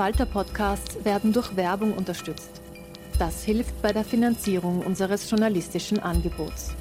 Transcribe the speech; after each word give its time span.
Falter-Podcasts 0.00 1.04
werden 1.04 1.30
durch 1.30 1.54
Werbung 1.56 1.92
unterstützt. 1.92 2.62
Das 3.18 3.44
hilft 3.44 3.82
bei 3.82 3.92
der 3.92 4.02
Finanzierung 4.02 4.80
unseres 4.80 5.30
journalistischen 5.30 5.98
Angebots. 5.98 6.74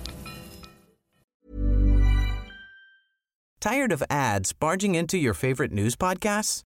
Tired 3.60 3.92
of 3.92 4.02
ads 4.10 4.54
barging 4.54 4.96
into 4.96 5.18
your 5.18 5.34
favorite 5.34 5.74
news 5.74 5.98
podcasts? 5.98 6.62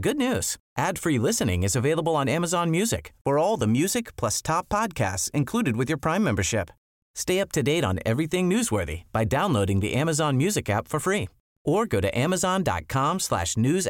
Good 0.00 0.16
news. 0.16 0.56
Ad-free 0.78 1.18
listening 1.18 1.62
is 1.62 1.76
available 1.76 2.16
on 2.16 2.26
Amazon 2.26 2.70
Music 2.70 3.12
for 3.22 3.36
all 3.38 3.58
the 3.58 3.66
music 3.66 4.16
plus 4.16 4.40
top 4.40 4.70
podcasts 4.70 5.30
included 5.34 5.76
with 5.76 5.90
your 5.90 5.98
Prime 5.98 6.24
membership. 6.24 6.70
Stay 7.14 7.38
up 7.38 7.52
to 7.52 7.62
date 7.62 7.84
on 7.84 7.98
everything 8.06 8.48
newsworthy 8.48 9.02
by 9.12 9.26
downloading 9.26 9.80
the 9.80 9.92
Amazon 9.92 10.38
Music 10.38 10.70
app 10.70 10.88
for 10.88 11.00
free 11.00 11.28
or 11.66 11.84
go 11.84 12.00
to 12.00 12.08
amazon.com 12.18 13.20
slash 13.20 13.58
news. 13.58 13.86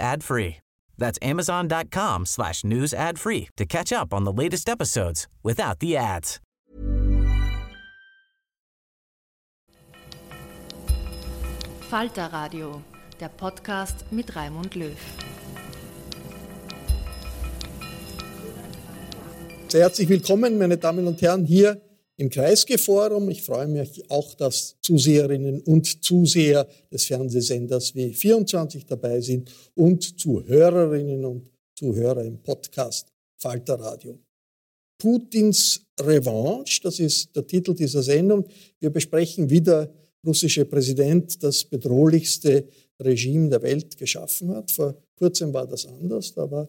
That's 0.99 1.19
amazon.com 1.23 2.27
slash 2.27 2.65
news 2.65 2.93
ad 2.93 3.19
free 3.19 3.49
to 3.57 3.65
catch 3.65 3.93
up 3.93 4.13
on 4.13 4.25
the 4.25 4.33
latest 4.33 4.69
episodes 4.69 5.27
without 5.43 5.79
the 5.79 5.97
ads. 5.97 6.41
Falter 11.89 12.29
Radio, 12.33 12.83
der 13.19 13.31
Podcast 13.31 14.05
mit 14.11 14.37
Raimund 14.37 14.75
Löw. 14.75 14.99
Sehr 19.69 19.83
herzlich 19.83 20.09
willkommen, 20.09 20.59
meine 20.59 20.77
Damen 20.77 21.07
und 21.07 21.23
Herren, 21.23 21.47
hier 21.47 21.81
im 22.19 22.29
Kreisgeforum. 22.29 23.31
Ich 23.31 23.43
freue 23.43 23.69
mich 23.69 24.11
auch, 24.11 24.35
dass 24.35 24.77
Zuseherinnen 24.83 25.61
und 25.63 26.05
Zuseher 26.05 26.69
des 26.93 27.07
Fernsehsenders 27.07 27.95
W24 27.95 28.85
dabei 28.87 29.21
sind 29.21 29.51
und 29.75 30.21
Zuhörerinnen 30.21 31.25
und 31.25 31.51
Zuhörer 31.75 32.25
im 32.25 32.43
Podcast 32.43 33.09
Falter 33.41 33.79
Radio. 33.81 34.19
Putins 35.01 35.87
Revanche, 36.01 36.81
das 36.83 36.99
ist 36.99 37.35
der 37.37 37.47
Titel 37.47 37.73
dieser 37.73 38.03
Sendung. 38.03 38.45
Wir 38.81 38.91
besprechen, 38.91 39.49
wie 39.49 39.61
der 39.61 39.93
russische 40.27 40.65
Präsident 40.65 41.41
das 41.41 41.65
bedrohlichste 41.65 42.67
Regime 43.01 43.49
der 43.49 43.63
Welt 43.63 43.97
geschaffen 43.97 44.57
hat. 44.57 44.73
Vor 44.73 44.97
kurzem 45.15 45.55
war 45.55 45.69
das 45.69 45.87
anders. 45.87 46.35
Da 46.35 46.51
war 46.51 46.69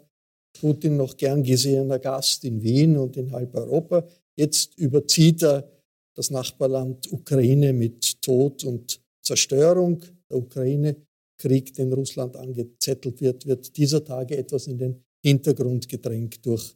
Putin 0.59 0.97
noch 0.97 1.17
gern 1.17 1.41
gesehener 1.41 1.97
Gast 1.97 2.43
in 2.45 2.61
Wien 2.61 2.97
und 2.97 3.17
in 3.17 3.31
halb 3.31 3.55
Europa. 3.55 4.05
Jetzt 4.39 4.77
überzieht 4.77 5.43
er 5.43 5.69
das 6.15 6.31
Nachbarland 6.31 7.11
Ukraine 7.11 7.73
mit 7.73 8.21
Tod 8.21 8.63
und 8.63 9.01
Zerstörung. 9.21 10.01
Der 10.29 10.37
Ukraine-Krieg, 10.37 11.73
den 11.73 11.91
Russland 11.91 12.37
angezettelt 12.37 13.19
wird, 13.19 13.45
wird 13.45 13.75
dieser 13.75 14.01
Tage 14.01 14.37
etwas 14.37 14.67
in 14.67 14.77
den 14.77 15.03
Hintergrund 15.21 15.89
gedrängt 15.89 16.45
durch 16.45 16.73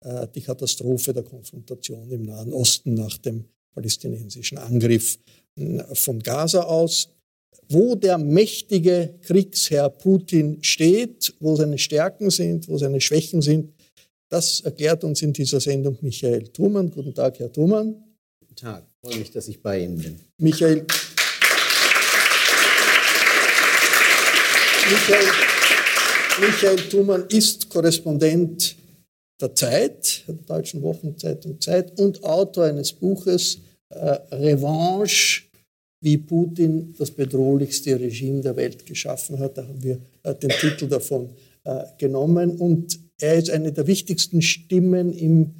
äh, 0.00 0.26
die 0.34 0.40
Katastrophe 0.40 1.12
der 1.12 1.22
Konfrontation 1.22 2.10
im 2.10 2.22
Nahen 2.22 2.52
Osten 2.52 2.94
nach 2.94 3.16
dem 3.18 3.44
palästinensischen 3.72 4.58
Angriff 4.58 5.16
äh, 5.54 5.84
von 5.94 6.18
Gaza 6.18 6.62
aus. 6.62 7.10
Wo 7.68 7.94
der 7.94 8.18
mächtige 8.18 9.20
Kriegsherr 9.22 9.88
Putin 9.88 10.64
steht, 10.64 11.32
wo 11.38 11.54
seine 11.54 11.78
Stärken 11.78 12.30
sind, 12.30 12.66
wo 12.68 12.76
seine 12.76 13.00
Schwächen 13.00 13.40
sind, 13.40 13.72
das 14.34 14.60
erklärt 14.62 15.04
uns 15.04 15.22
in 15.22 15.32
dieser 15.32 15.60
Sendung 15.60 15.96
Michael 16.00 16.48
Thumann. 16.48 16.90
Guten 16.90 17.14
Tag, 17.14 17.38
Herr 17.38 17.52
Thumann. 17.52 17.94
Guten 18.40 18.56
Tag, 18.56 18.82
ich 18.84 19.08
freue 19.08 19.18
mich, 19.20 19.30
dass 19.30 19.46
ich 19.46 19.62
bei 19.62 19.78
Ihnen 19.78 19.96
bin. 19.96 20.18
Michael, 20.38 20.84
Michael, 24.90 25.26
Michael 26.40 26.76
Thumann 26.90 27.24
ist 27.28 27.68
Korrespondent 27.68 28.74
der 29.40 29.54
Zeit, 29.54 30.24
der 30.26 30.34
deutschen 30.34 30.82
Wochenzeitung 30.82 31.60
Zeit, 31.60 31.96
und 32.00 32.24
Autor 32.24 32.64
eines 32.64 32.92
Buches 32.92 33.58
äh, 33.90 34.18
Revanche, 34.34 35.42
wie 36.00 36.18
Putin 36.18 36.92
das 36.98 37.12
bedrohlichste 37.12 38.00
Regime 38.00 38.40
der 38.40 38.56
Welt 38.56 38.84
geschaffen 38.84 39.38
hat. 39.38 39.58
Da 39.58 39.62
haben 39.62 39.80
wir 39.80 40.00
äh, 40.24 40.34
den 40.34 40.50
Titel 40.50 40.88
davon 40.88 41.30
äh, 41.62 41.84
genommen. 41.98 42.58
Und 42.58 43.03
er 43.20 43.36
ist 43.36 43.50
eine 43.50 43.72
der 43.72 43.86
wichtigsten 43.86 44.42
Stimmen 44.42 45.12
im 45.12 45.54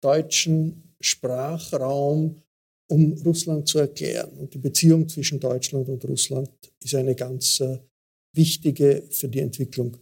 deutschen 0.00 0.94
Sprachraum, 1.00 2.42
um 2.88 3.12
Russland 3.24 3.68
zu 3.68 3.78
erklären. 3.78 4.30
Und 4.38 4.54
die 4.54 4.58
Beziehung 4.58 5.08
zwischen 5.08 5.40
Deutschland 5.40 5.88
und 5.88 6.04
Russland 6.04 6.50
ist 6.82 6.94
eine 6.94 7.14
ganz 7.14 7.60
äh, 7.60 7.78
wichtige 8.34 9.04
für 9.10 9.28
die 9.28 9.40
Entwicklung 9.40 9.96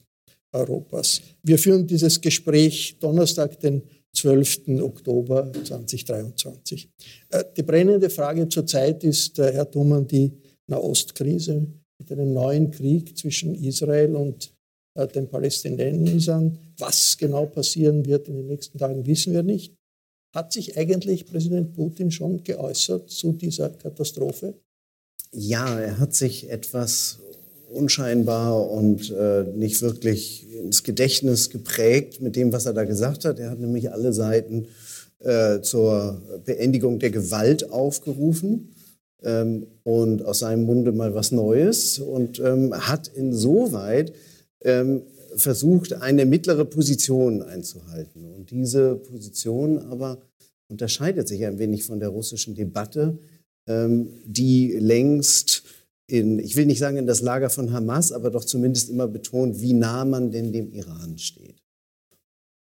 Europas. 0.52 1.20
Wir 1.42 1.58
führen 1.58 1.86
dieses 1.86 2.20
Gespräch 2.20 2.96
Donnerstag, 2.98 3.60
den 3.60 3.82
12. 4.14 4.80
Oktober 4.80 5.52
2023. 5.64 6.88
Äh, 7.30 7.44
die 7.56 7.62
brennende 7.62 8.10
Frage 8.10 8.48
zurzeit 8.48 9.04
ist, 9.04 9.38
äh, 9.38 9.52
Herr 9.52 9.70
Thumann, 9.70 10.06
die 10.06 10.32
Nahostkrise 10.66 11.66
mit 11.98 12.12
einem 12.12 12.32
neuen 12.32 12.70
Krieg 12.70 13.16
zwischen 13.16 13.54
Israel 13.54 14.16
und 14.16 14.52
den 15.06 15.28
Palästinensern. 15.28 16.58
Was 16.78 17.16
genau 17.16 17.46
passieren 17.46 18.06
wird 18.06 18.28
in 18.28 18.36
den 18.36 18.46
nächsten 18.46 18.78
Tagen, 18.78 19.06
wissen 19.06 19.32
wir 19.32 19.42
nicht. 19.42 19.74
Hat 20.34 20.52
sich 20.52 20.76
eigentlich 20.76 21.26
Präsident 21.26 21.72
Putin 21.74 22.10
schon 22.10 22.44
geäußert 22.44 23.10
zu 23.10 23.32
dieser 23.32 23.70
Katastrophe? 23.70 24.54
Ja, 25.32 25.78
er 25.78 25.98
hat 25.98 26.14
sich 26.14 26.50
etwas 26.50 27.18
unscheinbar 27.72 28.70
und 28.70 29.10
äh, 29.10 29.44
nicht 29.54 29.82
wirklich 29.82 30.46
ins 30.54 30.82
Gedächtnis 30.82 31.50
geprägt 31.50 32.20
mit 32.20 32.36
dem, 32.36 32.52
was 32.52 32.66
er 32.66 32.72
da 32.72 32.84
gesagt 32.84 33.24
hat. 33.24 33.38
Er 33.38 33.50
hat 33.50 33.58
nämlich 33.58 33.92
alle 33.92 34.12
Seiten 34.12 34.66
äh, 35.20 35.60
zur 35.60 36.22
Beendigung 36.44 36.98
der 36.98 37.10
Gewalt 37.10 37.70
aufgerufen 37.70 38.74
ähm, 39.22 39.66
und 39.82 40.24
aus 40.24 40.40
seinem 40.40 40.64
Munde 40.64 40.92
mal 40.92 41.14
was 41.14 41.32
Neues 41.32 41.98
und 41.98 42.38
ähm, 42.40 42.72
hat 42.74 43.08
insoweit 43.08 44.12
ähm, 44.62 45.02
versucht, 45.36 45.92
eine 45.92 46.26
mittlere 46.26 46.64
Position 46.64 47.42
einzuhalten. 47.42 48.24
Und 48.34 48.50
diese 48.50 48.96
Position 48.96 49.78
aber 49.78 50.22
unterscheidet 50.68 51.28
sich 51.28 51.44
ein 51.44 51.58
wenig 51.58 51.84
von 51.84 52.00
der 52.00 52.08
russischen 52.08 52.54
Debatte, 52.54 53.18
ähm, 53.66 54.10
die 54.24 54.72
längst 54.72 55.62
in, 56.10 56.38
ich 56.38 56.56
will 56.56 56.66
nicht 56.66 56.78
sagen 56.78 56.96
in 56.96 57.06
das 57.06 57.20
Lager 57.20 57.50
von 57.50 57.72
Hamas, 57.72 58.12
aber 58.12 58.30
doch 58.30 58.44
zumindest 58.44 58.88
immer 58.88 59.06
betont, 59.06 59.60
wie 59.60 59.74
nah 59.74 60.04
man 60.04 60.30
denn 60.30 60.52
dem 60.52 60.72
Iran 60.72 61.18
steht. 61.18 61.62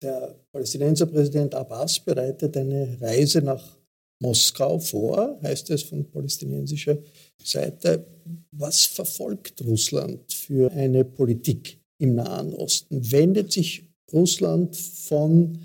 Der 0.02 0.36
Palästinenser 0.52 1.06
Präsident 1.06 1.54
Abbas 1.56 2.00
bereitet 2.00 2.58
eine 2.58 2.98
Reise 3.00 3.42
nach 3.42 3.78
Moskau 4.20 4.80
vor, 4.80 5.40
heißt 5.44 5.70
es 5.70 5.84
von 5.84 6.10
palästinensischer 6.10 6.98
Seite. 7.44 8.06
Was 8.52 8.86
verfolgt 8.86 9.64
Russland 9.64 10.32
für 10.32 10.72
eine 10.72 11.06
Politik 11.06 11.77
im 12.00 12.16
Nahen 12.16 12.54
Osten? 12.54 13.12
Wendet 13.12 13.52
sich 13.52 13.84
Russland 14.12 14.76
von 14.76 15.60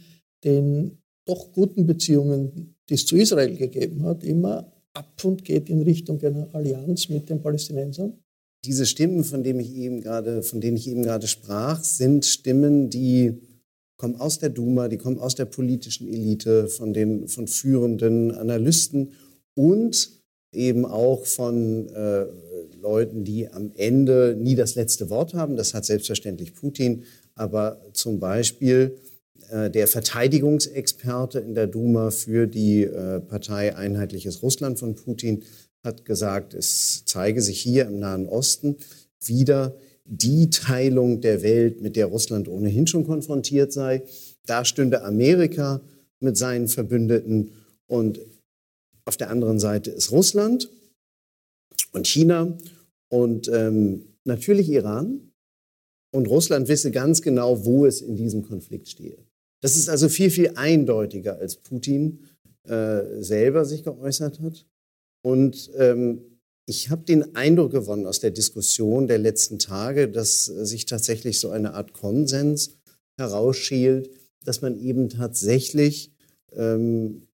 den 0.44 0.98
doch 1.24 1.52
guten 1.52 1.86
Beziehungen, 1.86 2.74
die 2.88 2.94
es 2.94 3.06
zu 3.06 3.16
Israel 3.16 3.56
gegeben 3.56 4.04
hat, 4.04 4.24
immer 4.24 4.72
ab 4.92 5.24
und 5.24 5.44
geht 5.44 5.68
in 5.68 5.82
Richtung 5.82 6.20
einer 6.22 6.48
Allianz 6.54 7.08
mit 7.08 7.28
den 7.30 7.40
Palästinensern? 7.40 8.18
Diese 8.64 8.86
Stimmen, 8.86 9.24
von 9.24 9.42
denen 9.42 9.60
ich 9.60 9.74
eben 9.74 10.00
gerade, 10.00 10.42
von 10.42 10.60
denen 10.60 10.76
ich 10.76 10.88
eben 10.88 11.02
gerade 11.02 11.26
sprach, 11.26 11.82
sind 11.82 12.24
Stimmen, 12.24 12.90
die 12.90 13.40
kommen 13.96 14.16
aus 14.16 14.38
der 14.38 14.50
Duma, 14.50 14.88
die 14.88 14.98
kommen 14.98 15.18
aus 15.18 15.34
der 15.34 15.46
politischen 15.46 16.08
Elite, 16.08 16.68
von 16.68 16.92
den 16.92 17.28
von 17.28 17.48
führenden 17.48 18.32
Analysten 18.32 19.12
und 19.54 20.10
eben 20.52 20.84
auch 20.84 21.24
von 21.24 21.88
äh, 21.88 22.26
Leuten, 22.82 23.24
die 23.24 23.48
am 23.48 23.72
Ende 23.76 24.36
nie 24.38 24.54
das 24.54 24.74
letzte 24.74 25.08
Wort 25.08 25.34
haben. 25.34 25.56
Das 25.56 25.72
hat 25.72 25.84
selbstverständlich 25.84 26.54
Putin, 26.54 27.04
aber 27.34 27.80
zum 27.92 28.20
Beispiel 28.20 28.98
äh, 29.50 29.70
der 29.70 29.88
Verteidigungsexperte 29.88 31.38
in 31.38 31.54
der 31.54 31.66
Duma 31.66 32.10
für 32.10 32.46
die 32.46 32.82
äh, 32.82 33.20
Partei 33.20 33.74
Einheitliches 33.74 34.42
Russland 34.42 34.78
von 34.78 34.94
Putin 34.94 35.42
hat 35.84 36.04
gesagt, 36.04 36.54
es 36.54 37.02
zeige 37.06 37.40
sich 37.40 37.60
hier 37.60 37.86
im 37.86 37.98
Nahen 37.98 38.26
Osten 38.28 38.76
wieder 39.24 39.76
die 40.04 40.50
Teilung 40.50 41.20
der 41.20 41.42
Welt, 41.42 41.80
mit 41.80 41.96
der 41.96 42.06
Russland 42.06 42.48
ohnehin 42.48 42.86
schon 42.86 43.04
konfrontiert 43.04 43.72
sei. 43.72 44.02
Da 44.46 44.64
stünde 44.64 45.02
Amerika 45.02 45.80
mit 46.20 46.36
seinen 46.36 46.68
Verbündeten 46.68 47.52
und 47.86 48.20
auf 49.04 49.16
der 49.16 49.30
anderen 49.30 49.58
Seite 49.58 49.90
ist 49.90 50.12
Russland 50.12 50.68
und 51.92 52.06
China 52.06 52.56
und 53.12 53.48
ähm, 53.48 54.06
natürlich 54.24 54.70
Iran. 54.70 55.32
Und 56.14 56.28
Russland 56.28 56.68
wisse 56.68 56.90
ganz 56.90 57.20
genau, 57.20 57.64
wo 57.64 57.84
es 57.84 58.00
in 58.00 58.16
diesem 58.16 58.42
Konflikt 58.42 58.88
stehe. 58.88 59.18
Das 59.62 59.76
ist 59.76 59.88
also 59.88 60.08
viel, 60.08 60.30
viel 60.30 60.52
eindeutiger, 60.56 61.36
als 61.36 61.56
Putin 61.56 62.20
äh, 62.66 63.02
selber 63.20 63.66
sich 63.66 63.84
geäußert 63.84 64.40
hat. 64.40 64.66
Und 65.22 65.70
ähm, 65.76 66.40
ich 66.66 66.88
habe 66.88 67.04
den 67.04 67.36
Eindruck 67.36 67.72
gewonnen 67.72 68.06
aus 68.06 68.20
der 68.20 68.30
Diskussion 68.30 69.08
der 69.08 69.18
letzten 69.18 69.58
Tage, 69.58 70.08
dass 70.08 70.46
sich 70.46 70.86
tatsächlich 70.86 71.38
so 71.38 71.50
eine 71.50 71.74
Art 71.74 71.92
Konsens 71.92 72.78
herausschält, 73.18 74.10
dass 74.44 74.62
man 74.62 74.78
eben 74.78 75.10
tatsächlich 75.10 76.12
ähm, 76.52 77.28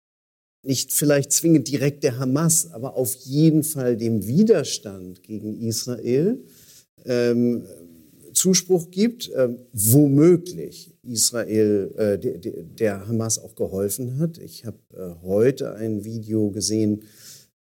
nicht 0.65 0.91
vielleicht 0.91 1.31
zwingend 1.31 1.67
direkt 1.67 2.03
der 2.03 2.19
Hamas, 2.19 2.71
aber 2.71 2.95
auf 2.95 3.13
jeden 3.23 3.63
Fall 3.63 3.97
dem 3.97 4.25
Widerstand 4.27 5.23
gegen 5.23 5.59
Israel 5.61 6.39
ähm, 7.05 7.65
Zuspruch 8.33 8.91
gibt, 8.91 9.29
äh, 9.29 9.49
womöglich 9.73 10.93
Israel 11.03 11.91
äh, 11.97 12.19
der, 12.19 12.63
der, 12.63 13.07
Hamas 13.07 13.39
auch 13.39 13.55
geholfen 13.55 14.19
hat. 14.19 14.37
Ich 14.39 14.65
habe 14.65 14.77
äh, 14.93 15.23
heute 15.23 15.75
ein 15.75 16.03
Video 16.03 16.51
gesehen, 16.51 17.03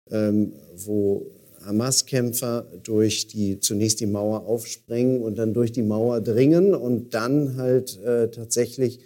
ähm, 0.09 0.53
wo 0.75 1.27
Hamas-Kämpfer 1.65 2.65
durch 2.83 3.27
die 3.27 3.59
zunächst 3.59 3.99
die 3.99 4.05
Mauer 4.05 4.45
aufsprengen 4.45 5.21
und 5.21 5.37
dann 5.37 5.53
durch 5.53 5.71
die 5.71 5.83
Mauer 5.83 6.21
dringen 6.21 6.73
und 6.73 7.13
dann 7.13 7.55
halt 7.55 8.01
äh, 8.01 8.29
tatsächlich 8.29 8.99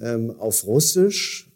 ähm, 0.00 0.34
auf 0.38 0.66
Russisch 0.66 1.47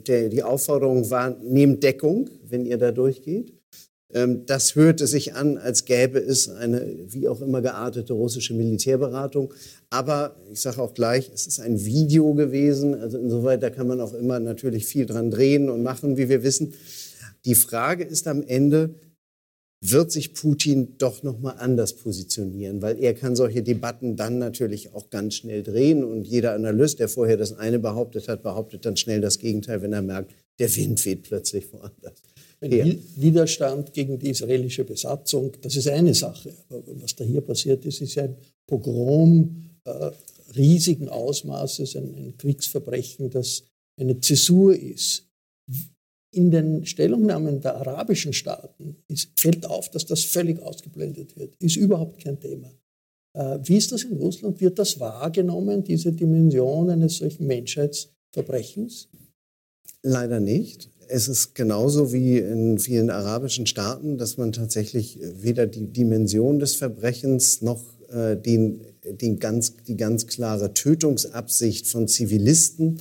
der, 0.00 0.28
die 0.28 0.42
Aufforderung 0.42 1.10
war, 1.10 1.36
nehmt 1.42 1.82
Deckung, 1.82 2.30
wenn 2.46 2.66
ihr 2.66 2.78
da 2.78 2.92
durchgeht. 2.92 3.52
Ähm, 4.14 4.46
das 4.46 4.74
hörte 4.76 5.06
sich 5.06 5.34
an, 5.34 5.58
als 5.58 5.84
gäbe 5.84 6.18
es 6.18 6.48
eine 6.48 6.86
wie 7.08 7.28
auch 7.28 7.40
immer 7.40 7.60
geartete 7.60 8.12
russische 8.12 8.54
Militärberatung. 8.54 9.52
Aber 9.90 10.36
ich 10.52 10.60
sage 10.60 10.80
auch 10.80 10.94
gleich, 10.94 11.30
es 11.34 11.46
ist 11.46 11.60
ein 11.60 11.84
Video 11.84 12.32
gewesen. 12.34 12.94
Also 12.94 13.18
insoweit, 13.18 13.62
da 13.62 13.70
kann 13.70 13.88
man 13.88 14.00
auch 14.00 14.14
immer 14.14 14.38
natürlich 14.38 14.86
viel 14.86 15.06
dran 15.06 15.30
drehen 15.30 15.68
und 15.68 15.82
machen, 15.82 16.16
wie 16.16 16.28
wir 16.28 16.42
wissen. 16.42 16.74
Die 17.44 17.56
Frage 17.56 18.04
ist 18.04 18.26
am 18.26 18.42
Ende, 18.42 18.94
wird 19.90 20.10
sich 20.10 20.32
Putin 20.32 20.96
doch 20.96 21.22
noch 21.22 21.38
mal 21.40 21.52
anders 21.52 21.94
positionieren, 21.94 22.80
weil 22.80 22.98
er 22.98 23.12
kann 23.12 23.36
solche 23.36 23.62
Debatten 23.62 24.16
dann 24.16 24.38
natürlich 24.38 24.94
auch 24.94 25.10
ganz 25.10 25.34
schnell 25.34 25.62
drehen 25.62 26.02
und 26.02 26.26
jeder 26.26 26.54
Analyst, 26.54 27.00
der 27.00 27.08
vorher 27.08 27.36
das 27.36 27.52
eine 27.52 27.78
behauptet 27.78 28.28
hat, 28.28 28.42
behauptet 28.42 28.86
dann 28.86 28.96
schnell 28.96 29.20
das 29.20 29.38
Gegenteil, 29.38 29.82
wenn 29.82 29.92
er 29.92 30.00
merkt, 30.00 30.32
der 30.58 30.74
Wind 30.74 31.04
weht 31.04 31.24
plötzlich 31.24 31.70
woanders. 31.72 32.22
Ja. 32.62 32.86
Widerstand 33.16 33.92
gegen 33.92 34.18
die 34.18 34.30
israelische 34.30 34.84
Besatzung, 34.84 35.52
das 35.60 35.76
ist 35.76 35.88
eine 35.88 36.14
Sache. 36.14 36.54
Aber 36.70 36.82
was 37.02 37.14
da 37.14 37.24
hier 37.24 37.42
passiert 37.42 37.84
ist, 37.84 38.00
ist 38.00 38.16
ein 38.16 38.36
Pogrom 38.66 39.68
äh, 39.84 40.10
riesigen 40.56 41.10
Ausmaßes, 41.10 41.96
ein, 41.96 42.14
ein 42.14 42.34
Kriegsverbrechen, 42.38 43.28
das 43.28 43.64
eine 44.00 44.18
Zäsur 44.20 44.74
ist. 44.74 45.26
In 46.34 46.50
den 46.50 46.84
Stellungnahmen 46.86 47.60
der 47.60 47.76
arabischen 47.76 48.32
Staaten 48.32 48.96
ist, 49.08 49.30
fällt 49.36 49.66
auf, 49.66 49.90
dass 49.90 50.06
das 50.06 50.24
völlig 50.24 50.60
ausgeblendet 50.60 51.36
wird. 51.36 51.54
Ist 51.60 51.76
überhaupt 51.76 52.22
kein 52.22 52.38
Thema. 52.40 52.70
Äh, 53.34 53.58
wie 53.62 53.76
ist 53.76 53.92
das 53.92 54.04
in 54.04 54.16
Russland? 54.16 54.60
Wird 54.60 54.78
das 54.78 54.98
wahrgenommen, 55.00 55.84
diese 55.84 56.12
Dimension 56.12 56.90
eines 56.90 57.18
solchen 57.18 57.46
Menschheitsverbrechens? 57.46 59.08
Leider 60.02 60.40
nicht 60.40 60.90
es 61.08 61.28
ist 61.28 61.54
genauso 61.54 62.12
wie 62.12 62.38
in 62.38 62.78
vielen 62.78 63.10
arabischen 63.10 63.66
Staaten, 63.66 64.18
dass 64.18 64.36
man 64.36 64.52
tatsächlich 64.52 65.18
weder 65.20 65.66
die 65.66 65.86
Dimension 65.86 66.58
des 66.58 66.76
Verbrechens 66.76 67.62
noch 67.62 67.82
äh, 68.10 68.36
den, 68.36 68.80
den 69.04 69.38
ganz, 69.38 69.74
die 69.86 69.96
ganz 69.96 70.26
klare 70.26 70.74
Tötungsabsicht 70.74 71.86
von 71.86 72.08
Zivilisten 72.08 73.00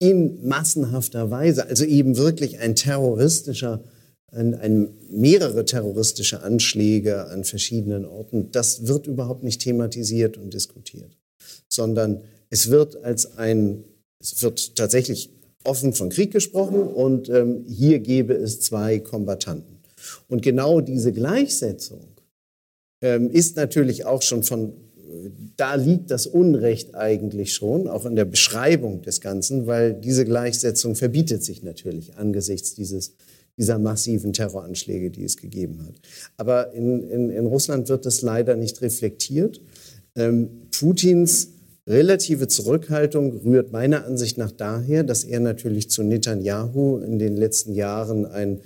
in 0.00 0.48
massenhafter 0.48 1.30
Weise, 1.30 1.66
also 1.68 1.84
eben 1.84 2.16
wirklich 2.16 2.58
ein 2.58 2.74
terroristischer, 2.74 3.84
ein, 4.32 4.54
ein, 4.54 4.88
mehrere 5.10 5.64
terroristische 5.64 6.42
Anschläge 6.42 7.26
an 7.26 7.44
verschiedenen 7.44 8.06
Orten, 8.06 8.50
das 8.50 8.86
wird 8.86 9.06
überhaupt 9.06 9.44
nicht 9.44 9.60
thematisiert 9.60 10.38
und 10.38 10.54
diskutiert, 10.54 11.18
sondern 11.68 12.22
es 12.48 12.70
wird 12.70 13.04
als 13.04 13.36
ein, 13.36 13.84
es 14.18 14.42
wird 14.42 14.74
tatsächlich 14.74 15.30
offen 15.64 15.92
von 15.92 16.08
Krieg 16.08 16.32
gesprochen 16.32 16.82
und 16.82 17.28
ähm, 17.28 17.64
hier 17.68 17.98
gäbe 17.98 18.32
es 18.32 18.60
zwei 18.60 18.98
Kombattanten. 18.98 19.80
Und 20.28 20.40
genau 20.40 20.80
diese 20.80 21.12
Gleichsetzung 21.12 22.08
ähm, 23.02 23.30
ist 23.30 23.56
natürlich 23.56 24.06
auch 24.06 24.22
schon 24.22 24.42
von, 24.42 24.72
da 25.56 25.74
liegt 25.74 26.10
das 26.10 26.26
Unrecht 26.26 26.94
eigentlich 26.94 27.54
schon, 27.54 27.88
auch 27.88 28.06
in 28.06 28.16
der 28.16 28.24
Beschreibung 28.24 29.02
des 29.02 29.20
Ganzen, 29.20 29.66
weil 29.66 29.94
diese 29.94 30.24
Gleichsetzung 30.24 30.94
verbietet 30.94 31.42
sich 31.44 31.62
natürlich 31.62 32.16
angesichts 32.16 32.74
dieses, 32.74 33.14
dieser 33.56 33.78
massiven 33.78 34.32
Terroranschläge, 34.32 35.10
die 35.10 35.24
es 35.24 35.36
gegeben 35.36 35.84
hat. 35.86 35.94
Aber 36.36 36.72
in, 36.72 37.02
in, 37.02 37.30
in 37.30 37.46
Russland 37.46 37.88
wird 37.88 38.06
das 38.06 38.22
leider 38.22 38.56
nicht 38.56 38.82
reflektiert. 38.82 39.60
Ähm, 40.14 40.48
Putins 40.70 41.48
relative 41.86 42.46
Zurückhaltung 42.48 43.38
rührt 43.38 43.72
meiner 43.72 44.04
Ansicht 44.04 44.38
nach 44.38 44.52
daher, 44.52 45.02
dass 45.02 45.24
er 45.24 45.40
natürlich 45.40 45.90
zu 45.90 46.02
Netanyahu 46.02 46.98
in 46.98 47.18
den 47.18 47.36
letzten 47.36 47.74
Jahren 47.74 48.26
ein 48.26 48.60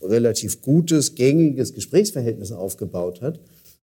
relativ 0.00 0.62
gutes, 0.62 1.16
gängiges 1.16 1.74
Gesprächsverhältnis 1.74 2.52
aufgebaut 2.52 3.20
hat 3.22 3.40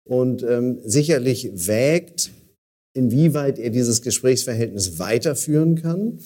und 0.08 0.44
ähm, 0.44 0.80
sicherlich 0.84 1.52
wägt, 1.54 2.32
inwieweit 2.94 3.60
er 3.60 3.70
dieses 3.70 4.02
Gesprächsverhältnis 4.02 5.00
weiterführen 5.00 5.76
kann 5.76 6.20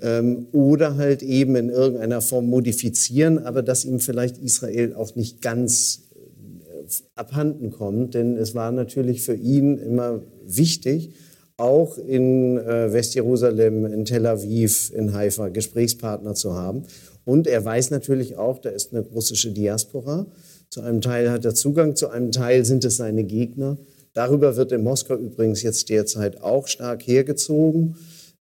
ähm, 0.00 0.46
oder 0.52 0.96
halt 0.96 1.22
eben 1.22 1.56
in 1.56 1.68
irgendeiner 1.68 2.20
Form 2.20 2.48
modifizieren, 2.48 3.38
aber 3.38 3.62
dass 3.62 3.84
ihm 3.84 4.00
vielleicht 4.00 4.38
Israel 4.38 4.94
auch 4.94 5.16
nicht 5.16 5.42
ganz 5.42 6.02
äh, 6.14 6.92
abhanden 7.14 7.70
kommt, 7.70 8.14
denn 8.14 8.36
es 8.36 8.54
war 8.54 8.72
natürlich 8.72 9.22
für 9.22 9.34
ihn 9.34 9.78
immer 9.78 10.22
wichtig, 10.46 11.10
auch 11.56 11.98
in 11.98 12.58
äh, 12.58 12.92
Westjerusalem, 12.92 13.86
in 13.86 14.04
Tel 14.04 14.26
Aviv, 14.26 14.92
in 14.94 15.12
Haifa 15.12 15.48
Gesprächspartner 15.48 16.34
zu 16.34 16.54
haben. 16.54 16.84
Und 17.24 17.46
er 17.46 17.64
weiß 17.64 17.90
natürlich 17.90 18.36
auch, 18.36 18.58
da 18.58 18.70
ist 18.70 18.92
eine 18.92 19.02
russische 19.02 19.52
Diaspora. 19.52 20.26
Zu 20.72 20.80
einem 20.80 21.02
Teil 21.02 21.30
hat 21.30 21.44
er 21.44 21.54
Zugang, 21.54 21.96
zu 21.96 22.08
einem 22.08 22.32
Teil 22.32 22.64
sind 22.64 22.82
es 22.86 22.96
seine 22.96 23.24
Gegner. 23.24 23.76
Darüber 24.14 24.56
wird 24.56 24.72
in 24.72 24.82
Moskau 24.82 25.16
übrigens 25.16 25.62
jetzt 25.62 25.90
derzeit 25.90 26.40
auch 26.40 26.66
stark 26.66 27.06
hergezogen. 27.06 27.96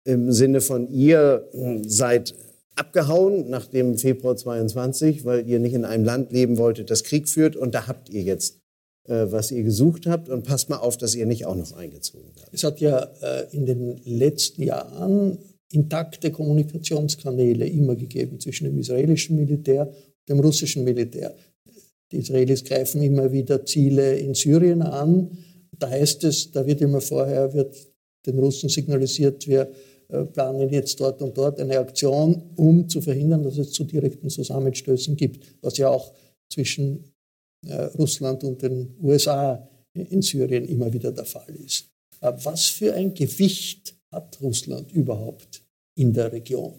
Im 0.05 0.31
Sinne 0.31 0.61
von, 0.61 0.87
ihr 0.91 1.49
hm, 1.53 1.89
seid 1.89 2.35
abgehauen 2.75 3.49
nach 3.49 3.65
dem 3.65 3.97
Februar 3.97 4.37
22, 4.37 5.25
weil 5.25 5.49
ihr 5.49 5.61
nicht 5.61 5.73
in 5.73 5.87
einem 5.87 6.05
Land 6.05 6.31
leben 6.31 6.59
wolltet, 6.59 6.91
das 6.91 7.05
Krieg 7.05 7.27
führt. 7.27 7.57
Und 7.57 7.75
da 7.75 7.87
habt 7.87 8.11
ihr 8.11 8.21
jetzt 8.21 8.59
äh, 9.09 9.33
was 9.33 9.51
ihr 9.51 9.63
gesucht 9.63 10.07
habt 10.07 10.29
und 10.29 10.45
passt 10.45 10.69
mal 10.69 10.77
auf, 10.77 10.99
dass 10.99 11.15
ihr 11.15 11.25
nicht 11.25 11.47
auch 11.47 11.57
noch 11.57 11.73
eingezogen 11.73 12.37
werdet. 12.37 12.53
Es 12.53 12.65
hat 12.65 12.81
ja 12.81 13.09
äh, 13.23 13.47
in 13.51 13.65
den 13.65 13.99
letzten 14.05 14.63
Jahren 14.63 15.39
intakte 15.73 16.31
Kommunikationskanäle 16.31 17.67
immer 17.67 17.97
gegeben 17.97 18.41
zwischen 18.41 18.65
dem 18.65 18.79
israelischen 18.79 19.37
Militär 19.37 19.87
und 19.87 20.29
dem 20.29 20.41
russischen 20.41 20.85
Militär. 20.85 21.35
Die 22.13 22.19
Israelis 22.19 22.65
greifen 22.65 23.03
immer 23.03 23.31
wieder 23.33 23.65
Ziele 23.65 24.19
in 24.19 24.35
Syrien 24.35 24.83
an. 24.83 25.39
Da 25.79 25.89
heißt 25.89 26.25
es, 26.25 26.51
da 26.51 26.67
wird 26.67 26.81
immer 26.81 27.01
vorher 27.01 27.53
wird 27.55 27.77
den 28.27 28.39
Russen 28.39 28.69
signalisiert, 28.69 29.47
wir 29.47 29.71
äh, 30.09 30.25
planen 30.25 30.69
jetzt 30.71 31.01
dort 31.01 31.23
und 31.23 31.37
dort 31.37 31.59
eine 31.61 31.79
Aktion, 31.79 32.51
um 32.57 32.89
zu 32.89 33.01
verhindern, 33.01 33.43
dass 33.43 33.59
es 33.59 33.73
zu 33.73 33.85
direkten 33.85 34.29
Zusammenstößen 34.29 35.17
gibt, 35.17 35.57
was 35.63 35.79
ja 35.79 35.89
auch 35.89 36.13
zwischen 36.53 37.13
äh, 37.67 37.85
Russland 37.99 38.45
und 38.45 38.61
den 38.63 38.95
USA 39.01 39.69
in 39.95 40.23
Syrien 40.23 40.65
immer 40.67 40.93
wieder 40.93 41.13
der 41.13 41.25
Fall 41.25 41.55
ist. 41.55 41.89
Äh, 42.21 42.33
was 42.43 42.67
für 42.67 42.95
ein 42.95 43.15
Gewicht 43.15 43.95
hat 44.13 44.39
Russland 44.43 44.93
überhaupt 44.93 45.63
in 45.97 46.13
der 46.13 46.33
Region? 46.33 46.75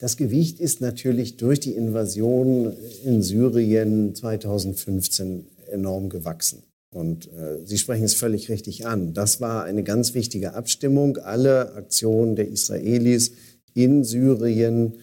Das 0.00 0.16
Gewicht 0.16 0.60
ist 0.60 0.80
natürlich 0.80 1.36
durch 1.36 1.60
die 1.60 1.74
Invasion 1.74 2.72
in 3.04 3.22
Syrien 3.22 4.14
2015 4.14 5.44
enorm 5.70 6.08
gewachsen. 6.08 6.62
Und 6.90 7.30
äh, 7.34 7.58
Sie 7.66 7.76
sprechen 7.76 8.04
es 8.04 8.14
völlig 8.14 8.48
richtig 8.48 8.86
an. 8.86 9.12
Das 9.12 9.42
war 9.42 9.64
eine 9.64 9.84
ganz 9.84 10.14
wichtige 10.14 10.54
Abstimmung. 10.54 11.18
Alle 11.18 11.74
Aktionen 11.74 12.34
der 12.34 12.48
Israelis 12.48 13.32
in 13.74 14.02
Syrien 14.02 14.94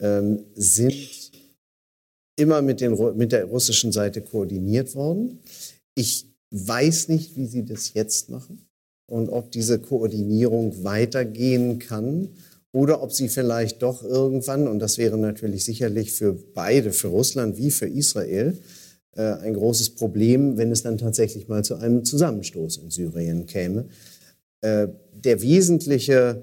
ähm, 0.00 0.40
sind 0.56 1.30
immer 2.36 2.60
mit, 2.60 2.80
den, 2.80 2.98
mit 3.16 3.30
der 3.30 3.44
russischen 3.44 3.92
Seite 3.92 4.20
koordiniert 4.20 4.96
worden. 4.96 5.38
Ich 5.94 6.26
weiß 6.50 7.06
nicht, 7.06 7.36
wie 7.36 7.46
sie 7.46 7.64
das 7.64 7.94
jetzt 7.94 8.30
machen 8.30 8.66
und 9.06 9.28
ob 9.28 9.52
diese 9.52 9.78
Koordinierung 9.78 10.82
weitergehen 10.82 11.78
kann 11.78 12.30
oder 12.72 13.02
ob 13.02 13.12
sie 13.12 13.28
vielleicht 13.28 13.82
doch 13.82 14.02
irgendwann, 14.02 14.68
und 14.68 14.78
das 14.78 14.98
wäre 14.98 15.18
natürlich 15.18 15.64
sicherlich 15.64 16.12
für 16.12 16.32
beide, 16.32 16.92
für 16.92 17.08
Russland 17.08 17.56
wie 17.56 17.70
für 17.70 17.88
Israel, 17.88 18.58
äh, 19.16 19.22
ein 19.22 19.54
großes 19.54 19.96
Problem, 19.96 20.56
wenn 20.56 20.70
es 20.70 20.82
dann 20.82 20.98
tatsächlich 20.98 21.48
mal 21.48 21.64
zu 21.64 21.76
einem 21.76 22.04
Zusammenstoß 22.04 22.78
in 22.78 22.90
Syrien 22.90 23.46
käme. 23.46 23.88
Äh, 24.60 24.88
der 25.12 25.42
wesentliche 25.42 26.42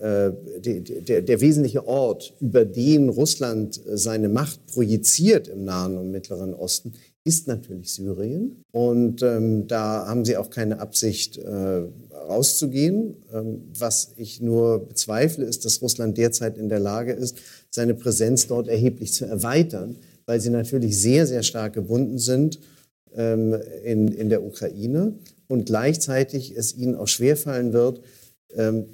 äh, 0.00 0.30
der, 0.60 1.22
der, 1.22 1.40
wesentliche 1.40 1.86
Ort, 1.86 2.34
über 2.40 2.66
den 2.66 3.08
Russland 3.08 3.80
seine 3.86 4.28
Macht 4.28 4.66
projiziert 4.66 5.48
im 5.48 5.64
Nahen 5.64 5.96
und 5.96 6.10
Mittleren 6.10 6.52
Osten, 6.52 6.92
ist 7.24 7.48
natürlich 7.48 7.94
Syrien. 7.94 8.62
Und 8.72 9.22
ähm, 9.22 9.66
da 9.66 10.06
haben 10.06 10.26
sie 10.26 10.36
auch 10.36 10.50
keine 10.50 10.80
Absicht, 10.80 11.38
äh, 11.38 11.84
rauszugehen. 12.26 13.16
Ähm, 13.32 13.62
was 13.78 14.12
ich 14.16 14.40
nur 14.40 14.86
bezweifle, 14.86 15.44
ist, 15.44 15.64
dass 15.64 15.82
Russland 15.82 16.18
derzeit 16.18 16.58
in 16.58 16.68
der 16.68 16.80
Lage 16.80 17.12
ist, 17.12 17.38
seine 17.70 17.94
Präsenz 17.94 18.46
dort 18.46 18.68
erheblich 18.68 19.12
zu 19.12 19.24
erweitern, 19.24 19.96
weil 20.26 20.40
sie 20.40 20.50
natürlich 20.50 21.00
sehr, 21.00 21.26
sehr 21.26 21.42
stark 21.42 21.72
gebunden 21.72 22.18
sind 22.18 22.58
ähm, 23.14 23.56
in, 23.84 24.08
in 24.08 24.28
der 24.28 24.44
Ukraine 24.44 25.14
und 25.48 25.66
gleichzeitig 25.66 26.56
es 26.56 26.76
ihnen 26.76 26.94
auch 26.94 27.08
schwerfallen 27.08 27.72
wird, 27.72 28.00
ähm, 28.54 28.86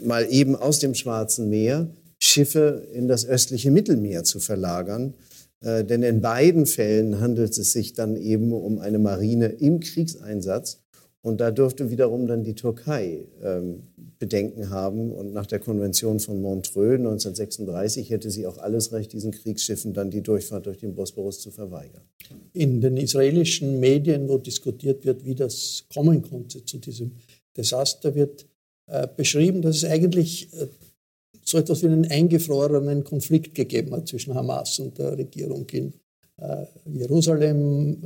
mal 0.00 0.26
eben 0.30 0.56
aus 0.56 0.78
dem 0.78 0.94
Schwarzen 0.94 1.50
Meer 1.50 1.88
Schiffe 2.18 2.86
in 2.92 3.08
das 3.08 3.26
östliche 3.26 3.70
Mittelmeer 3.70 4.24
zu 4.24 4.40
verlagern. 4.40 5.14
Äh, 5.60 5.84
denn 5.84 6.02
in 6.02 6.20
beiden 6.20 6.66
Fällen 6.66 7.20
handelt 7.20 7.56
es 7.56 7.72
sich 7.72 7.92
dann 7.92 8.16
eben 8.16 8.52
um 8.52 8.78
eine 8.78 8.98
Marine 8.98 9.46
im 9.46 9.80
Kriegseinsatz. 9.80 10.78
Und 11.22 11.40
da 11.40 11.50
dürfte 11.50 11.90
wiederum 11.90 12.28
dann 12.28 12.44
die 12.44 12.54
Türkei 12.54 13.26
ähm, 13.42 13.82
Bedenken 14.18 14.70
haben. 14.70 15.12
Und 15.12 15.32
nach 15.32 15.46
der 15.46 15.58
Konvention 15.58 16.20
von 16.20 16.40
Montreux 16.40 16.98
1936 16.98 18.10
hätte 18.10 18.30
sie 18.30 18.46
auch 18.46 18.58
alles 18.58 18.92
Recht, 18.92 19.12
diesen 19.12 19.32
Kriegsschiffen 19.32 19.92
dann 19.92 20.10
die 20.10 20.22
Durchfahrt 20.22 20.66
durch 20.66 20.78
den 20.78 20.94
Bosporus 20.94 21.40
zu 21.40 21.50
verweigern. 21.50 22.02
In 22.52 22.80
den 22.80 22.96
israelischen 22.96 23.80
Medien, 23.80 24.28
wo 24.28 24.38
diskutiert 24.38 25.04
wird, 25.04 25.24
wie 25.24 25.34
das 25.34 25.84
kommen 25.92 26.22
konnte 26.22 26.64
zu 26.64 26.78
diesem 26.78 27.12
Desaster, 27.56 28.14
wird 28.14 28.46
äh, 28.86 29.08
beschrieben, 29.16 29.62
dass 29.62 29.76
es 29.76 29.84
eigentlich 29.84 30.52
äh, 30.54 30.68
so 31.44 31.58
etwas 31.58 31.82
wie 31.82 31.86
einen 31.86 32.10
eingefrorenen 32.10 33.04
Konflikt 33.04 33.54
gegeben 33.54 33.92
hat 33.92 34.08
zwischen 34.08 34.34
Hamas 34.34 34.78
und 34.78 34.98
der 34.98 35.18
Regierung 35.18 35.68
in 35.70 35.92
äh, 36.38 36.66
Jerusalem. 36.84 37.98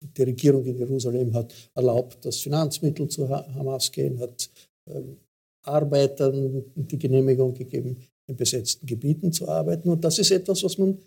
Die 0.00 0.22
Regierung 0.22 0.64
in 0.64 0.78
Jerusalem 0.78 1.32
hat 1.34 1.54
erlaubt, 1.74 2.24
dass 2.24 2.38
Finanzmittel 2.38 3.08
zu 3.08 3.28
Hamas 3.28 3.90
gehen, 3.90 4.20
hat 4.20 4.50
ähm, 4.88 5.16
Arbeitern 5.62 6.64
die 6.74 6.98
Genehmigung 6.98 7.54
gegeben, 7.54 7.96
in 8.28 8.36
besetzten 8.36 8.86
Gebieten 8.86 9.32
zu 9.32 9.48
arbeiten. 9.48 9.88
Und 9.88 10.04
das 10.04 10.18
ist 10.18 10.30
etwas, 10.30 10.62
was 10.62 10.78
man 10.78 10.98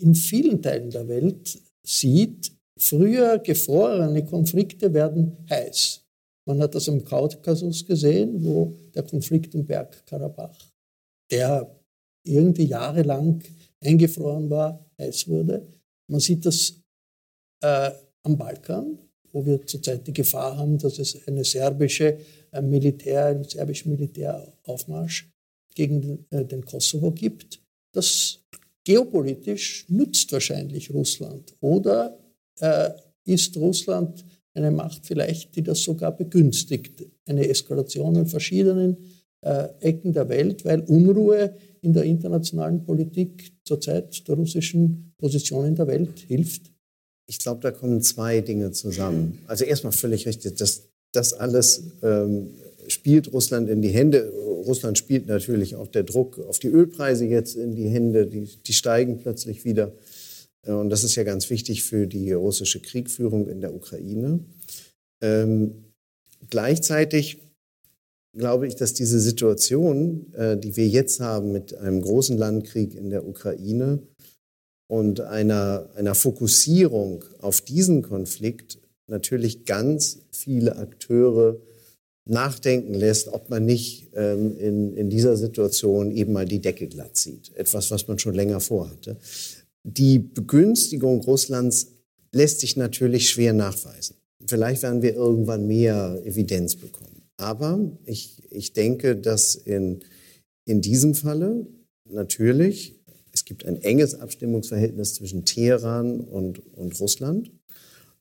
in 0.00 0.14
vielen 0.14 0.60
Teilen 0.60 0.90
der 0.90 1.06
Welt 1.08 1.58
sieht. 1.86 2.52
Früher 2.78 3.38
gefrorene 3.38 4.24
Konflikte 4.24 4.92
werden 4.92 5.36
heiß. 5.48 6.04
Man 6.46 6.60
hat 6.60 6.74
das 6.74 6.88
im 6.88 7.04
Kaukasus 7.04 7.86
gesehen, 7.86 8.44
wo 8.44 8.74
der 8.94 9.04
Konflikt 9.04 9.54
um 9.54 9.64
Bergkarabach, 9.64 10.58
der 11.30 11.70
irgendwie 12.24 12.64
jahrelang 12.64 13.42
eingefroren 13.80 14.50
war, 14.50 14.84
heiß 14.98 15.28
wurde. 15.28 15.66
Man 16.10 16.20
sieht 16.20 16.44
das 16.44 16.80
äh, 17.62 17.92
am 18.22 18.36
Balkan, 18.36 18.98
wo 19.32 19.44
wir 19.44 19.66
zurzeit 19.66 20.06
die 20.06 20.12
Gefahr 20.12 20.56
haben, 20.56 20.78
dass 20.78 20.98
es 20.98 21.26
eine 21.26 21.44
serbische 21.44 22.18
äh, 22.52 22.62
Militär, 22.62 23.26
einen 23.26 23.44
serbischen 23.44 23.92
Militäraufmarsch 23.92 25.30
gegen 25.74 26.00
den, 26.02 26.26
äh, 26.30 26.44
den 26.44 26.64
Kosovo 26.64 27.10
gibt. 27.10 27.60
Das 27.92 28.38
geopolitisch 28.84 29.86
nützt 29.88 30.32
wahrscheinlich 30.32 30.92
Russland. 30.92 31.54
Oder 31.60 32.18
äh, 32.60 32.90
ist 33.24 33.56
Russland 33.56 34.24
eine 34.54 34.70
Macht 34.70 35.06
vielleicht, 35.06 35.56
die 35.56 35.62
das 35.62 35.82
sogar 35.82 36.14
begünstigt. 36.14 37.06
Eine 37.26 37.48
Eskalation 37.48 38.16
in 38.16 38.26
verschiedenen 38.26 38.96
äh, 39.40 39.68
Ecken 39.80 40.12
der 40.12 40.28
Welt, 40.28 40.64
weil 40.64 40.80
Unruhe 40.80 41.54
in 41.80 41.92
der 41.92 42.04
internationalen 42.04 42.84
Politik 42.84 43.52
zurzeit 43.64 44.26
der 44.28 44.36
russischen 44.36 45.14
Position 45.16 45.66
in 45.66 45.74
der 45.74 45.86
Welt 45.86 46.18
hilft. 46.20 46.71
Ich 47.26 47.38
glaube, 47.38 47.60
da 47.60 47.70
kommen 47.70 48.02
zwei 48.02 48.40
Dinge 48.40 48.72
zusammen. 48.72 49.38
Also 49.46 49.64
erstmal 49.64 49.92
völlig 49.92 50.26
richtig, 50.26 50.56
dass 50.56 50.82
das 51.12 51.32
alles 51.32 51.82
ähm, 52.02 52.50
spielt 52.88 53.32
Russland 53.32 53.68
in 53.68 53.82
die 53.82 53.90
Hände. 53.90 54.32
Russland 54.66 54.98
spielt 54.98 55.26
natürlich 55.26 55.76
auch 55.76 55.86
der 55.86 56.02
Druck 56.02 56.38
auf 56.38 56.58
die 56.58 56.68
Ölpreise 56.68 57.26
jetzt 57.26 57.56
in 57.56 57.74
die 57.74 57.88
Hände, 57.88 58.26
die, 58.26 58.48
die 58.66 58.72
steigen 58.72 59.18
plötzlich 59.18 59.64
wieder. 59.64 59.92
Äh, 60.66 60.72
und 60.72 60.90
das 60.90 61.04
ist 61.04 61.14
ja 61.14 61.24
ganz 61.24 61.50
wichtig 61.50 61.82
für 61.82 62.06
die 62.06 62.32
russische 62.32 62.80
Kriegführung 62.80 63.48
in 63.48 63.60
der 63.60 63.74
Ukraine. 63.74 64.40
Ähm, 65.22 65.84
gleichzeitig 66.50 67.38
glaube 68.34 68.66
ich, 68.66 68.76
dass 68.76 68.94
diese 68.94 69.20
Situation, 69.20 70.32
äh, 70.34 70.56
die 70.56 70.76
wir 70.76 70.88
jetzt 70.88 71.20
haben 71.20 71.52
mit 71.52 71.74
einem 71.74 72.00
großen 72.00 72.36
Landkrieg 72.38 72.94
in 72.94 73.10
der 73.10 73.26
Ukraine 73.26 74.00
und 74.92 75.22
einer, 75.22 75.88
einer 75.96 76.14
Fokussierung 76.14 77.24
auf 77.40 77.62
diesen 77.62 78.02
Konflikt 78.02 78.78
natürlich 79.06 79.64
ganz 79.64 80.18
viele 80.32 80.76
Akteure 80.76 81.56
nachdenken 82.26 82.92
lässt, 82.92 83.28
ob 83.28 83.48
man 83.48 83.64
nicht 83.64 84.10
ähm, 84.14 84.54
in, 84.58 84.94
in 84.94 85.08
dieser 85.08 85.38
Situation 85.38 86.10
eben 86.10 86.34
mal 86.34 86.44
die 86.44 86.60
Decke 86.60 86.88
glatt 86.88 87.16
zieht. 87.16 87.56
Etwas, 87.56 87.90
was 87.90 88.06
man 88.06 88.18
schon 88.18 88.34
länger 88.34 88.60
vorhatte. 88.60 89.16
Die 89.82 90.18
Begünstigung 90.18 91.22
Russlands 91.22 91.86
lässt 92.30 92.60
sich 92.60 92.76
natürlich 92.76 93.30
schwer 93.30 93.54
nachweisen. 93.54 94.16
Vielleicht 94.46 94.82
werden 94.82 95.00
wir 95.00 95.14
irgendwann 95.14 95.66
mehr 95.66 96.20
Evidenz 96.22 96.76
bekommen. 96.76 97.22
Aber 97.38 97.80
ich, 98.04 98.42
ich 98.50 98.74
denke, 98.74 99.16
dass 99.16 99.54
in, 99.54 100.00
in 100.66 100.82
diesem 100.82 101.14
Falle 101.14 101.66
natürlich, 102.04 103.01
es 103.42 103.46
gibt 103.46 103.66
ein 103.66 103.82
enges 103.82 104.14
Abstimmungsverhältnis 104.14 105.14
zwischen 105.14 105.44
Teheran 105.44 106.20
und, 106.20 106.62
und 106.76 107.00
Russland. 107.00 107.50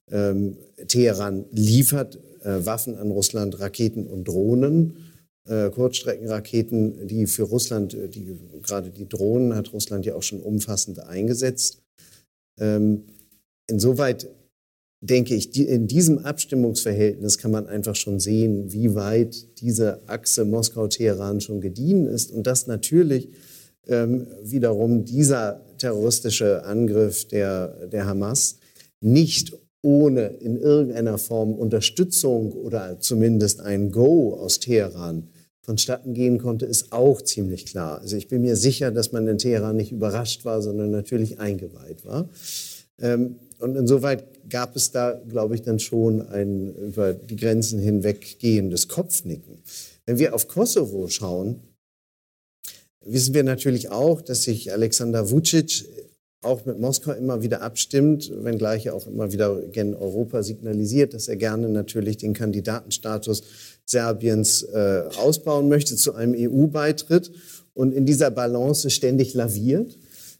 Ähm, 0.09 0.57
Teheran 0.87 1.45
liefert 1.51 2.17
äh, 2.41 2.65
Waffen 2.65 2.97
an 2.97 3.11
Russland, 3.11 3.59
Raketen 3.59 4.07
und 4.07 4.27
Drohnen, 4.27 4.97
äh, 5.47 5.69
Kurzstreckenraketen, 5.69 7.07
die 7.07 7.27
für 7.27 7.43
Russland, 7.43 7.93
äh, 7.93 8.09
die, 8.09 8.35
gerade 8.63 8.89
die 8.89 9.07
Drohnen 9.07 9.53
hat 9.53 9.71
Russland 9.73 10.07
ja 10.07 10.15
auch 10.15 10.23
schon 10.23 10.41
umfassend 10.41 10.97
eingesetzt. 10.97 11.83
Ähm, 12.59 13.03
insoweit 13.67 14.27
denke 15.01 15.35
ich, 15.35 15.51
die, 15.51 15.67
in 15.67 15.85
diesem 15.85 16.17
Abstimmungsverhältnis 16.17 17.37
kann 17.37 17.51
man 17.51 17.67
einfach 17.67 17.95
schon 17.95 18.19
sehen, 18.19 18.73
wie 18.73 18.95
weit 18.95 19.59
diese 19.61 20.01
Achse 20.07 20.45
Moskau-Teheran 20.45 21.41
schon 21.41 21.61
gediehen 21.61 22.07
ist 22.07 22.31
und 22.31 22.47
dass 22.47 22.65
natürlich 22.65 23.29
ähm, 23.87 24.27
wiederum 24.43 25.05
dieser 25.05 25.61
terroristische 25.77 26.63
Angriff 26.65 27.27
der, 27.27 27.87
der 27.87 28.05
Hamas 28.05 28.57
nicht 29.01 29.53
ohne 29.81 30.27
in 30.27 30.57
irgendeiner 30.57 31.17
Form 31.17 31.53
Unterstützung 31.53 32.51
oder 32.51 32.99
zumindest 32.99 33.61
ein 33.61 33.91
Go 33.91 34.35
aus 34.35 34.59
Teheran 34.59 35.29
vonstatten 35.61 36.13
gehen 36.13 36.37
konnte, 36.39 36.65
ist 36.65 36.91
auch 36.91 37.21
ziemlich 37.21 37.65
klar. 37.65 38.01
Also 38.01 38.17
ich 38.17 38.27
bin 38.27 38.41
mir 38.41 38.55
sicher, 38.55 38.91
dass 38.91 39.11
man 39.11 39.27
in 39.27 39.37
Teheran 39.37 39.77
nicht 39.77 39.91
überrascht 39.91 40.45
war, 40.45 40.61
sondern 40.61 40.91
natürlich 40.91 41.39
eingeweiht 41.39 42.05
war. 42.05 42.29
Ähm, 42.99 43.35
und 43.59 43.75
insoweit 43.75 44.49
gab 44.49 44.75
es 44.75 44.91
da, 44.91 45.21
glaube 45.29 45.53
ich, 45.55 45.61
dann 45.61 45.79
schon 45.79 46.21
ein 46.21 46.73
über 46.75 47.13
die 47.13 47.35
Grenzen 47.35 47.79
hinweg 47.79 48.39
gehendes 48.39 48.87
Kopfnicken. 48.87 49.59
Wenn 50.05 50.17
wir 50.17 50.33
auf 50.33 50.47
Kosovo 50.47 51.07
schauen, 51.07 51.61
wissen 53.05 53.33
wir 53.33 53.43
natürlich 53.43 53.89
auch, 53.89 54.21
dass 54.21 54.43
sich 54.43 54.71
Alexander 54.71 55.29
Vucic 55.29 55.85
auch 56.41 56.65
mit 56.65 56.79
Moskau 56.79 57.11
immer 57.11 57.43
wieder 57.43 57.61
abstimmt, 57.61 58.31
wenngleich 58.43 58.87
er 58.87 58.95
auch 58.95 59.05
immer 59.05 59.31
wieder 59.31 59.61
gen 59.71 59.93
Europa 59.93 60.41
signalisiert, 60.41 61.13
dass 61.13 61.27
er 61.27 61.35
gerne 61.35 61.69
natürlich 61.69 62.17
den 62.17 62.33
Kandidatenstatus 62.33 63.43
Serbiens 63.85 64.63
äh, 64.63 65.03
ausbauen 65.17 65.69
möchte 65.69 65.95
zu 65.95 66.15
einem 66.15 66.33
EU-Beitritt 66.35 67.31
und 67.73 67.93
in 67.93 68.05
dieser 68.05 68.31
Balance 68.31 68.89
ständig 68.89 69.33
laviert. 69.33 69.97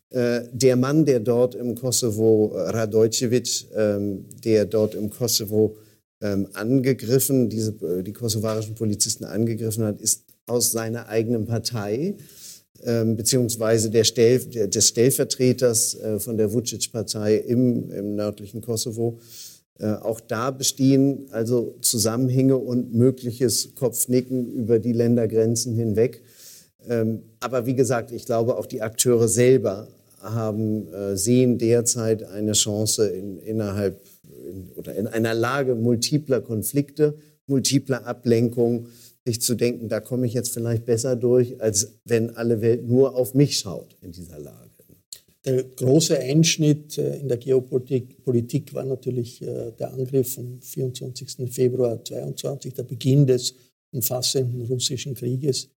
Äh, 0.09 0.41
der 0.51 0.75
Mann, 0.75 1.05
der 1.05 1.19
dort 1.19 1.53
im 1.53 1.75
Kosovo, 1.75 2.53
äh, 2.55 2.69
Radojcevic, 2.69 3.67
ähm, 3.75 4.25
der 4.43 4.65
dort 4.65 4.95
im 4.95 5.09
Kosovo 5.09 5.77
ähm, 6.21 6.47
angegriffen, 6.53 7.49
diese, 7.49 7.71
äh, 7.85 8.03
die 8.03 8.13
kosovarischen 8.13 8.75
Polizisten 8.75 9.23
angegriffen 9.23 9.83
hat, 9.83 10.01
ist 10.01 10.23
aus 10.47 10.71
seiner 10.71 11.07
eigenen 11.07 11.45
Partei 11.45 12.15
beziehungsweise 12.83 13.89
der 13.89 14.03
Stell, 14.03 14.39
des 14.39 14.87
Stellvertreters 14.87 15.95
äh, 15.95 16.19
von 16.19 16.37
der 16.37 16.51
Vucic-Partei 16.51 17.35
im, 17.37 17.91
im 17.91 18.15
nördlichen 18.15 18.61
Kosovo. 18.61 19.19
Äh, 19.81 19.93
auch 19.93 20.19
da 20.19 20.51
bestehen 20.51 21.27
also 21.31 21.75
Zusammenhänge 21.81 22.57
und 22.57 22.93
mögliches 22.93 23.73
Kopfnicken 23.75 24.51
über 24.51 24.79
die 24.79 24.93
Ländergrenzen 24.93 25.73
hinweg. 25.75 26.21
Ähm, 26.87 27.23
aber 27.39 27.65
wie 27.65 27.75
gesagt, 27.75 28.11
ich 28.11 28.25
glaube, 28.25 28.57
auch 28.57 28.65
die 28.65 28.81
Akteure 28.81 29.27
selber 29.27 29.87
haben, 30.19 30.91
äh, 30.93 31.17
sehen 31.17 31.57
derzeit 31.57 32.23
eine 32.23 32.53
Chance 32.53 33.07
in, 33.07 33.39
innerhalb 33.39 33.99
in, 34.47 34.69
oder 34.75 34.95
in 34.95 35.07
einer 35.07 35.33
Lage 35.33 35.75
multipler 35.75 36.41
Konflikte, 36.41 37.15
multipler 37.47 38.05
Ablenkung, 38.05 38.87
sich 39.25 39.41
zu 39.41 39.55
denken, 39.55 39.87
da 39.87 39.99
komme 39.99 40.25
ich 40.25 40.33
jetzt 40.33 40.53
vielleicht 40.53 40.85
besser 40.85 41.15
durch, 41.15 41.61
als 41.61 41.99
wenn 42.05 42.35
alle 42.35 42.61
Welt 42.61 42.87
nur 42.87 43.15
auf 43.15 43.33
mich 43.33 43.59
schaut 43.59 43.95
in 44.01 44.11
dieser 44.11 44.39
Lage. 44.39 44.71
Der 45.43 45.63
große 45.63 46.19
Einschnitt 46.19 46.97
äh, 46.99 47.17
in 47.17 47.27
der 47.27 47.37
Geopolitik 47.37 48.73
war 48.73 48.85
natürlich 48.85 49.41
äh, 49.41 49.71
der 49.71 49.91
Angriff 49.91 50.35
vom 50.35 50.61
24. 50.61 51.51
Februar 51.51 52.03
2022, 52.03 52.73
der 52.75 52.83
Beginn 52.83 53.25
des 53.25 53.55
umfassenden 53.91 54.61
russischen 54.67 55.15
Krieges 55.15 55.69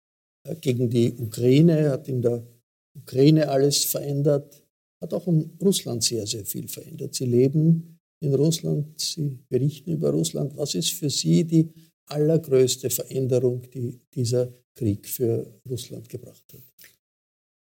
äh, 0.47 0.55
gegen 0.57 0.91
die 0.91 1.15
Ukraine, 1.15 1.91
hat 1.91 2.09
in 2.09 2.21
der 2.21 2.47
Ukraine 2.95 3.49
alles 3.49 3.85
verändert, 3.85 4.63
hat 5.01 5.15
auch 5.15 5.27
in 5.29 5.51
Russland 5.63 6.05
sehr, 6.05 6.27
sehr 6.27 6.45
viel 6.45 6.69
verändert. 6.69 7.15
Sie 7.15 7.27
leben 7.27 7.99
in 8.21 8.35
Russland, 8.35 9.01
Sie 9.01 9.39
berichten 9.49 9.93
über 9.93 10.11
Russland. 10.11 10.57
Was 10.57 10.75
ist 10.75 10.91
für 10.91 11.09
Sie 11.09 11.45
die 11.45 11.71
allergrößte 12.07 12.91
Veränderung, 12.91 13.63
die 13.73 14.01
dieser 14.15 14.53
Krieg 14.75 15.09
für 15.09 15.47
Russland 15.69 16.09
gebracht 16.09 16.45
hat? 16.53 16.63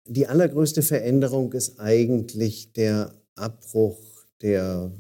Die 0.08 0.28
allergrößte 0.28 0.82
Veränderung 0.82 1.54
ist 1.54 1.80
eigentlich 1.80 2.74
der 2.74 3.14
Abbruch 3.36 4.00
der 4.42 4.92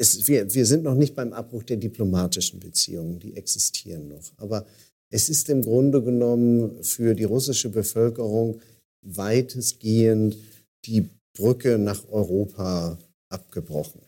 es, 0.00 0.26
wir, 0.26 0.52
wir 0.54 0.64
sind 0.64 0.82
noch 0.82 0.94
nicht 0.94 1.14
beim 1.14 1.34
Abbruch 1.34 1.62
der 1.62 1.76
diplomatischen 1.76 2.58
Beziehungen, 2.58 3.18
die 3.18 3.36
existieren 3.36 4.08
noch. 4.08 4.32
Aber 4.38 4.66
es 5.10 5.28
ist 5.28 5.50
im 5.50 5.60
Grunde 5.60 6.02
genommen 6.02 6.82
für 6.82 7.14
die 7.14 7.24
russische 7.24 7.68
Bevölkerung 7.68 8.60
weitestgehend 9.02 10.38
die 10.86 11.06
Brücke 11.36 11.76
nach 11.76 12.08
Europa 12.08 12.98
abgebrochen. 13.28 14.00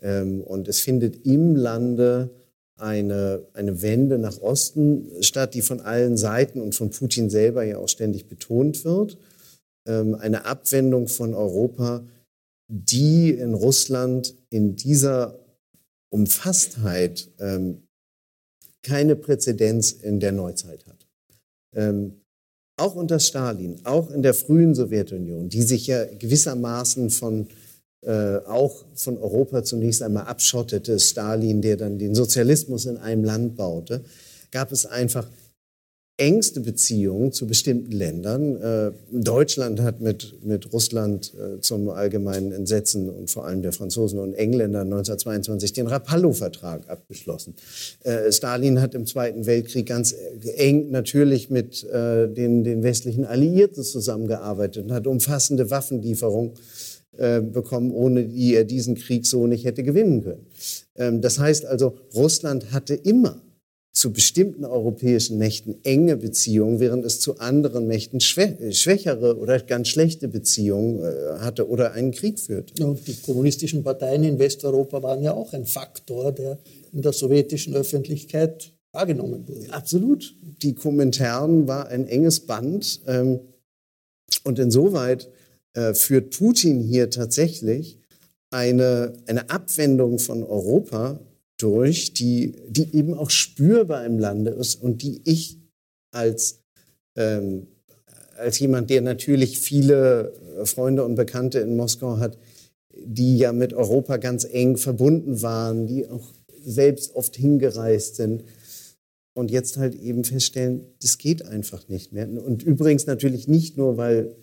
Ähm, 0.00 0.40
und 0.40 0.66
es 0.68 0.80
findet 0.80 1.26
im 1.26 1.56
Lande 1.56 2.30
eine, 2.82 3.46
eine 3.54 3.80
Wende 3.80 4.18
nach 4.18 4.40
Osten 4.40 5.08
statt, 5.20 5.54
die 5.54 5.62
von 5.62 5.80
allen 5.80 6.16
Seiten 6.16 6.60
und 6.60 6.74
von 6.74 6.90
Putin 6.90 7.30
selber 7.30 7.62
ja 7.62 7.78
auch 7.78 7.88
ständig 7.88 8.28
betont 8.28 8.84
wird. 8.84 9.16
Ähm, 9.88 10.14
eine 10.14 10.44
Abwendung 10.44 11.08
von 11.08 11.34
Europa 11.34 12.04
die 12.72 13.30
in 13.30 13.52
Russland 13.52 14.34
in 14.48 14.76
dieser 14.76 15.38
Umfasstheit 16.10 17.30
ähm, 17.38 17.82
keine 18.82 19.14
Präzedenz 19.14 19.92
in 19.92 20.20
der 20.20 20.32
Neuzeit 20.32 20.86
hat. 20.86 21.06
Ähm, 21.76 22.22
auch 22.78 22.94
unter 22.94 23.20
Stalin, 23.20 23.78
auch 23.84 24.10
in 24.10 24.22
der 24.22 24.32
frühen 24.32 24.74
Sowjetunion, 24.74 25.50
die 25.50 25.62
sich 25.62 25.86
ja 25.86 26.06
gewissermaßen 26.06 27.10
von 27.10 27.48
äh, 28.04 28.38
auch 28.48 28.84
von 28.96 29.16
Europa 29.16 29.62
zunächst 29.62 30.02
einmal 30.02 30.24
abschottete, 30.24 30.98
Stalin, 30.98 31.62
der 31.62 31.76
dann 31.76 32.00
den 32.00 32.16
Sozialismus 32.16 32.86
in 32.86 32.96
einem 32.96 33.22
Land 33.22 33.56
baute, 33.56 34.02
gab 34.50 34.72
es 34.72 34.86
einfach 34.86 35.28
engste 36.16 36.58
Beziehungen 36.60 37.30
zu 37.30 37.46
bestimmten 37.46 37.92
Ländern. 37.92 38.56
Äh, 38.60 38.90
Deutschland 39.12 39.80
hat 39.80 40.00
mit, 40.00 40.44
mit 40.44 40.72
Russland 40.72 41.32
äh, 41.34 41.60
zum 41.60 41.90
allgemeinen 41.90 42.50
Entsetzen 42.50 43.08
und 43.08 43.30
vor 43.30 43.46
allem 43.46 43.62
der 43.62 43.72
Franzosen 43.72 44.18
und 44.18 44.34
Engländer 44.34 44.80
1922 44.80 45.72
den 45.72 45.86
Rapallo-Vertrag 45.86 46.88
abgeschlossen. 46.88 47.54
Stalin 48.30 48.80
hat 48.80 48.96
im 48.96 49.06
Zweiten 49.06 49.46
Weltkrieg 49.46 49.86
ganz 49.86 50.14
eng 50.56 50.90
natürlich 50.90 51.50
mit 51.50 51.84
den, 51.84 52.64
den 52.64 52.82
westlichen 52.82 53.24
Alliierten 53.24 53.84
zusammengearbeitet 53.84 54.84
und 54.84 54.92
hat 54.92 55.06
umfassende 55.06 55.70
Waffenlieferungen 55.70 56.52
bekommen, 57.12 57.92
ohne 57.92 58.24
die 58.24 58.54
er 58.54 58.64
diesen 58.64 58.94
Krieg 58.94 59.26
so 59.26 59.46
nicht 59.46 59.64
hätte 59.64 59.82
gewinnen 59.82 60.22
können. 60.22 60.46
Ähm, 60.96 61.20
das 61.20 61.38
heißt 61.38 61.66
also, 61.66 61.98
Russland 62.14 62.72
hatte 62.72 62.94
immer 62.94 63.42
zu 63.92 64.10
bestimmten 64.12 64.64
europäischen 64.64 65.36
Mächten 65.36 65.76
enge 65.84 66.16
Beziehungen, 66.16 66.80
während 66.80 67.04
es 67.04 67.20
zu 67.20 67.38
anderen 67.38 67.86
Mächten 67.86 68.20
schwächere 68.20 69.36
oder 69.36 69.60
ganz 69.60 69.88
schlechte 69.88 70.28
Beziehungen 70.28 71.00
äh, 71.00 71.38
hatte 71.40 71.68
oder 71.68 71.92
einen 71.92 72.12
Krieg 72.12 72.40
führte. 72.40 72.84
Und 72.86 73.06
die 73.06 73.16
kommunistischen 73.16 73.82
Parteien 73.82 74.24
in 74.24 74.38
Westeuropa 74.38 75.02
waren 75.02 75.22
ja 75.22 75.34
auch 75.34 75.52
ein 75.52 75.66
Faktor, 75.66 76.32
der 76.32 76.58
in 76.92 77.02
der 77.02 77.12
sowjetischen 77.12 77.74
Öffentlichkeit 77.74 78.72
wahrgenommen 78.92 79.46
wurde. 79.46 79.72
Absolut. 79.72 80.34
Die 80.62 80.74
Kommentaren 80.74 81.68
war 81.68 81.88
ein 81.88 82.06
enges 82.06 82.40
Band. 82.40 83.02
Ähm, 83.06 83.40
und 84.44 84.58
insoweit 84.58 85.28
äh, 85.74 85.94
führt 85.94 86.36
Putin 86.36 86.80
hier 86.80 87.10
tatsächlich 87.10 87.98
eine, 88.50 89.14
eine 89.26 89.50
Abwendung 89.50 90.18
von 90.18 90.42
Europa 90.42 91.20
durch, 91.56 92.12
die, 92.12 92.56
die 92.68 92.94
eben 92.94 93.14
auch 93.14 93.30
spürbar 93.30 94.04
im 94.04 94.18
Lande 94.18 94.50
ist 94.50 94.74
und 94.74 95.02
die 95.02 95.22
ich 95.24 95.58
als, 96.10 96.60
ähm, 97.16 97.68
als 98.36 98.58
jemand, 98.58 98.90
der 98.90 99.00
natürlich 99.00 99.58
viele 99.58 100.34
Freunde 100.64 101.04
und 101.04 101.14
Bekannte 101.14 101.60
in 101.60 101.76
Moskau 101.76 102.18
hat, 102.18 102.36
die 102.94 103.38
ja 103.38 103.52
mit 103.52 103.72
Europa 103.72 104.18
ganz 104.18 104.44
eng 104.44 104.76
verbunden 104.76 105.40
waren, 105.40 105.86
die 105.86 106.08
auch 106.08 106.34
selbst 106.64 107.14
oft 107.14 107.36
hingereist 107.36 108.16
sind 108.16 108.44
und 109.34 109.50
jetzt 109.50 109.78
halt 109.78 109.94
eben 109.94 110.24
feststellen, 110.24 110.82
das 111.00 111.18
geht 111.18 111.46
einfach 111.46 111.88
nicht 111.88 112.12
mehr. 112.12 112.28
Und 112.28 112.62
übrigens 112.62 113.06
natürlich 113.06 113.48
nicht 113.48 113.76
nur, 113.76 113.96
weil 113.96 114.36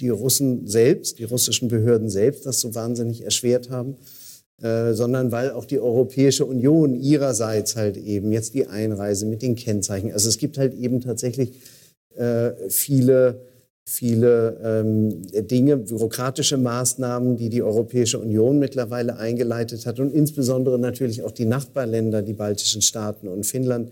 die 0.00 0.08
Russen 0.08 0.66
selbst, 0.66 1.18
die 1.18 1.24
russischen 1.24 1.68
Behörden 1.68 2.08
selbst 2.08 2.46
das 2.46 2.60
so 2.60 2.74
wahnsinnig 2.74 3.22
erschwert 3.22 3.70
haben, 3.70 3.96
äh, 4.62 4.92
sondern 4.92 5.32
weil 5.32 5.52
auch 5.52 5.64
die 5.64 5.78
Europäische 5.78 6.46
Union 6.46 6.94
ihrerseits 6.94 7.76
halt 7.76 7.96
eben 7.96 8.32
jetzt 8.32 8.54
die 8.54 8.66
Einreise 8.66 9.26
mit 9.26 9.42
den 9.42 9.54
Kennzeichen, 9.54 10.12
also 10.12 10.28
es 10.28 10.38
gibt 10.38 10.58
halt 10.58 10.74
eben 10.74 11.00
tatsächlich 11.00 11.52
äh, 12.16 12.52
viele 12.68 13.40
viele 13.90 14.56
ähm, 14.62 15.22
Dinge, 15.48 15.76
bürokratische 15.76 16.56
Maßnahmen, 16.56 17.36
die 17.36 17.48
die 17.48 17.62
Europäische 17.62 18.20
Union 18.20 18.60
mittlerweile 18.60 19.16
eingeleitet 19.16 19.84
hat 19.84 19.98
und 19.98 20.12
insbesondere 20.12 20.78
natürlich 20.78 21.24
auch 21.24 21.32
die 21.32 21.44
Nachbarländer, 21.44 22.22
die 22.22 22.34
baltischen 22.34 22.82
Staaten 22.82 23.26
und 23.26 23.46
Finnland, 23.46 23.90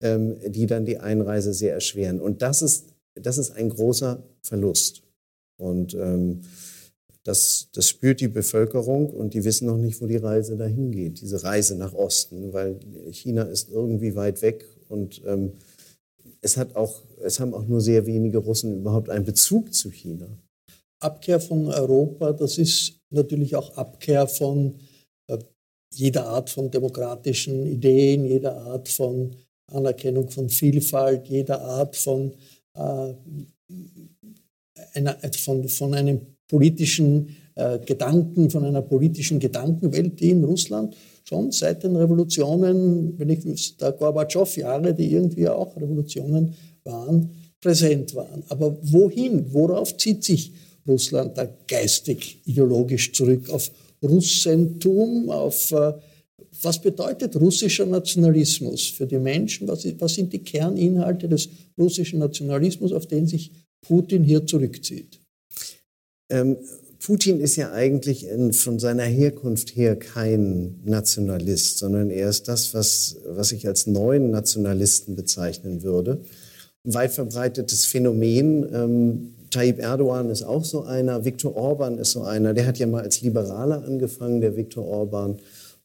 ähm, 0.00 0.36
die 0.46 0.64
dann 0.64 0.86
die 0.86 0.98
Einreise 0.98 1.52
sehr 1.52 1.74
erschweren. 1.74 2.18
Und 2.18 2.40
das 2.40 2.62
ist, 2.62 2.86
das 3.14 3.36
ist 3.36 3.50
ein 3.50 3.68
großer 3.68 4.22
Verlust. 4.40 5.02
Und 5.58 5.94
ähm, 5.94 6.42
das, 7.24 7.68
das 7.72 7.88
spürt 7.88 8.20
die 8.20 8.28
Bevölkerung 8.28 9.10
und 9.10 9.34
die 9.34 9.44
wissen 9.44 9.66
noch 9.66 9.78
nicht, 9.78 10.00
wo 10.00 10.06
die 10.06 10.16
Reise 10.16 10.56
dahin 10.56 10.92
geht, 10.92 11.20
diese 11.20 11.42
Reise 11.42 11.76
nach 11.76 11.92
Osten, 11.92 12.52
weil 12.52 12.78
China 13.10 13.42
ist 13.42 13.70
irgendwie 13.70 14.14
weit 14.14 14.42
weg 14.42 14.64
und 14.88 15.22
ähm, 15.26 15.52
es, 16.40 16.56
hat 16.56 16.76
auch, 16.76 17.02
es 17.22 17.40
haben 17.40 17.52
auch 17.52 17.66
nur 17.66 17.80
sehr 17.80 18.06
wenige 18.06 18.38
Russen 18.38 18.78
überhaupt 18.78 19.10
einen 19.10 19.24
Bezug 19.24 19.74
zu 19.74 19.90
China. 19.90 20.28
Abkehr 21.00 21.40
von 21.40 21.66
Europa, 21.66 22.32
das 22.32 22.58
ist 22.58 23.00
natürlich 23.10 23.56
auch 23.56 23.76
Abkehr 23.76 24.28
von 24.28 24.78
äh, 25.26 25.38
jeder 25.92 26.26
Art 26.26 26.50
von 26.50 26.70
demokratischen 26.70 27.66
Ideen, 27.66 28.24
jeder 28.24 28.56
Art 28.62 28.88
von 28.88 29.34
Anerkennung 29.66 30.30
von 30.30 30.48
Vielfalt, 30.48 31.26
jeder 31.26 31.60
Art 31.60 31.96
von, 31.96 32.32
äh, 32.74 33.14
einer, 34.96 35.16
von, 35.36 35.68
von 35.68 35.94
einem 35.94 36.20
politischen 36.48 37.36
äh, 37.54 37.78
Gedanken, 37.78 38.50
von 38.50 38.64
einer 38.64 38.82
politischen 38.82 39.38
Gedankenwelt, 39.38 40.20
die 40.20 40.30
in 40.30 40.44
Russland 40.44 40.94
schon 41.24 41.50
seit 41.50 41.82
den 41.82 41.96
Revolutionen, 41.96 43.18
wenn 43.18 43.30
ich 43.30 43.76
der 43.76 43.92
Gorbatschow-Jahre, 43.92 44.94
die 44.94 45.12
irgendwie 45.12 45.48
auch 45.48 45.76
Revolutionen 45.76 46.54
waren, 46.84 47.30
präsent 47.60 48.14
waren. 48.14 48.44
Aber 48.48 48.76
wohin? 48.82 49.52
Worauf 49.52 49.96
zieht 49.96 50.22
sich 50.22 50.52
Russland 50.86 51.36
da 51.36 51.48
geistig, 51.66 52.38
ideologisch 52.44 53.12
zurück? 53.12 53.50
Auf 53.50 53.70
Russentum, 54.02 55.30
auf 55.30 55.72
äh, 55.72 55.94
was 56.62 56.80
bedeutet 56.80 57.36
russischer 57.36 57.86
Nationalismus 57.86 58.86
für 58.86 59.06
die 59.06 59.18
Menschen? 59.18 59.68
Was, 59.68 59.86
was 59.98 60.14
sind 60.14 60.32
die 60.32 60.38
Kerninhalte 60.38 61.28
des 61.28 61.48
russischen 61.78 62.18
Nationalismus, 62.18 62.92
auf 62.92 63.06
den 63.06 63.26
sich 63.26 63.50
Putin 63.82 64.24
hier 64.24 64.46
zurückzieht? 64.46 65.20
Ähm, 66.30 66.56
Putin 67.06 67.40
ist 67.40 67.54
ja 67.54 67.70
eigentlich 67.70 68.26
in, 68.26 68.52
von 68.52 68.80
seiner 68.80 69.04
Herkunft 69.04 69.76
her 69.76 69.96
kein 69.96 70.80
Nationalist, 70.84 71.78
sondern 71.78 72.10
er 72.10 72.28
ist 72.28 72.48
das, 72.48 72.74
was, 72.74 73.18
was 73.28 73.52
ich 73.52 73.66
als 73.68 73.86
neuen 73.86 74.30
Nationalisten 74.30 75.14
bezeichnen 75.14 75.84
würde. 75.84 76.20
Ein 76.84 76.94
weit 76.94 77.12
verbreitetes 77.12 77.84
Phänomen. 77.84 78.66
Ähm, 78.72 79.34
Tayyip 79.50 79.78
Erdogan 79.78 80.30
ist 80.30 80.42
auch 80.42 80.64
so 80.64 80.82
einer, 80.82 81.24
Viktor 81.24 81.54
Orban 81.54 81.98
ist 81.98 82.10
so 82.10 82.22
einer. 82.22 82.54
Der 82.54 82.66
hat 82.66 82.78
ja 82.78 82.86
mal 82.86 83.02
als 83.02 83.20
Liberaler 83.20 83.84
angefangen, 83.84 84.40
der 84.40 84.56
Viktor 84.56 84.84
Orban. 84.84 85.36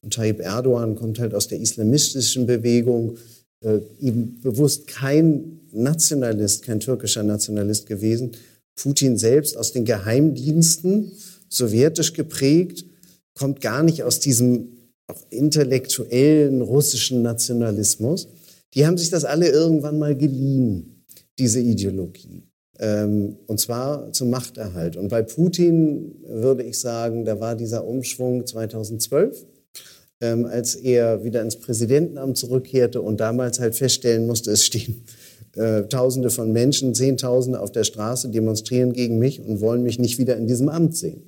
Und 0.01 0.13
Tayyip 0.13 0.39
Erdogan 0.39 0.95
kommt 0.95 1.19
halt 1.19 1.35
aus 1.35 1.47
der 1.47 1.59
islamistischen 1.59 2.47
Bewegung, 2.47 3.17
äh, 3.63 3.79
eben 3.99 4.41
bewusst 4.41 4.87
kein 4.87 5.60
Nationalist, 5.71 6.63
kein 6.63 6.79
türkischer 6.79 7.23
Nationalist 7.23 7.85
gewesen, 7.85 8.31
Putin 8.75 9.17
selbst 9.17 9.57
aus 9.57 9.71
den 9.71 9.85
Geheimdiensten, 9.85 11.11
sowjetisch 11.49 12.13
geprägt, 12.13 12.85
kommt 13.33 13.61
gar 13.61 13.83
nicht 13.83 14.03
aus 14.03 14.19
diesem 14.19 14.77
auch 15.07 15.21
intellektuellen 15.29 16.61
russischen 16.61 17.21
Nationalismus. 17.21 18.29
Die 18.73 18.85
haben 18.85 18.97
sich 18.97 19.09
das 19.09 19.25
alle 19.25 19.49
irgendwann 19.49 19.99
mal 19.99 20.15
geliehen, 20.15 21.03
diese 21.37 21.59
Ideologie. 21.59 22.43
Ähm, 22.79 23.37
und 23.47 23.59
zwar 23.59 24.11
zum 24.13 24.29
Machterhalt. 24.29 24.95
Und 24.95 25.09
bei 25.09 25.21
Putin 25.21 26.15
würde 26.25 26.63
ich 26.63 26.79
sagen, 26.79 27.25
da 27.25 27.39
war 27.39 27.55
dieser 27.55 27.85
Umschwung 27.85 28.47
2012, 28.47 29.45
ähm, 30.21 30.45
als 30.45 30.75
er 30.75 31.23
wieder 31.23 31.41
ins 31.41 31.57
Präsidentenamt 31.57 32.37
zurückkehrte 32.37 33.01
und 33.01 33.19
damals 33.19 33.59
halt 33.59 33.75
feststellen 33.75 34.25
musste, 34.25 34.51
es 34.51 34.65
stehen 34.65 35.03
äh, 35.55 35.83
Tausende 35.83 36.29
von 36.29 36.51
Menschen, 36.51 36.93
Zehntausende 36.93 37.59
auf 37.59 37.71
der 37.71 37.83
Straße, 37.83 38.29
demonstrieren 38.29 38.93
gegen 38.93 39.19
mich 39.19 39.41
und 39.41 39.61
wollen 39.61 39.83
mich 39.83 39.99
nicht 39.99 40.17
wieder 40.17 40.37
in 40.37 40.47
diesem 40.47 40.69
Amt 40.69 40.95
sehen. 40.95 41.23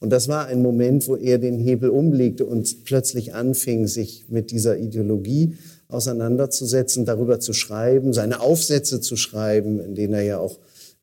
Und 0.00 0.10
das 0.10 0.26
war 0.26 0.46
ein 0.46 0.62
Moment, 0.62 1.06
wo 1.06 1.14
er 1.14 1.38
den 1.38 1.60
Hebel 1.60 1.88
umlegte 1.88 2.44
und 2.44 2.84
plötzlich 2.84 3.34
anfing, 3.34 3.86
sich 3.86 4.24
mit 4.28 4.50
dieser 4.50 4.76
Ideologie 4.76 5.54
auseinanderzusetzen, 5.86 7.04
darüber 7.04 7.38
zu 7.38 7.52
schreiben, 7.52 8.12
seine 8.12 8.40
Aufsätze 8.40 9.00
zu 9.00 9.16
schreiben, 9.16 9.78
in 9.80 9.94
denen 9.94 10.14
er 10.14 10.22
ja 10.22 10.38
auch 10.38 10.58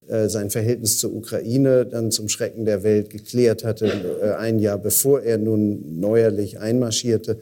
äh, 0.10 0.28
sein 0.28 0.50
Verhältnis 0.50 0.98
zur 0.98 1.14
Ukraine 1.16 1.86
dann 1.86 2.12
zum 2.12 2.30
Schrecken 2.30 2.66
der 2.66 2.84
Welt 2.84 3.10
geklärt 3.10 3.64
hatte, 3.64 3.86
äh, 4.22 4.32
ein 4.32 4.60
Jahr 4.60 4.80
bevor 4.80 5.22
er 5.22 5.38
nun 5.38 6.00
neuerlich 6.00 6.60
einmarschierte. 6.60 7.40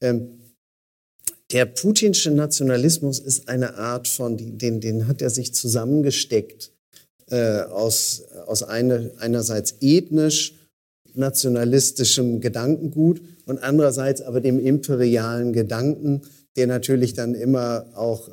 Ähm, 0.00 0.39
der 1.52 1.66
putinsche 1.66 2.30
Nationalismus 2.30 3.18
ist 3.18 3.48
eine 3.48 3.76
Art 3.76 4.08
von, 4.08 4.36
den, 4.58 4.80
den 4.80 5.08
hat 5.08 5.20
er 5.20 5.30
sich 5.30 5.52
zusammengesteckt 5.52 6.72
äh, 7.30 7.62
aus, 7.62 8.22
aus 8.46 8.62
eine, 8.62 9.12
einerseits 9.18 9.76
ethnisch 9.80 10.54
nationalistischem 11.14 12.40
Gedankengut 12.40 13.20
und 13.46 13.58
andererseits 13.58 14.22
aber 14.22 14.40
dem 14.40 14.64
imperialen 14.64 15.52
Gedanken, 15.52 16.22
der 16.56 16.68
natürlich 16.68 17.14
dann 17.14 17.34
immer 17.34 17.86
auch 17.94 18.28
äh, 18.28 18.32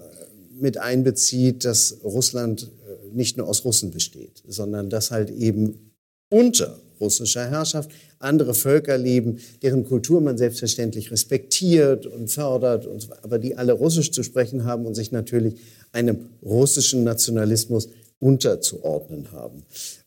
mit 0.60 0.78
einbezieht, 0.78 1.66
dass 1.66 1.98
Russland 2.04 2.64
äh, 2.64 3.16
nicht 3.16 3.38
nur 3.38 3.48
aus 3.48 3.66
Russen 3.66 3.92
besteht, 3.92 4.44
sondern 4.48 4.90
dass 4.90 5.10
halt 5.10 5.32
eben 5.32 5.92
unter 6.30 6.78
russischer 7.00 7.50
Herrschaft 7.50 7.92
andere 8.20 8.54
Völker 8.54 8.98
leben, 8.98 9.40
deren 9.62 9.86
Kultur 9.86 10.22
man 10.22 10.38
selbstverständlich 10.38 11.12
respektiert 11.12 12.06
und 12.06 12.30
fördert, 12.30 12.86
und, 12.86 13.10
aber 13.24 13.40
die 13.40 13.56
alle 13.56 13.74
Russisch 13.74 14.12
zu 14.12 14.24
sprechen 14.24 14.66
haben 14.66 14.86
und 14.86 14.96
sich 14.96 15.12
natürlich 15.12 15.56
einem 15.92 16.30
russischen 16.44 17.04
Nationalismus 17.04 17.90
unterzuordnen 18.20 19.32
haben. 19.32 19.64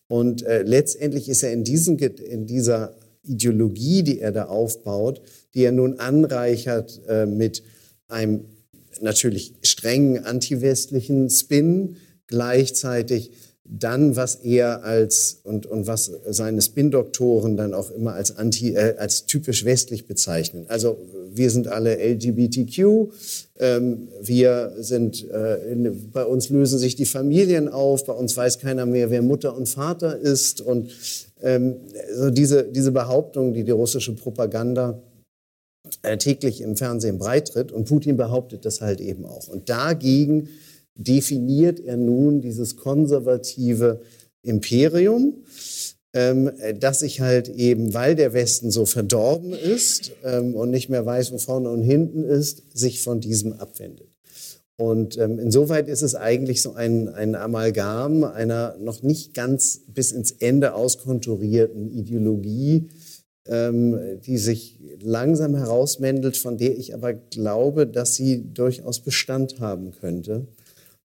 Und 0.08 0.42
äh, 0.42 0.62
letztendlich 0.62 1.28
ist 1.28 1.42
er 1.42 1.52
in, 1.52 1.62
diesen, 1.62 1.98
in 1.98 2.46
dieser 2.46 2.94
Ideologie, 3.22 4.02
die 4.02 4.20
er 4.20 4.32
da 4.32 4.46
aufbaut, 4.46 5.20
die 5.54 5.62
er 5.62 5.72
nun 5.72 6.00
anreichert 6.00 7.00
äh, 7.06 7.26
mit 7.26 7.62
einem 8.08 8.44
natürlich 9.00 9.54
strengen 9.62 10.24
antiwestlichen 10.24 11.30
Spin, 11.30 11.96
gleichzeitig 12.26 13.30
dann, 13.72 14.16
was 14.16 14.36
er 14.36 14.82
als 14.82 15.40
und, 15.44 15.66
und 15.66 15.86
was 15.86 16.10
seine 16.28 16.60
Spin-Doktoren 16.60 17.56
dann 17.56 17.72
auch 17.72 17.90
immer 17.90 18.14
als 18.14 18.36
anti, 18.36 18.74
äh, 18.74 18.96
als 18.98 19.26
typisch 19.26 19.64
westlich 19.64 20.06
bezeichnen. 20.06 20.64
Also 20.68 20.98
wir 21.32 21.50
sind 21.50 21.68
alle 21.68 21.96
LGBTQ, 21.96 23.12
ähm, 23.58 24.08
wir 24.20 24.74
sind, 24.78 25.30
äh, 25.30 25.72
in, 25.72 26.10
bei 26.10 26.24
uns 26.24 26.48
lösen 26.48 26.78
sich 26.78 26.96
die 26.96 27.06
Familien 27.06 27.68
auf, 27.68 28.06
bei 28.06 28.12
uns 28.12 28.36
weiß 28.36 28.58
keiner 28.58 28.86
mehr, 28.86 29.10
wer 29.10 29.22
Mutter 29.22 29.56
und 29.56 29.68
Vater 29.68 30.18
ist 30.18 30.60
und 30.60 30.90
ähm, 31.40 31.76
also 32.08 32.30
diese, 32.30 32.64
diese 32.64 32.90
Behauptung, 32.90 33.54
die 33.54 33.62
die 33.62 33.70
russische 33.70 34.16
Propaganda 34.16 35.00
äh, 36.02 36.16
täglich 36.16 36.60
im 36.60 36.76
Fernsehen 36.76 37.18
breitritt 37.18 37.70
und 37.70 37.88
Putin 37.88 38.16
behauptet 38.16 38.64
das 38.64 38.80
halt 38.80 39.00
eben 39.00 39.24
auch. 39.24 39.46
Und 39.46 39.68
dagegen 39.68 40.48
definiert 41.00 41.80
er 41.80 41.96
nun 41.96 42.40
dieses 42.40 42.76
konservative 42.76 44.00
Imperium, 44.42 45.34
ähm, 46.12 46.50
das 46.78 47.00
sich 47.00 47.20
halt 47.20 47.48
eben, 47.48 47.94
weil 47.94 48.14
der 48.14 48.32
Westen 48.32 48.70
so 48.70 48.86
verdorben 48.86 49.52
ist 49.52 50.12
ähm, 50.24 50.54
und 50.54 50.70
nicht 50.70 50.88
mehr 50.88 51.06
weiß, 51.06 51.32
wo 51.32 51.38
vorne 51.38 51.70
und 51.70 51.82
hinten 51.82 52.24
ist, 52.24 52.62
sich 52.76 53.02
von 53.02 53.20
diesem 53.20 53.52
abwendet. 53.54 54.08
Und 54.76 55.18
ähm, 55.18 55.38
insoweit 55.38 55.88
ist 55.88 56.02
es 56.02 56.14
eigentlich 56.14 56.62
so 56.62 56.72
ein, 56.72 57.08
ein 57.08 57.34
Amalgam 57.34 58.24
einer 58.24 58.76
noch 58.78 59.02
nicht 59.02 59.34
ganz 59.34 59.82
bis 59.86 60.10
ins 60.10 60.32
Ende 60.32 60.74
auskonturierten 60.74 61.90
Ideologie, 61.90 62.88
ähm, 63.46 64.20
die 64.24 64.38
sich 64.38 64.78
langsam 65.02 65.54
herausmändelt, 65.54 66.36
von 66.38 66.56
der 66.56 66.78
ich 66.78 66.94
aber 66.94 67.12
glaube, 67.12 67.86
dass 67.86 68.14
sie 68.14 68.52
durchaus 68.54 69.00
Bestand 69.00 69.60
haben 69.60 69.90
könnte. 69.90 70.46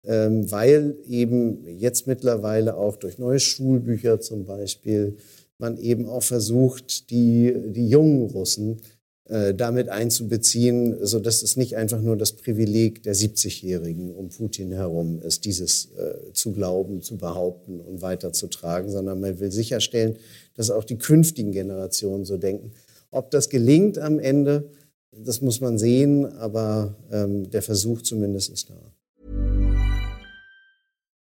Ähm, 0.05 0.51
weil 0.51 0.97
eben 1.09 1.65
jetzt 1.79 2.09
mittlerweile 2.09 2.77
auch 2.77 2.97
durch 2.97 3.19
neue 3.19 3.39
Schulbücher 3.39 4.21
zum 4.21 4.45
Beispiel 4.45 5.17
man 5.59 5.79
eben 5.79 6.09
auch 6.09 6.25
versucht, 6.25 7.11
die, 7.11 7.55
die 7.69 7.89
jungen 7.89 8.23
Russen 8.23 8.81
äh, 9.27 9.55
damit 9.55 9.89
einzubeziehen, 9.89 11.07
so 11.07 11.21
dass 11.21 11.43
es 11.43 11.57
nicht 11.57 11.77
einfach 11.77 12.03
nur 12.03 12.17
das 12.17 12.33
Privileg 12.33 13.05
der 13.05 13.15
70-Jährigen 13.15 14.13
um 14.13 14.29
Putin 14.29 14.73
herum 14.73 15.23
ist, 15.23 15.45
dieses 15.45 15.91
äh, 15.97 16.33
zu 16.33 16.53
glauben, 16.53 17.01
zu 17.01 17.17
behaupten 17.17 17.81
und 17.81 18.03
weiterzutragen, 18.03 18.91
sondern 18.91 19.21
man 19.21 19.39
will 19.39 19.53
sicherstellen, 19.53 20.17
dass 20.55 20.71
auch 20.71 20.85
die 20.85 20.99
künftigen 20.99 21.53
Generationen 21.53 22.25
so 22.25 22.37
denken. 22.37 22.73
Ob 23.13 23.31
das 23.31 23.49
gelingt 23.49 23.99
am 23.99 24.19
Ende, 24.19 24.69
das 25.13 25.41
muss 25.41 25.61
man 25.61 25.79
sehen, 25.79 26.27
aber 26.27 26.97
ähm, 27.13 27.49
der 27.51 27.63
Versuch 27.63 28.03
zumindest 28.03 28.51
ist 28.51 28.71
da. 28.71 28.93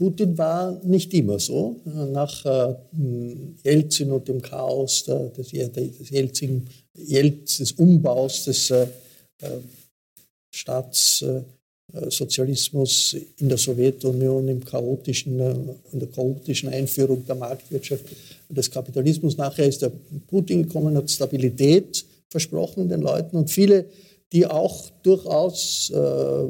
Putin 0.00 0.38
war 0.38 0.80
nicht 0.82 1.12
immer 1.12 1.38
so. 1.38 1.76
Nach 1.84 2.46
äh, 2.46 2.74
Jelzin 3.62 4.10
und 4.10 4.26
dem 4.28 4.40
Chaos 4.40 5.04
der, 5.04 5.28
des, 5.28 5.48
des, 5.50 6.08
Jelzin, 6.08 6.66
Jelz, 6.94 7.74
Umbaus 7.76 8.46
des 8.46 8.70
äh, 8.70 8.86
äh 9.42 9.58
Staats 10.52 11.22
äh, 11.22 11.42
Sozialismus 12.10 13.14
in 13.36 13.50
der 13.50 13.58
Sowjetunion, 13.58 14.48
im 14.48 14.64
chaotischen, 14.64 15.38
äh, 15.38 15.54
in 15.92 15.98
der 16.00 16.08
chaotischen 16.08 16.70
Einführung 16.70 17.26
der 17.26 17.34
Marktwirtschaft 17.34 18.06
und 18.48 18.56
des 18.56 18.70
Kapitalismus. 18.70 19.36
Nachher 19.36 19.66
ist 19.66 19.82
der 19.82 19.92
Putin 20.28 20.62
gekommen, 20.62 20.96
hat 20.96 21.10
Stabilität 21.10 22.06
versprochen 22.30 22.88
den 22.88 23.02
Leuten 23.02 23.36
und 23.36 23.50
viele, 23.50 23.84
die 24.32 24.46
auch 24.46 24.88
durchaus 25.02 25.90
äh, 25.90 26.46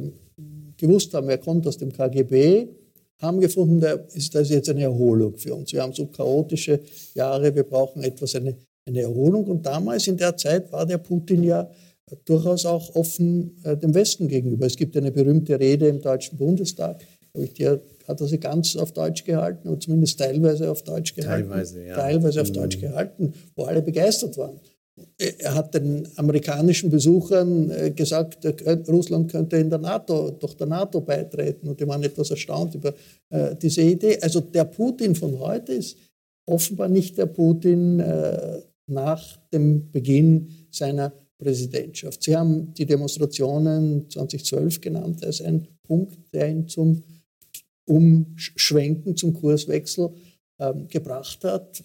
gewusst 0.77 1.13
haben, 1.15 1.29
er 1.29 1.39
kommt 1.39 1.67
aus 1.67 1.79
dem 1.79 1.93
KGB, 1.93 2.69
haben 3.21 3.41
gefunden, 3.41 3.81
da 3.81 3.93
ist 4.15 4.35
das 4.35 4.49
jetzt 4.49 4.69
eine 4.69 4.83
Erholung 4.83 5.37
für 5.37 5.55
uns. 5.55 5.73
Wir 5.73 5.83
haben 5.83 5.93
so 5.93 6.07
chaotische 6.07 6.81
Jahre, 7.15 7.55
wir 7.55 7.65
brauchen 7.65 8.03
etwas, 8.03 8.35
eine, 8.35 8.57
eine 8.87 9.03
Erholung. 9.03 9.45
Und 9.45 9.67
damals 9.67 10.07
in 10.09 10.17
der 10.17 10.37
Zeit 10.37 10.73
war 10.73 10.87
der 10.87 10.99
Putin 10.99 11.45
ja 11.45 11.71
durchaus 12.25 12.67
auch 12.67 12.95
offen 12.95 13.57
äh, 13.63 13.77
dem 13.77 13.95
Westen 13.95 14.27
gegenüber. 14.27 14.67
Es 14.67 14.77
gibt 14.77 14.97
eine 14.97 15.13
berühmte 15.13 15.61
Rede 15.61 15.89
im 15.89 16.01
Deutschen 16.01 16.39
Bundestag, 16.39 17.01
die 17.35 17.67
hat 17.67 18.21
er 18.21 18.27
sie 18.27 18.41
ganz 18.41 18.77
auf 18.77 18.93
Deutsch 18.93 19.25
gehalten, 19.25 19.69
oder 19.69 19.79
zumindest 19.79 20.19
teilweise 20.19 20.71
auf 20.71 20.83
Deutsch 20.83 21.15
gehalten. 21.15 21.49
Teilweise, 21.49 21.85
ja. 21.85 21.95
Teilweise 21.95 22.41
auf 22.43 22.49
mhm. 22.49 22.55
Deutsch 22.55 22.81
gehalten, 22.81 23.33
wo 23.55 23.65
alle 23.65 23.83
begeistert 23.83 24.37
waren. 24.37 24.59
Er 25.39 25.55
hat 25.55 25.75
den 25.75 26.09
amerikanischen 26.17 26.89
Besuchern 26.91 27.71
äh, 27.71 27.91
gesagt, 27.91 28.47
Russland 28.89 29.31
könnte 29.31 29.57
in 29.57 29.69
der 29.69 29.79
NATO, 29.79 30.31
durch 30.31 30.55
der 30.55 30.67
NATO 30.67 31.01
beitreten. 31.01 31.69
Und 31.69 31.79
die 31.79 31.87
waren 31.87 32.03
etwas 32.03 32.31
erstaunt 32.31 32.75
über 32.75 32.95
äh, 33.29 33.55
diese 33.57 33.83
Idee. 33.83 34.19
Also 34.21 34.41
der 34.41 34.65
Putin 34.65 35.15
von 35.15 35.39
heute 35.39 35.75
ist 35.75 35.97
offenbar 36.47 36.89
nicht 36.89 37.17
der 37.19 37.27
Putin 37.27 38.03
nach 38.89 39.37
dem 39.53 39.91
Beginn 39.93 40.49
seiner 40.71 41.13
Präsidentschaft. 41.39 42.23
Sie 42.23 42.37
haben 42.37 42.73
die 42.75 42.87
Demonstrationen 42.87 44.09
2012 44.11 44.81
genannt 44.81 45.25
als 45.25 45.41
ein 45.41 45.67
Punkt, 45.87 46.33
der 46.33 46.51
ihn 46.51 46.69
zum 46.69 47.03
Umschwenken, 47.89 49.17
zum 49.17 49.33
Kurswechsel 49.35 50.11
ähm, 50.61 50.87
gebracht 50.89 51.43
hat. 51.43 51.83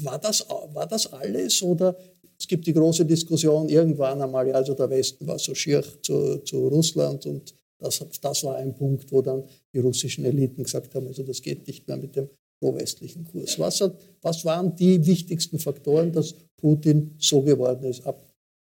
War 0.00 0.18
das, 0.18 0.46
war 0.72 0.86
das 0.86 1.12
alles 1.12 1.62
oder 1.62 1.96
es 2.38 2.46
gibt 2.46 2.66
die 2.66 2.72
große 2.72 3.04
Diskussion 3.04 3.68
irgendwann 3.68 4.20
einmal, 4.20 4.50
also 4.52 4.74
der 4.74 4.90
Westen 4.90 5.26
war 5.26 5.38
so 5.38 5.54
schier 5.54 5.82
zu, 6.02 6.38
zu 6.38 6.68
Russland 6.68 7.26
und 7.26 7.54
das, 7.78 8.04
das 8.20 8.44
war 8.44 8.56
ein 8.56 8.74
Punkt, 8.74 9.10
wo 9.12 9.22
dann 9.22 9.44
die 9.72 9.78
russischen 9.78 10.24
Eliten 10.24 10.62
gesagt 10.62 10.94
haben, 10.94 11.06
also 11.06 11.22
das 11.22 11.42
geht 11.42 11.66
nicht 11.66 11.86
mehr 11.86 11.96
mit 11.96 12.16
dem 12.16 12.28
pro-westlichen 12.60 13.24
Kurs. 13.24 13.58
Was, 13.58 13.80
hat, 13.80 13.98
was 14.22 14.44
waren 14.44 14.74
die 14.74 15.04
wichtigsten 15.04 15.58
Faktoren, 15.58 16.12
dass 16.12 16.34
Putin 16.56 17.14
so 17.18 17.42
geworden 17.42 17.84
ist 17.84 18.06
ab 18.06 18.22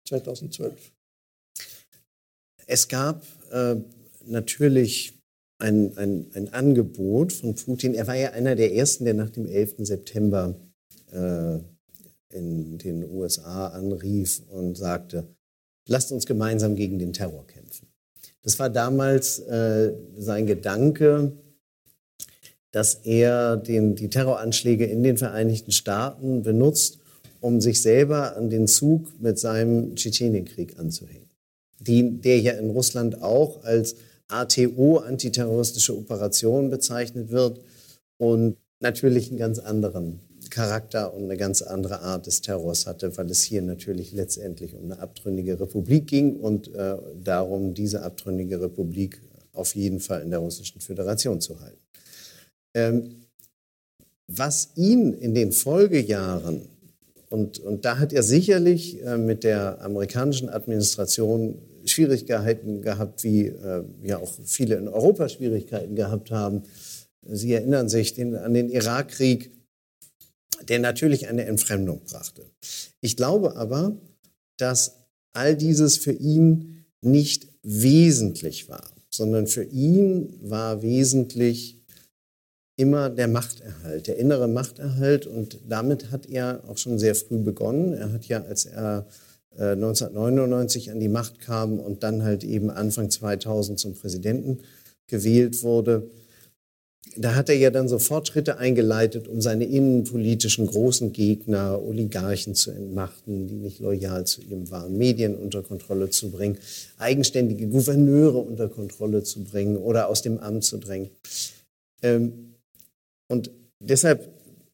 2012? 0.08 0.92
Es 2.68 2.88
gab 2.88 3.26
äh, 3.52 3.76
natürlich 4.26 5.14
ein, 5.60 5.96
ein, 5.98 6.28
ein, 6.34 6.54
Angebot 6.54 7.34
von 7.34 7.54
Putin. 7.54 7.94
Er 7.94 8.08
war 8.08 8.16
ja 8.16 8.32
einer 8.32 8.56
der 8.56 8.74
ersten, 8.74 9.06
der 9.06 9.14
nach 9.14 9.30
dem 9.30 9.46
11. 9.46 9.76
September 9.80 10.56
äh, 11.12 11.60
in 12.34 12.78
den 12.78 13.10
USA 13.10 13.68
anrief 13.68 14.42
und 14.50 14.78
sagte, 14.78 15.28
lasst 15.88 16.12
uns 16.12 16.26
gemeinsam 16.26 16.76
gegen 16.76 17.00
den 17.00 17.14
Terror 17.14 17.46
kämpfen. 17.48 17.88
Das 18.44 18.58
war 18.60 18.70
damals 18.70 19.40
äh, 19.40 19.94
sein 20.18 20.48
Gedanke, 20.48 21.34
dass 22.72 22.96
er 22.96 23.58
den, 23.58 23.96
die 23.96 24.10
Terroranschläge 24.10 24.86
in 24.86 25.04
den 25.04 25.18
Vereinigten 25.18 25.72
Staaten 25.72 26.42
benutzt, 26.42 27.00
um 27.40 27.60
sich 27.60 27.82
selber 27.82 28.38
an 28.38 28.50
den 28.50 28.68
Zug 28.68 29.12
mit 29.20 29.38
seinem 29.38 29.96
Tschetschenienkrieg 29.96 30.80
anzuhängen. 30.80 31.30
Die, 31.80 32.22
der 32.22 32.40
ja 32.40 32.54
in 32.54 32.70
Russland 32.70 33.22
auch 33.22 33.64
als 33.64 33.96
ATO, 34.28 34.98
antiterroristische 34.98 35.98
Operation, 35.98 36.70
bezeichnet 36.70 37.32
wird 37.32 37.60
und 38.18 38.58
natürlich 38.80 39.30
einen 39.30 39.40
ganz 39.40 39.60
anderen 39.60 40.20
Charakter 40.52 41.14
und 41.14 41.24
eine 41.24 41.38
ganz 41.38 41.64
andere 41.64 42.02
Art 42.02 42.28
des 42.28 42.42
Terrors 42.42 42.86
hatte, 42.86 43.18
weil 43.18 43.32
es 43.32 43.42
hier 43.42 43.64
natürlich 43.64 44.12
letztendlich 44.12 44.76
um 44.76 44.84
eine 44.84 45.00
abtrünnige 45.00 45.60
Republik 45.60 46.06
ging 46.06 46.36
und 46.36 46.74
äh, 46.76 46.98
darum, 47.24 47.74
diese 47.74 48.04
abtrünnige 48.04 48.62
Republik 48.62 49.22
auf 49.54 49.76
jeden 49.76 50.00
Fall 50.00 50.22
in 50.22 50.30
der 50.30 50.40
Russischen 50.40 50.80
Föderation 50.80 51.42
zu 51.42 51.60
halten. 51.60 51.82
Ähm, 52.74 53.22
was 54.28 54.70
ihn 54.76 55.14
in 55.14 55.34
den 55.34 55.52
Folgejahren, 55.52 56.68
und, 57.30 57.60
und 57.60 57.86
da 57.86 57.98
hat 57.98 58.14
er 58.14 58.24
sicherlich 58.24 59.02
äh, 59.04 59.18
mit 59.18 59.44
der 59.44 59.82
amerikanischen 59.82 60.50
Administration 60.50 61.58
Schwierigkeiten 61.86 62.82
gehabt, 62.82 63.24
wie 63.24 63.48
äh, 63.48 63.84
ja 64.04 64.20
auch 64.20 64.32
viele 64.44 64.76
in 64.76 64.88
Europa 64.88 65.30
Schwierigkeiten 65.30 65.96
gehabt 65.96 66.32
haben. 66.32 66.64
Sie 67.24 67.54
erinnern 67.54 67.90
sich 67.90 68.14
den, 68.14 68.36
an 68.36 68.54
den 68.54 68.70
Irakkrieg, 68.70 69.52
der 70.68 70.80
natürlich 70.80 71.28
eine 71.28 71.46
Entfremdung 71.46 72.02
brachte. 72.06 72.46
Ich 73.02 73.18
glaube 73.18 73.56
aber, 73.56 73.96
dass 74.58 74.98
all 75.34 75.56
dieses 75.56 75.98
für 75.98 76.12
ihn 76.12 76.86
nicht 77.02 77.48
wesentlich 77.64 78.70
war, 78.70 78.84
sondern 79.10 79.48
für 79.48 79.64
ihn 79.64 80.34
war 80.42 80.82
wesentlich 80.82 81.78
immer 82.78 83.10
der 83.10 83.28
Machterhalt, 83.28 84.08
der 84.08 84.18
innere 84.18 84.48
Machterhalt. 84.48 85.28
Und 85.28 85.60
damit 85.68 86.12
hat 86.12 86.28
er 86.28 86.64
auch 86.68 86.78
schon 86.78 86.98
sehr 86.98 87.16
früh 87.16 87.38
begonnen. 87.38 87.94
Er 87.94 88.12
hat 88.12 88.26
ja, 88.26 88.42
als 88.44 88.66
er 88.66 89.06
1999 89.58 90.88
äh, 90.88 90.92
an 90.92 91.00
die 91.00 91.10
Macht 91.10 91.40
kam 91.40 91.80
und 91.80 92.04
dann 92.04 92.24
halt 92.24 92.44
eben 92.44 92.70
Anfang 92.70 93.10
2000 93.10 93.80
zum 93.80 93.94
Präsidenten 93.94 94.60
gewählt 95.08 95.62
wurde, 95.62 96.10
da 97.18 97.36
hat 97.36 97.50
er 97.50 97.56
ja 97.56 97.70
dann 97.70 97.88
so 97.88 98.00
Fortschritte 98.00 98.58
eingeleitet, 98.58 99.28
um 99.28 99.42
seine 99.42 99.66
innenpolitischen 99.66 100.68
großen 100.68 101.12
Gegner, 101.12 101.82
Oligarchen 101.84 102.56
zu 102.56 102.72
entmachten, 102.72 103.48
die 103.48 103.56
nicht 103.56 103.80
loyal 103.80 104.26
zu 104.26 104.42
ihm 104.42 104.72
waren, 104.72 104.98
Medien 104.98 105.36
unter 105.36 105.62
Kontrolle 105.62 106.10
zu 106.10 106.32
bringen, 106.32 106.58
eigenständige 106.98 107.68
Gouverneure 107.68 108.38
unter 108.38 108.70
Kontrolle 108.70 109.24
zu 109.24 109.44
bringen 109.44 109.78
oder 109.78 110.08
aus 110.08 110.22
dem 110.22 110.40
Amt 110.40 110.64
zu 110.64 110.78
drängen. 110.78 111.10
Ähm, 112.02 112.56
und 113.30 113.52
deshalb 113.80 114.30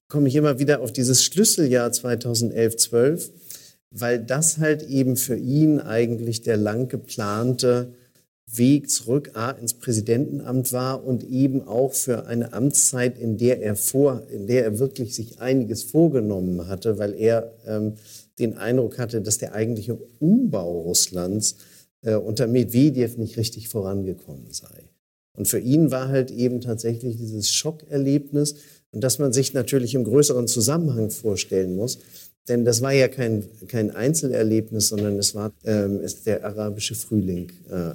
komme 0.08 0.28
ich 0.28 0.36
immer 0.36 0.60
wieder 0.60 0.82
auf 0.82 0.92
dieses 0.92 1.24
Schlüsseljahr 1.24 1.90
2011-12, 1.90 3.30
weil 3.92 4.24
das 4.24 4.58
halt 4.58 4.84
eben 4.84 5.16
für 5.16 5.36
ihn 5.36 5.80
eigentlich 5.80 6.42
der 6.42 6.58
lang 6.58 6.88
geplante 6.88 7.94
Weg 8.50 8.90
zurück 8.90 9.32
A, 9.34 9.52
ins 9.52 9.74
Präsidentenamt 9.74 10.72
war 10.72 11.04
und 11.06 11.24
eben 11.30 11.68
auch 11.68 11.94
für 11.94 12.28
eine 12.28 12.54
Amtszeit, 12.54 13.20
in 13.20 13.38
der 13.38 13.62
er 13.62 13.76
vor, 13.76 14.24
in 14.32 14.48
der 14.48 14.64
er 14.64 14.80
wirklich 14.80 15.16
sich 15.16 15.40
einiges 15.40 15.84
vorgenommen 15.84 16.68
hatte, 16.68 16.98
weil 16.98 17.14
er 17.14 17.54
ähm, 17.66 17.94
den 18.40 18.58
Eindruck 18.58 18.98
hatte, 19.00 19.22
dass 19.22 19.38
der 19.38 19.54
eigentliche 19.54 19.98
Umbau 20.20 20.82
Russlands 20.82 21.58
äh, 22.04 22.16
unter 22.16 22.48
Medvedev 22.48 23.18
nicht 23.18 23.38
richtig 23.38 23.68
vorangekommen 23.68 24.52
sei. 24.52 24.90
Und 25.34 25.48
für 25.48 25.60
ihn 25.60 25.92
war 25.92 26.08
halt 26.08 26.32
eben 26.32 26.62
tatsächlich 26.62 27.18
dieses 27.18 27.52
Schockerlebnis 27.52 28.56
und 28.92 29.04
dass 29.04 29.20
man 29.20 29.34
sich 29.34 29.54
natürlich 29.54 29.94
im 29.94 30.06
größeren 30.06 30.48
Zusammenhang 30.48 31.10
vorstellen 31.10 31.76
muss, 31.76 32.00
denn 32.48 32.64
das 32.64 32.82
war 32.82 32.94
ja 32.94 33.10
kein, 33.10 33.44
kein 33.68 33.92
Einzelerlebnis, 33.92 34.88
sondern 34.88 35.20
es 35.20 35.36
war 35.36 35.52
ähm, 35.66 36.00
es 36.02 36.24
der 36.24 36.46
arabische 36.46 36.96
Frühling 36.96 37.52
äh, 37.70 37.94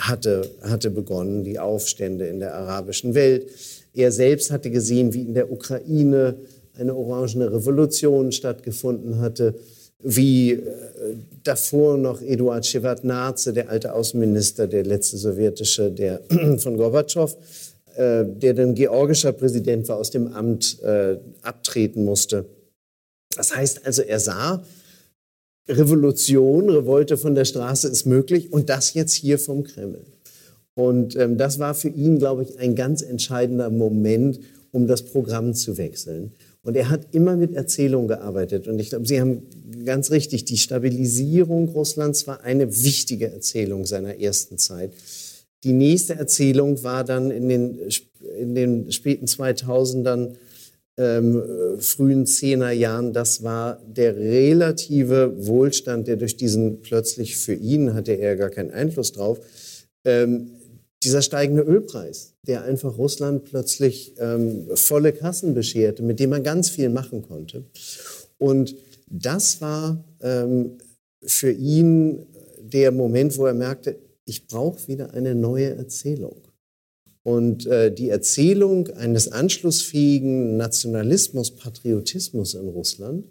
hatte, 0.00 0.50
hatte 0.62 0.90
begonnen, 0.90 1.44
die 1.44 1.58
Aufstände 1.58 2.26
in 2.26 2.40
der 2.40 2.54
arabischen 2.54 3.14
Welt. 3.14 3.46
Er 3.94 4.12
selbst 4.12 4.50
hatte 4.50 4.70
gesehen, 4.70 5.12
wie 5.14 5.22
in 5.22 5.34
der 5.34 5.50
Ukraine 5.50 6.36
eine 6.78 6.94
orangene 6.94 7.52
Revolution 7.52 8.32
stattgefunden 8.32 9.20
hatte, 9.20 9.54
wie 10.02 10.52
äh, 10.52 10.60
davor 11.44 11.98
noch 11.98 12.22
Eduard 12.22 12.64
Shevardnadze, 12.64 13.52
der 13.52 13.68
alte 13.68 13.92
Außenminister, 13.92 14.66
der 14.66 14.84
letzte 14.84 15.18
sowjetische, 15.18 15.90
der 15.90 16.22
von 16.58 16.76
Gorbatschow, 16.76 17.36
äh, 17.96 18.24
der 18.24 18.54
dann 18.54 18.74
georgischer 18.74 19.32
Präsident 19.32 19.88
war, 19.88 19.96
aus 19.96 20.10
dem 20.10 20.28
Amt 20.28 20.80
äh, 20.82 21.18
abtreten 21.42 22.04
musste. 22.04 22.46
Das 23.36 23.54
heißt 23.54 23.86
also, 23.86 24.02
er 24.02 24.20
sah, 24.20 24.62
Revolution, 25.68 26.68
Revolte 26.68 27.16
von 27.16 27.34
der 27.34 27.44
Straße 27.44 27.88
ist 27.88 28.06
möglich 28.06 28.52
und 28.52 28.68
das 28.68 28.94
jetzt 28.94 29.14
hier 29.14 29.38
vom 29.38 29.64
Kreml. 29.64 30.04
Und 30.74 31.16
ähm, 31.16 31.36
das 31.36 31.58
war 31.58 31.74
für 31.74 31.88
ihn, 31.88 32.18
glaube 32.18 32.42
ich, 32.42 32.58
ein 32.58 32.74
ganz 32.74 33.02
entscheidender 33.02 33.70
Moment, 33.70 34.40
um 34.72 34.86
das 34.86 35.02
Programm 35.02 35.54
zu 35.54 35.76
wechseln. 35.76 36.32
Und 36.62 36.76
er 36.76 36.90
hat 36.90 37.14
immer 37.14 37.36
mit 37.36 37.54
Erzählung 37.54 38.06
gearbeitet. 38.08 38.68
Und 38.68 38.78
ich 38.78 38.90
glaube, 38.90 39.06
Sie 39.06 39.20
haben 39.20 39.42
ganz 39.84 40.10
richtig, 40.10 40.44
die 40.44 40.58
Stabilisierung 40.58 41.68
Russlands 41.68 42.26
war 42.26 42.42
eine 42.42 42.82
wichtige 42.82 43.30
Erzählung 43.30 43.86
seiner 43.86 44.20
ersten 44.20 44.58
Zeit. 44.58 44.92
Die 45.64 45.72
nächste 45.72 46.14
Erzählung 46.14 46.82
war 46.82 47.04
dann 47.04 47.30
in 47.30 47.48
den, 47.48 47.78
in 48.38 48.54
den 48.54 48.92
späten 48.92 49.26
2000ern 49.26 50.34
ähm, 51.00 51.42
frühen 51.78 52.26
Zehnerjahren, 52.26 53.14
das 53.14 53.42
war 53.42 53.80
der 53.88 54.16
relative 54.16 55.46
Wohlstand, 55.46 56.06
der 56.06 56.16
durch 56.16 56.36
diesen 56.36 56.82
plötzlich 56.82 57.38
für 57.38 57.54
ihn 57.54 57.94
hatte 57.94 58.12
er 58.12 58.36
gar 58.36 58.50
keinen 58.50 58.70
Einfluss 58.70 59.12
drauf, 59.12 59.40
ähm, 60.04 60.50
dieser 61.02 61.22
steigende 61.22 61.62
Ölpreis, 61.62 62.34
der 62.46 62.64
einfach 62.64 62.98
Russland 62.98 63.44
plötzlich 63.44 64.14
ähm, 64.18 64.66
volle 64.74 65.14
Kassen 65.14 65.54
bescherte, 65.54 66.02
mit 66.02 66.20
dem 66.20 66.30
man 66.30 66.42
ganz 66.42 66.68
viel 66.68 66.90
machen 66.90 67.22
konnte. 67.22 67.64
Und 68.36 68.76
das 69.06 69.62
war 69.62 70.04
ähm, 70.20 70.76
für 71.22 71.50
ihn 71.50 72.26
der 72.60 72.92
Moment, 72.92 73.38
wo 73.38 73.46
er 73.46 73.54
merkte, 73.54 73.96
ich 74.26 74.46
brauche 74.46 74.86
wieder 74.86 75.14
eine 75.14 75.34
neue 75.34 75.74
Erzählung. 75.74 76.36
Und 77.22 77.66
äh, 77.66 77.92
die 77.92 78.08
Erzählung 78.08 78.88
eines 78.88 79.30
anschlussfähigen 79.30 80.56
Nationalismus, 80.56 81.50
Patriotismus 81.50 82.54
in 82.54 82.68
Russland 82.68 83.26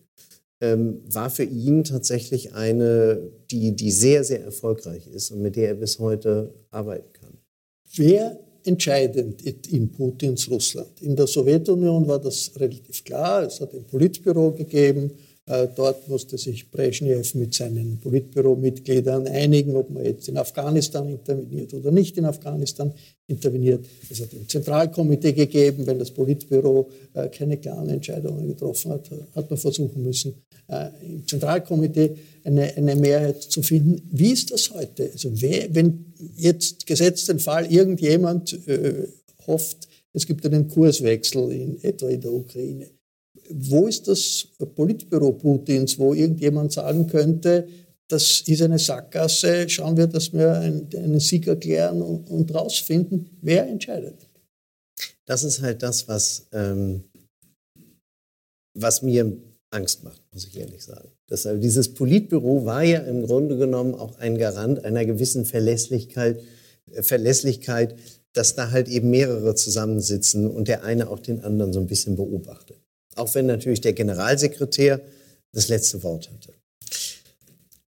ähm, 0.61 1.01
war 1.07 1.29
für 1.29 1.43
ihn 1.43 1.83
tatsächlich 1.83 2.53
eine, 2.53 3.31
die, 3.49 3.75
die 3.75 3.91
sehr, 3.91 4.23
sehr 4.23 4.43
erfolgreich 4.43 5.07
ist 5.07 5.31
und 5.31 5.41
mit 5.41 5.55
der 5.55 5.69
er 5.69 5.75
bis 5.75 5.97
heute 5.99 6.53
arbeiten 6.69 7.11
kann. 7.13 7.37
Wer 7.95 8.39
entscheidend 8.63 9.41
in 9.71 9.91
Putins 9.91 10.49
Russland? 10.49 11.01
In 11.01 11.15
der 11.15 11.27
Sowjetunion 11.27 12.07
war 12.07 12.19
das 12.19 12.51
relativ 12.57 13.03
klar. 13.03 13.43
Es 13.43 13.59
hat 13.59 13.73
ein 13.73 13.85
Politbüro 13.85 14.51
gegeben, 14.51 15.11
dort 15.75 16.07
musste 16.07 16.37
sich 16.37 16.69
Brezhnev 16.69 17.33
mit 17.33 17.55
seinen 17.55 17.99
Politbüro-Mitgliedern 17.99 19.27
einigen, 19.27 19.75
ob 19.75 19.89
man 19.89 20.05
jetzt 20.05 20.29
in 20.29 20.37
Afghanistan 20.37 21.09
interveniert 21.09 21.73
oder 21.73 21.91
nicht 21.91 22.17
in 22.17 22.25
Afghanistan 22.25 22.93
interveniert. 23.25 23.85
Es 24.09 24.21
hat 24.21 24.31
ein 24.33 24.47
Zentralkomitee 24.47 25.33
gegeben. 25.33 25.87
Wenn 25.87 25.97
das 25.97 26.11
Politbüro 26.11 26.89
äh, 27.13 27.29
keine 27.29 27.57
klaren 27.57 27.89
Entscheidungen 27.89 28.47
getroffen 28.47 28.91
hat, 28.91 29.09
hat 29.35 29.49
man 29.49 29.57
versuchen 29.57 30.03
müssen, 30.03 30.35
äh, 30.67 30.89
im 31.03 31.27
Zentralkomitee 31.27 32.15
eine, 32.43 32.75
eine 32.75 32.95
Mehrheit 32.95 33.41
zu 33.41 33.63
finden. 33.63 34.07
Wie 34.11 34.31
ist 34.31 34.51
das 34.51 34.71
heute? 34.71 35.09
Also 35.11 35.29
wer, 35.41 35.73
wenn 35.73 36.13
jetzt 36.35 36.85
gesetzt 36.85 37.27
den 37.27 37.39
Fall 37.39 37.71
irgendjemand 37.71 38.67
äh, 38.67 39.07
hofft, 39.47 39.87
es 40.13 40.25
gibt 40.25 40.45
einen 40.45 40.67
Kurswechsel 40.67 41.51
in 41.51 41.83
etwa 41.83 42.07
in 42.09 42.21
der 42.21 42.33
Ukraine 42.33 42.87
wo 43.49 43.87
ist 43.87 44.07
das 44.07 44.47
Politbüro 44.75 45.33
Putins, 45.33 45.97
wo 45.97 46.13
irgendjemand 46.13 46.71
sagen 46.71 47.07
könnte, 47.07 47.67
das 48.07 48.41
ist 48.41 48.61
eine 48.61 48.79
Sackgasse, 48.79 49.69
schauen 49.69 49.97
wir, 49.97 50.07
dass 50.07 50.33
wir 50.33 50.53
einen, 50.53 51.19
Sieg 51.19 51.47
erklären 51.47 52.01
und, 52.01 52.53
rausfinden, 52.53 53.37
wer 53.41 53.67
entscheidet. 53.67 54.27
Das 55.25 55.43
ist 55.43 55.61
halt 55.61 55.83
das, 55.83 56.07
was, 56.07 56.47
ähm, 56.51 57.03
was 58.73 59.03
mir 59.03 59.37
Angst 59.69 60.03
macht, 60.03 60.21
muss 60.33 60.47
ich 60.47 60.57
ehrlich 60.57 60.83
sagen. 60.83 61.09
Das, 61.27 61.45
also 61.45 61.61
dieses 61.61 61.93
Politbüro 61.93 62.65
war 62.65 62.83
ja 62.83 62.99
im 63.01 63.27
Grunde 63.27 63.57
genommen 63.57 63.93
auch 63.93 64.17
ein 64.17 64.39
Garant 64.39 64.83
einer 64.83 65.05
gewissen 65.05 65.45
Verlässlichkeit, 65.45 66.41
äh, 66.91 67.03
Verlässlichkeit, 67.03 67.95
dass 68.33 68.55
da 68.55 68.71
halt 68.71 68.87
eben 68.87 69.11
mehrere 69.11 69.53
zusammensitzen 69.53 70.49
und 70.49 70.67
der 70.67 70.83
eine 70.83 71.09
auch 71.09 71.19
den 71.19 71.43
anderen 71.43 71.73
so 71.73 71.79
ein 71.79 71.87
bisschen 71.87 72.15
beobachtet 72.15 72.79
auch 73.19 73.35
wenn 73.35 73.45
natürlich 73.45 73.81
der 73.81 73.93
Generalsekretär 73.93 75.01
das 75.53 75.67
letzte 75.67 76.03
Wort 76.03 76.29
hatte. 76.31 76.53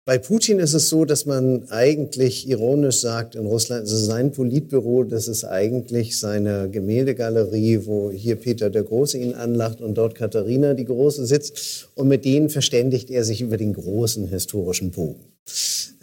Bei 0.10 0.18
Putin 0.18 0.58
ist 0.58 0.74
es 0.74 0.90
so, 0.90 1.06
dass 1.06 1.28
man 1.28 1.70
eigentlich 1.70 2.50
ironisch 2.50 3.00
sagt, 3.02 3.36
in 3.36 3.46
Russland 3.46 3.84
ist 3.84 3.92
es 3.92 4.08
sein 4.08 4.32
Politbüro, 4.32 5.04
das 5.04 5.28
ist 5.28 5.44
eigentlich 5.44 6.18
seine 6.18 6.68
Gemäldegalerie, 6.68 7.86
wo 7.86 8.10
hier 8.10 8.36
Peter 8.38 8.72
der 8.72 8.82
Große 8.82 9.20
ihn 9.20 9.36
anlacht 9.36 9.82
und 9.82 10.00
dort 10.00 10.16
Katharina 10.16 10.74
die 10.74 10.86
Große 10.86 11.28
sitzt. 11.28 11.90
Und 11.94 12.08
mit 12.08 12.26
denen 12.26 12.50
verständigt 12.50 13.12
er 13.12 13.24
sich 13.24 13.42
über 13.42 13.58
den 13.58 13.74
großen 13.74 14.28
historischen 14.28 14.90
Bogen. 14.90 15.22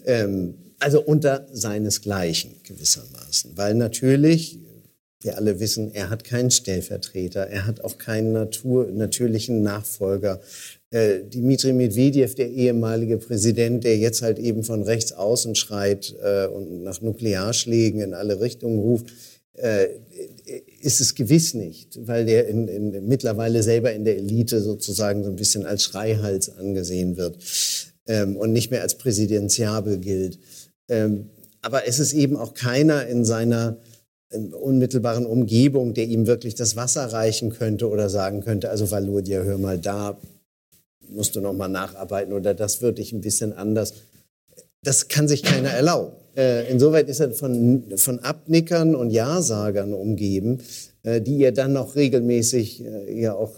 Ähm, 0.04 0.54
also 0.78 1.02
unter 1.02 1.48
seinesgleichen 1.52 2.52
gewissermaßen. 2.62 3.56
Weil 3.56 3.74
natürlich 3.74 4.60
wir 5.26 5.36
alle 5.36 5.60
wissen, 5.60 5.92
er 5.92 6.08
hat 6.08 6.24
keinen 6.24 6.50
Stellvertreter, 6.50 7.40
er 7.48 7.66
hat 7.66 7.82
auch 7.82 7.98
keinen 7.98 8.32
Natur, 8.32 8.88
natürlichen 8.90 9.62
Nachfolger. 9.62 10.40
Äh, 10.90 11.24
Dimitri 11.24 11.72
Medvedev, 11.74 12.34
der 12.34 12.48
ehemalige 12.48 13.18
Präsident, 13.18 13.84
der 13.84 13.98
jetzt 13.98 14.22
halt 14.22 14.38
eben 14.38 14.64
von 14.64 14.82
rechts 14.82 15.12
außen 15.12 15.54
schreit 15.54 16.14
äh, 16.22 16.46
und 16.46 16.82
nach 16.82 17.02
Nuklearschlägen 17.02 18.00
in 18.00 18.14
alle 18.14 18.40
Richtungen 18.40 18.78
ruft, 18.78 19.12
äh, 19.54 19.88
ist 20.80 21.00
es 21.00 21.14
gewiss 21.14 21.54
nicht, 21.54 22.06
weil 22.06 22.24
der 22.24 22.46
in, 22.48 22.68
in, 22.68 23.08
mittlerweile 23.08 23.62
selber 23.62 23.92
in 23.92 24.04
der 24.04 24.16
Elite 24.16 24.60
sozusagen 24.60 25.24
so 25.24 25.30
ein 25.30 25.36
bisschen 25.36 25.66
als 25.66 25.82
Schreihals 25.82 26.56
angesehen 26.56 27.16
wird 27.16 27.36
ähm, 28.06 28.36
und 28.36 28.52
nicht 28.52 28.70
mehr 28.70 28.82
als 28.82 28.96
präsidentiabel 28.96 29.98
gilt. 29.98 30.38
Ähm, 30.88 31.30
aber 31.62 31.88
es 31.88 31.98
ist 31.98 32.12
eben 32.12 32.36
auch 32.36 32.54
keiner 32.54 33.06
in 33.06 33.24
seiner 33.24 33.78
unmittelbaren 34.30 35.26
Umgebung, 35.26 35.94
der 35.94 36.04
ihm 36.04 36.26
wirklich 36.26 36.54
das 36.54 36.76
Wasser 36.76 37.12
reichen 37.12 37.50
könnte 37.50 37.88
oder 37.88 38.08
sagen 38.08 38.42
könnte, 38.42 38.70
also 38.70 38.90
Valudia, 38.90 39.42
hör 39.42 39.58
mal, 39.58 39.78
da 39.78 40.18
musst 41.08 41.36
du 41.36 41.40
noch 41.40 41.52
mal 41.52 41.68
nacharbeiten 41.68 42.32
oder 42.32 42.54
das 42.54 42.82
würde 42.82 43.02
ich 43.02 43.12
ein 43.12 43.20
bisschen 43.20 43.52
anders. 43.52 43.94
Das 44.82 45.08
kann 45.08 45.28
sich 45.28 45.42
keiner 45.42 45.70
erlauben. 45.70 46.12
Äh, 46.36 46.70
insoweit 46.70 47.08
ist 47.08 47.20
er 47.20 47.32
von, 47.32 47.84
von 47.96 48.18
Abnickern 48.18 48.94
und 48.94 49.10
Ja-Sagern 49.10 49.94
umgeben, 49.94 50.58
die 51.20 51.36
ihr 51.36 51.52
dann 51.52 51.72
noch 51.72 51.94
regelmäßig 51.94 52.84
äh, 52.84 53.20
ja 53.20 53.34
auch 53.34 53.54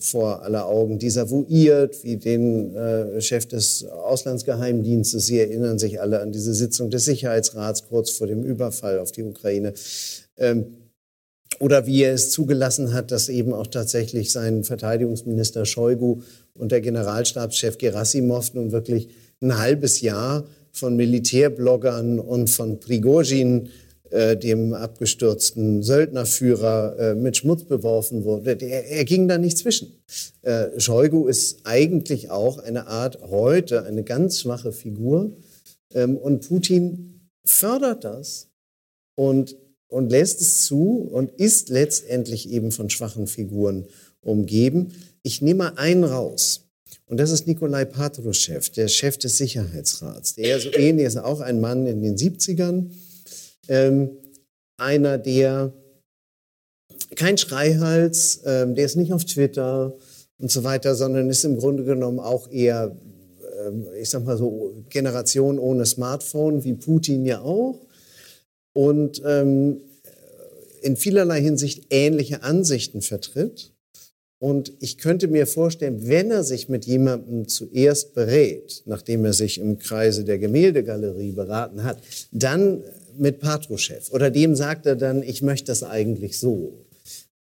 vor 0.00 0.42
aller 0.42 0.66
Augen 0.66 0.98
desavouiert, 0.98 2.02
wie 2.02 2.16
den 2.16 2.74
äh, 2.74 3.20
Chef 3.20 3.46
des 3.46 3.84
Auslandsgeheimdienstes. 3.84 5.26
Sie 5.26 5.38
erinnern 5.38 5.78
sich 5.78 6.00
alle 6.00 6.20
an 6.20 6.32
diese 6.32 6.54
Sitzung 6.54 6.90
des 6.90 7.04
Sicherheitsrats 7.04 7.88
kurz 7.88 8.10
vor 8.10 8.26
dem 8.26 8.42
Überfall 8.42 8.98
auf 8.98 9.12
die 9.12 9.22
Ukraine. 9.22 9.74
Ähm, 10.36 10.66
oder 11.60 11.86
wie 11.86 12.02
er 12.02 12.14
es 12.14 12.30
zugelassen 12.30 12.92
hat, 12.92 13.10
dass 13.10 13.28
eben 13.28 13.52
auch 13.52 13.66
tatsächlich 13.66 14.32
sein 14.32 14.64
Verteidigungsminister 14.64 15.64
Shoigu 15.64 16.20
und 16.54 16.72
der 16.72 16.80
Generalstabschef 16.80 17.78
Gerasimov 17.78 18.54
nun 18.54 18.72
wirklich 18.72 19.08
ein 19.40 19.58
halbes 19.58 20.00
Jahr 20.00 20.44
von 20.72 20.96
Militärbloggern 20.96 22.18
und 22.20 22.50
von 22.50 22.80
Prigozhin 22.80 23.68
äh, 24.10 24.36
dem 24.36 24.74
abgestürzten 24.74 25.82
Söldnerführer 25.82 26.98
äh, 26.98 27.14
mit 27.14 27.36
Schmutz 27.36 27.64
beworfen 27.64 28.24
wurde. 28.24 28.56
Der, 28.56 28.88
er 28.88 29.04
ging 29.04 29.28
da 29.28 29.38
nicht 29.38 29.58
zwischen. 29.58 29.92
Äh, 30.42 30.78
Shoigu 30.80 31.26
ist 31.26 31.60
eigentlich 31.64 32.30
auch 32.30 32.58
eine 32.58 32.86
Art 32.86 33.20
heute 33.22 33.84
eine 33.84 34.04
ganz 34.04 34.40
schwache 34.40 34.72
Figur 34.72 35.32
ähm, 35.94 36.16
und 36.16 36.48
Putin 36.48 37.20
fördert 37.44 38.04
das 38.04 38.48
und 39.14 39.56
und 39.88 40.10
lässt 40.10 40.40
es 40.40 40.64
zu 40.64 41.08
und 41.10 41.32
ist 41.40 41.70
letztendlich 41.70 42.50
eben 42.50 42.72
von 42.72 42.90
schwachen 42.90 43.26
Figuren 43.26 43.86
umgeben. 44.20 44.92
Ich 45.22 45.42
nehme 45.42 45.64
mal 45.64 45.72
einen 45.76 46.04
raus. 46.04 46.64
Und 47.06 47.16
das 47.16 47.30
ist 47.30 47.46
Nikolai 47.46 47.86
Patruschew, 47.86 48.60
der 48.76 48.88
Chef 48.88 49.16
des 49.16 49.38
Sicherheitsrats. 49.38 50.34
Der 50.34 50.60
so 50.60 50.70
ähnlich 50.72 51.06
ist 51.06 51.16
auch 51.16 51.40
ein 51.40 51.60
Mann 51.60 51.86
in 51.86 52.02
den 52.02 52.16
70ern, 52.16 52.90
ähm, 53.68 54.10
einer, 54.76 55.18
der 55.18 55.72
kein 57.16 57.38
Schreihals, 57.38 58.40
ähm, 58.44 58.74
der 58.74 58.84
ist 58.84 58.96
nicht 58.96 59.12
auf 59.12 59.24
Twitter 59.24 59.94
und 60.38 60.50
so 60.50 60.64
weiter, 60.64 60.94
sondern 60.94 61.30
ist 61.30 61.44
im 61.44 61.58
Grunde 61.58 61.84
genommen 61.84 62.20
auch 62.20 62.50
eher, 62.50 62.96
ähm, 63.66 63.86
ich 64.00 64.10
sag 64.10 64.24
mal 64.24 64.36
so, 64.36 64.84
Generation 64.88 65.58
ohne 65.58 65.86
Smartphone, 65.86 66.64
wie 66.64 66.74
Putin 66.74 67.24
ja 67.24 67.40
auch. 67.40 67.80
Und 68.74 69.22
ähm, 69.24 69.80
in 70.82 70.96
vielerlei 70.96 71.40
Hinsicht 71.40 71.86
ähnliche 71.90 72.42
Ansichten 72.42 73.02
vertritt. 73.02 73.72
Und 74.40 74.72
ich 74.78 74.98
könnte 74.98 75.26
mir 75.26 75.48
vorstellen, 75.48 76.06
wenn 76.06 76.30
er 76.30 76.44
sich 76.44 76.68
mit 76.68 76.84
jemandem 76.84 77.48
zuerst 77.48 78.14
berät, 78.14 78.82
nachdem 78.86 79.24
er 79.24 79.32
sich 79.32 79.58
im 79.58 79.78
Kreise 79.78 80.24
der 80.24 80.38
Gemäldegalerie 80.38 81.32
beraten 81.32 81.82
hat, 81.82 81.98
dann 82.30 82.84
mit 83.18 83.40
Patruschew. 83.40 84.00
Oder 84.10 84.30
dem 84.30 84.54
sagt 84.54 84.86
er 84.86 84.96
dann, 84.96 85.22
ich 85.22 85.42
möchte 85.42 85.66
das 85.66 85.82
eigentlich 85.82 86.38
so. 86.38 86.86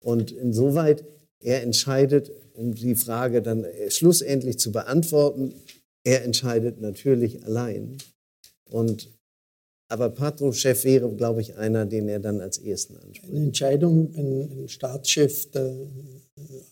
Und 0.01 0.33
insoweit, 0.33 1.05
er 1.41 1.63
entscheidet, 1.63 2.31
um 2.55 2.75
die 2.75 2.95
Frage 2.95 3.43
dann 3.43 3.65
äh, 3.65 3.91
schlussendlich 3.91 4.59
zu 4.59 4.73
beantworten, 4.73 5.55
er 6.05 6.25
entscheidet 6.25 6.81
natürlich 6.81 7.45
allein. 7.45 7.99
Und, 8.71 9.11
aber 9.89 10.11
Patruschew 10.11 10.75
wäre, 10.83 11.15
glaube 11.15 11.41
ich, 11.41 11.57
einer, 11.57 11.87
den 11.87 12.09
er 12.09 12.21
dann 12.21 12.41
als 12.41 12.59
ersten 12.59 12.97
anspricht. 12.97 13.29
Eine 13.29 13.45
Entscheidung, 13.45 14.15
ein, 14.15 14.63
ein 14.63 14.69
Staatschef 14.69 15.51
der 15.51 15.75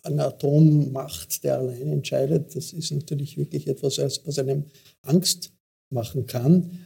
eine 0.03 0.25
Atommacht, 0.25 1.43
der 1.45 1.59
allein 1.59 1.93
entscheidet, 1.93 2.55
das 2.55 2.73
ist 2.73 2.93
natürlich 2.93 3.39
wirklich 3.39 3.67
etwas, 3.67 3.99
was 3.99 4.39
einem 4.39 4.65
Angst 5.03 5.53
machen 5.91 6.27
kann. 6.27 6.79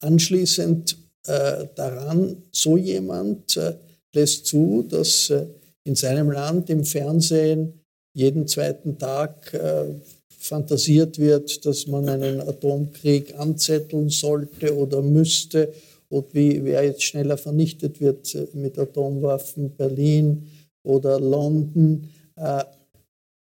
Anschließend 0.00 0.96
äh, 1.26 1.66
daran, 1.74 2.42
so 2.50 2.76
jemand 2.76 3.56
äh, 3.56 3.74
lässt 4.14 4.46
zu, 4.46 4.86
dass 4.88 5.30
äh, 5.30 5.46
in 5.84 5.94
seinem 5.94 6.30
Land 6.30 6.70
im 6.70 6.84
Fernsehen 6.84 7.80
jeden 8.14 8.46
zweiten 8.46 8.98
Tag 8.98 9.52
äh, 9.54 9.94
fantasiert 10.28 11.18
wird, 11.18 11.64
dass 11.66 11.86
man 11.86 12.08
einen 12.08 12.40
Atomkrieg 12.40 13.38
anzetteln 13.38 14.08
sollte 14.08 14.74
oder 14.74 15.02
müsste 15.02 15.72
und 16.08 16.34
wie 16.34 16.64
wer 16.64 16.84
jetzt 16.84 17.02
schneller 17.02 17.36
vernichtet 17.36 18.00
wird 18.00 18.34
äh, 18.34 18.46
mit 18.54 18.78
Atomwaffen, 18.78 19.76
Berlin 19.76 20.48
oder 20.82 21.20
London. 21.20 22.08
Äh, 22.36 22.64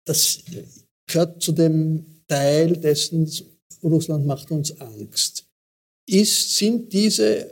das 0.05 0.43
gehört 1.07 1.43
zu 1.43 1.53
dem 1.53 2.05
Teil 2.29 2.77
dessen, 2.77 3.31
Russland 3.83 4.27
macht 4.27 4.51
uns 4.51 4.79
Angst 4.81 5.47
ist, 6.13 6.57
sind 6.57 6.93
diese 6.93 7.51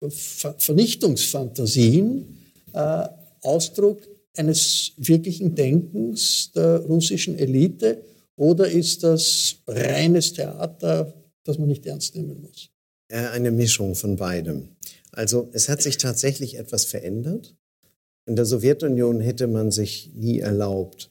Vernichtungsfantasien 0.00 2.38
äh, 2.72 3.08
Ausdruck 3.42 4.00
eines 4.36 4.92
wirklichen 4.96 5.54
Denkens 5.54 6.50
der 6.52 6.78
russischen 6.80 7.38
Elite 7.38 8.02
oder 8.36 8.70
ist 8.70 9.02
das 9.02 9.56
reines 9.66 10.32
Theater, 10.32 11.12
das 11.44 11.58
man 11.58 11.68
nicht 11.68 11.84
ernst 11.86 12.14
nehmen 12.14 12.40
muss? 12.40 12.70
Äh, 13.08 13.26
eine 13.28 13.50
Mischung 13.50 13.94
von 13.94 14.16
beidem. 14.16 14.68
Also 15.10 15.48
es 15.52 15.68
hat 15.68 15.82
sich 15.82 15.98
tatsächlich 15.98 16.56
etwas 16.56 16.84
verändert. 16.84 17.56
In 18.26 18.36
der 18.36 18.44
Sowjetunion 18.44 19.20
hätte 19.20 19.48
man 19.48 19.72
sich 19.72 20.12
nie 20.14 20.38
erlaubt, 20.38 21.10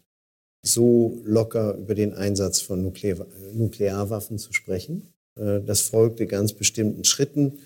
so 0.63 1.19
locker 1.25 1.75
über 1.75 1.95
den 1.95 2.13
Einsatz 2.13 2.61
von 2.61 2.83
Nuklear 2.83 3.25
Nuklearwaffen 3.53 4.37
zu 4.37 4.53
sprechen. 4.53 5.11
Äh, 5.39 5.61
das 5.65 5.81
folgte 5.81 6.27
ganz 6.27 6.53
bestimmten 6.53 7.03
Schritten 7.03 7.59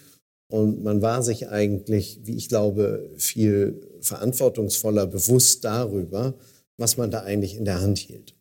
und 0.51 0.83
man 0.83 1.01
war 1.01 1.23
sich 1.23 1.47
eigentlich, 1.47 2.19
wie 2.23 2.35
ich 2.35 2.49
glaube, 2.49 3.09
viel 3.15 3.87
verantwortungsvoller 4.01 5.07
bewusst 5.07 5.63
darüber, 5.63 6.33
was 6.77 6.97
man 6.97 7.09
da 7.09 7.21
eigentlich 7.21 7.55
in 7.55 7.63
der 7.63 7.81
Hand 7.81 7.99
hielt. 7.99 8.35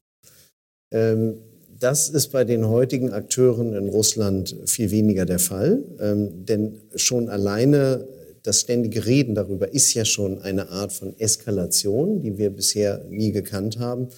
Ähm, 0.91 1.37
das 1.79 2.11
ist 2.11 2.33
bei 2.33 2.45
den 2.45 2.67
heutigen 2.69 3.13
Akteuren 3.13 3.75
in 3.75 3.89
Russland 3.89 4.57
viel 4.67 4.91
weniger 4.91 5.25
der 5.25 5.39
Fall, 5.39 5.85
ähm, 6.01 6.45
denn 6.45 6.81
schon 6.97 7.29
alleine 7.29 8.09
das 8.43 8.61
ständige 8.61 9.07
Reden 9.07 9.37
darüber 9.37 9.73
ist 9.73 9.95
ja 9.95 10.05
schon 10.05 10.41
eine 10.43 10.71
Art 10.71 10.93
von 10.93 11.19
Eskalation, 11.19 12.23
die 12.23 12.39
wir 12.39 12.51
bisher 12.51 13.05
nie 13.09 13.31
gekannt 13.31 13.79
haben. 13.79 14.09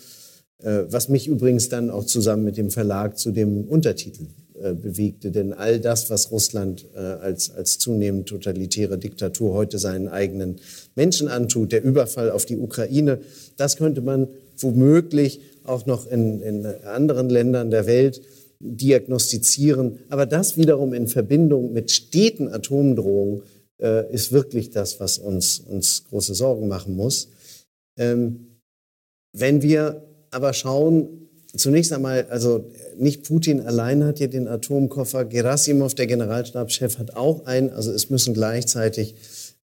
Äh, 0.62 0.84
was 0.88 1.10
mich 1.10 1.28
übrigens 1.28 1.68
dann 1.68 1.90
auch 1.90 2.04
zusammen 2.04 2.44
mit 2.44 2.56
dem 2.56 2.70
Verlag 2.70 3.18
zu 3.18 3.32
dem 3.32 3.68
Untertitel 3.68 4.28
äh, 4.62 4.74
bewegte. 4.74 5.32
Denn 5.32 5.52
all 5.52 5.80
das, 5.80 6.08
was 6.08 6.30
Russland 6.30 6.86
äh, 6.94 6.98
als, 6.98 7.50
als 7.50 7.78
zunehmend 7.78 8.28
totalitäre 8.28 8.96
Diktatur 8.96 9.54
heute 9.54 9.78
seinen 9.78 10.06
eigenen 10.06 10.60
Menschen 10.94 11.26
antut, 11.26 11.72
der 11.72 11.82
Überfall 11.82 12.30
auf 12.30 12.46
die 12.46 12.56
Ukraine, 12.56 13.20
das 13.56 13.76
könnte 13.76 14.02
man 14.02 14.28
womöglich 14.56 15.40
auch 15.64 15.86
noch 15.86 16.06
in, 16.06 16.40
in 16.42 16.66
anderen 16.84 17.28
Ländern 17.28 17.70
der 17.70 17.86
Welt 17.86 18.22
diagnostizieren. 18.60 19.98
Aber 20.08 20.26
das 20.26 20.56
wiederum 20.56 20.94
in 20.94 21.08
Verbindung 21.08 21.72
mit 21.72 21.90
steten 21.90 22.48
Atomdrohungen 22.48 23.42
äh, 23.80 24.12
ist 24.12 24.30
wirklich 24.30 24.70
das, 24.70 25.00
was 25.00 25.18
uns, 25.18 25.58
uns 25.58 26.04
große 26.04 26.34
Sorgen 26.34 26.68
machen 26.68 26.94
muss. 26.94 27.28
Ähm, 27.98 28.58
wenn 29.32 29.62
wir 29.62 30.04
aber 30.30 30.52
schauen, 30.52 31.21
zunächst 31.56 31.92
einmal, 31.92 32.26
also 32.30 32.70
nicht 32.96 33.24
Putin 33.24 33.60
allein 33.60 34.04
hat 34.04 34.18
hier 34.18 34.28
den 34.28 34.48
Atomkoffer, 34.48 35.24
Gerasimov, 35.24 35.94
der 35.94 36.06
Generalstabschef, 36.06 36.98
hat 36.98 37.16
auch 37.16 37.46
einen. 37.46 37.70
Also 37.70 37.92
es 37.92 38.10
müssen 38.10 38.34
gleichzeitig 38.34 39.14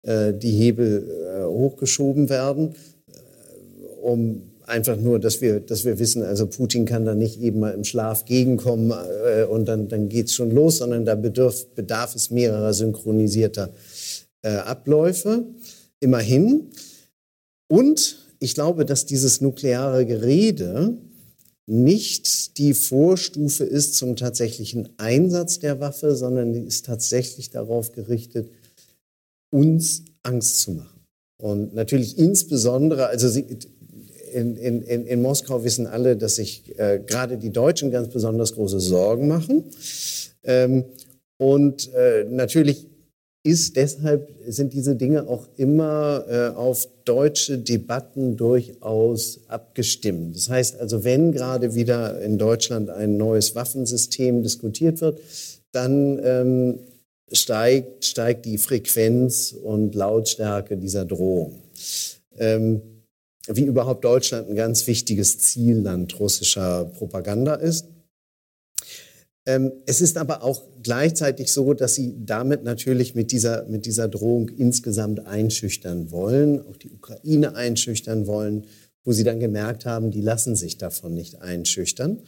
äh, 0.03 0.33
die 0.33 0.51
Hebel 0.51 1.09
äh, 1.09 1.43
hochgeschoben 1.45 2.29
werden, 2.29 2.75
äh, 3.07 4.01
um 4.01 4.41
einfach 4.67 4.97
nur, 4.97 5.19
dass 5.19 5.41
wir, 5.41 5.59
dass 5.59 5.85
wir 5.85 5.99
wissen, 5.99 6.23
also 6.23 6.47
Putin 6.47 6.85
kann 6.85 7.05
da 7.05 7.13
nicht 7.13 7.39
eben 7.39 7.59
mal 7.59 7.73
im 7.73 7.83
Schlaf 7.83 8.25
gegenkommen 8.25 8.91
äh, 8.91 9.43
und 9.43 9.65
dann, 9.65 9.87
dann 9.87 10.09
geht's 10.09 10.33
schon 10.33 10.51
los, 10.51 10.77
sondern 10.77 11.05
da 11.05 11.15
bedarf, 11.15 11.67
bedarf 11.75 12.15
es 12.15 12.31
mehrerer 12.31 12.73
synchronisierter 12.73 13.69
äh, 14.41 14.49
Abläufe. 14.49 15.45
Immerhin. 15.99 16.69
Und 17.67 18.17
ich 18.39 18.53
glaube, 18.53 18.85
dass 18.85 19.05
dieses 19.05 19.41
nukleare 19.41 20.05
Gerede 20.05 20.97
nicht 21.67 22.57
die 22.57 22.73
Vorstufe 22.73 23.63
ist 23.63 23.95
zum 23.95 24.15
tatsächlichen 24.15 24.89
Einsatz 24.97 25.59
der 25.59 25.79
Waffe, 25.79 26.15
sondern 26.15 26.53
die 26.53 26.61
ist 26.61 26.85
tatsächlich 26.85 27.49
darauf 27.49 27.91
gerichtet, 27.91 28.51
uns 29.51 30.03
Angst 30.23 30.61
zu 30.61 30.71
machen. 30.71 31.05
Und 31.41 31.73
natürlich 31.73 32.17
insbesondere, 32.17 33.07
also 33.07 33.27
Sie, 33.27 33.45
in, 34.31 34.55
in, 34.57 34.81
in, 34.83 35.21
Moskau 35.21 35.63
wissen 35.63 35.87
alle, 35.87 36.17
dass 36.17 36.35
sich 36.35 36.77
äh, 36.77 37.01
gerade 37.05 37.37
die 37.37 37.51
Deutschen 37.51 37.89
ganz 37.89 38.09
besonders 38.09 38.53
große 38.53 38.79
Sorgen 38.79 39.27
machen. 39.27 39.63
Ähm, 40.43 40.85
und 41.37 41.93
äh, 41.93 42.25
natürlich 42.25 42.87
ist 43.45 43.75
deshalb 43.75 44.33
sind 44.47 44.73
diese 44.73 44.95
Dinge 44.95 45.27
auch 45.27 45.47
immer 45.55 46.25
äh, 46.27 46.47
auf 46.55 46.87
deutsche 47.05 47.59
Debatten 47.59 48.37
durchaus 48.37 49.41
abgestimmt. 49.47 50.35
Das 50.35 50.49
heißt 50.49 50.79
also, 50.79 51.03
wenn 51.03 51.31
gerade 51.31 51.75
wieder 51.75 52.19
in 52.21 52.39
Deutschland 52.39 52.89
ein 52.89 53.17
neues 53.17 53.53
Waffensystem 53.53 54.41
diskutiert 54.41 54.99
wird, 55.01 55.21
dann 55.71 56.19
ähm, 56.23 56.79
steigt, 57.31 58.05
steigt 58.05 58.45
die 58.45 58.57
Frequenz 58.57 59.51
und 59.51 59.93
Lautstärke 59.93 60.75
dieser 60.75 61.05
Drohung. 61.05 61.61
Ähm, 62.39 62.81
wie 63.47 63.65
überhaupt 63.65 64.03
Deutschland 64.03 64.49
ein 64.49 64.55
ganz 64.55 64.87
wichtiges 64.87 65.37
Zielland 65.37 66.19
russischer 66.19 66.85
Propaganda 66.85 67.53
ist. 67.53 67.85
Ähm, 69.47 69.71
es 69.85 70.01
ist 70.01 70.17
aber 70.17 70.43
auch 70.43 70.63
gleichzeitig 70.81 71.51
so, 71.51 71.73
dass 71.73 71.95
sie 71.95 72.15
damit 72.25 72.63
natürlich 72.63 73.13
mit 73.13 73.31
dieser, 73.31 73.65
mit 73.67 73.85
dieser 73.85 74.07
Drohung 74.07 74.49
insgesamt 74.49 75.25
einschüchtern 75.27 76.11
wollen, 76.11 76.65
auch 76.65 76.77
die 76.77 76.89
Ukraine 76.89 77.55
einschüchtern 77.55 78.25
wollen, 78.25 78.65
wo 79.03 79.11
sie 79.11 79.23
dann 79.23 79.39
gemerkt 79.39 79.85
haben, 79.85 80.09
die 80.09 80.21
lassen 80.21 80.55
sich 80.55 80.77
davon 80.77 81.13
nicht 81.13 81.41
einschüchtern. 81.41 82.21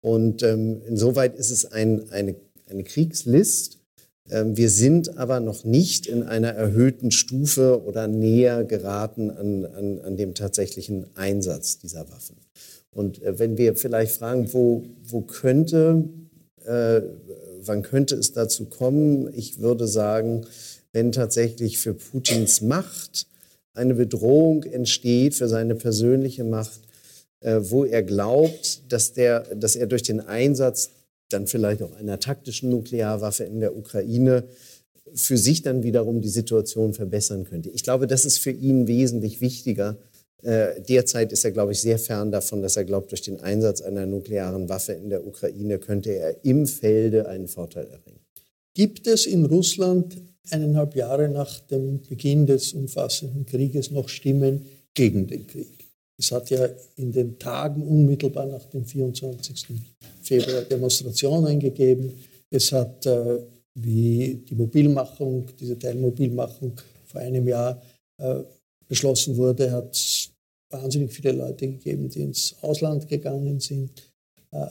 Und 0.00 0.42
ähm, 0.42 0.80
insoweit 0.86 1.36
ist 1.36 1.50
es 1.50 1.70
ein, 1.70 2.10
eine, 2.10 2.34
eine 2.68 2.84
Kriegslist. 2.84 3.78
Ähm, 4.30 4.56
wir 4.56 4.70
sind 4.70 5.18
aber 5.18 5.40
noch 5.40 5.64
nicht 5.64 6.06
in 6.06 6.22
einer 6.22 6.50
erhöhten 6.50 7.10
Stufe 7.10 7.82
oder 7.84 8.08
näher 8.08 8.64
geraten 8.64 9.30
an, 9.30 9.66
an, 9.66 10.00
an 10.00 10.16
dem 10.16 10.34
tatsächlichen 10.34 11.06
Einsatz 11.14 11.78
dieser 11.78 12.10
Waffen. 12.10 12.36
Und 12.90 13.22
äh, 13.22 13.38
wenn 13.38 13.58
wir 13.58 13.76
vielleicht 13.76 14.16
fragen, 14.16 14.52
wo, 14.52 14.84
wo 15.02 15.20
könnte 15.20 16.08
äh, 16.66 17.02
wann 17.60 17.82
könnte 17.82 18.14
es 18.16 18.32
dazu 18.32 18.66
kommen? 18.66 19.32
Ich 19.34 19.60
würde 19.60 19.86
sagen, 19.86 20.46
wenn 20.92 21.12
tatsächlich 21.12 21.78
für 21.78 21.94
Putins 21.94 22.60
Macht 22.60 23.26
eine 23.74 23.94
Bedrohung 23.94 24.62
entsteht, 24.62 25.34
für 25.34 25.48
seine 25.48 25.74
persönliche 25.74 26.44
Macht, 26.44 26.80
äh, 27.40 27.60
wo 27.60 27.84
er 27.84 28.02
glaubt, 28.02 28.82
dass, 28.88 29.12
der, 29.12 29.40
dass 29.54 29.76
er 29.76 29.86
durch 29.86 30.02
den 30.02 30.20
Einsatz 30.20 30.90
dann 31.28 31.46
vielleicht 31.46 31.82
auch 31.82 31.94
einer 31.96 32.20
taktischen 32.20 32.70
Nuklearwaffe 32.70 33.44
in 33.44 33.60
der 33.60 33.76
Ukraine 33.76 34.44
für 35.12 35.36
sich 35.36 35.62
dann 35.62 35.82
wiederum 35.82 36.20
die 36.20 36.28
Situation 36.28 36.94
verbessern 36.94 37.44
könnte. 37.44 37.70
Ich 37.70 37.82
glaube, 37.82 38.06
das 38.06 38.24
ist 38.24 38.38
für 38.38 38.50
ihn 38.50 38.86
wesentlich 38.86 39.40
wichtiger, 39.40 39.96
äh, 40.42 40.80
derzeit 40.80 41.32
ist 41.32 41.44
er, 41.44 41.52
glaube 41.52 41.72
ich, 41.72 41.80
sehr 41.80 41.98
fern 41.98 42.30
davon, 42.30 42.60
dass 42.62 42.76
er 42.76 42.84
glaubt, 42.84 43.10
durch 43.10 43.22
den 43.22 43.40
Einsatz 43.40 43.80
einer 43.80 44.06
nuklearen 44.06 44.68
Waffe 44.68 44.92
in 44.92 45.08
der 45.08 45.26
Ukraine 45.26 45.78
könnte 45.78 46.10
er 46.10 46.44
im 46.44 46.66
Felde 46.66 47.28
einen 47.28 47.48
Vorteil 47.48 47.86
erringen. 47.86 48.20
Gibt 48.74 49.06
es 49.06 49.26
in 49.26 49.46
Russland 49.46 50.16
eineinhalb 50.50 50.96
Jahre 50.96 51.28
nach 51.28 51.60
dem 51.60 52.02
Beginn 52.02 52.44
des 52.44 52.72
umfassenden 52.72 53.46
Krieges 53.46 53.90
noch 53.90 54.08
Stimmen 54.08 54.66
gegen 54.92 55.26
den 55.26 55.46
Krieg? 55.46 55.84
Es 56.18 56.30
hat 56.30 56.50
ja 56.50 56.68
in 56.96 57.12
den 57.12 57.38
Tagen 57.38 57.82
unmittelbar 57.82 58.46
nach 58.46 58.64
dem 58.66 58.84
24. 58.84 59.66
Februar 60.22 60.62
Demonstrationen 60.62 61.58
gegeben. 61.58 62.12
Es 62.50 62.70
hat, 62.72 63.06
äh, 63.06 63.38
wie 63.74 64.44
die 64.48 64.54
Mobilmachung, 64.54 65.46
diese 65.58 65.78
Teilmobilmachung 65.78 66.80
vor 67.06 67.20
einem 67.20 67.48
Jahr 67.48 67.80
äh, 68.18 68.40
beschlossen 68.88 69.36
wurde, 69.36 69.70
hat 69.72 70.30
wahnsinnig 70.70 71.12
viele 71.12 71.32
Leute 71.32 71.68
gegeben, 71.68 72.08
die 72.08 72.22
ins 72.22 72.56
Ausland 72.62 73.08
gegangen 73.08 73.60
sind. 73.60 73.90
Äh, 74.50 74.66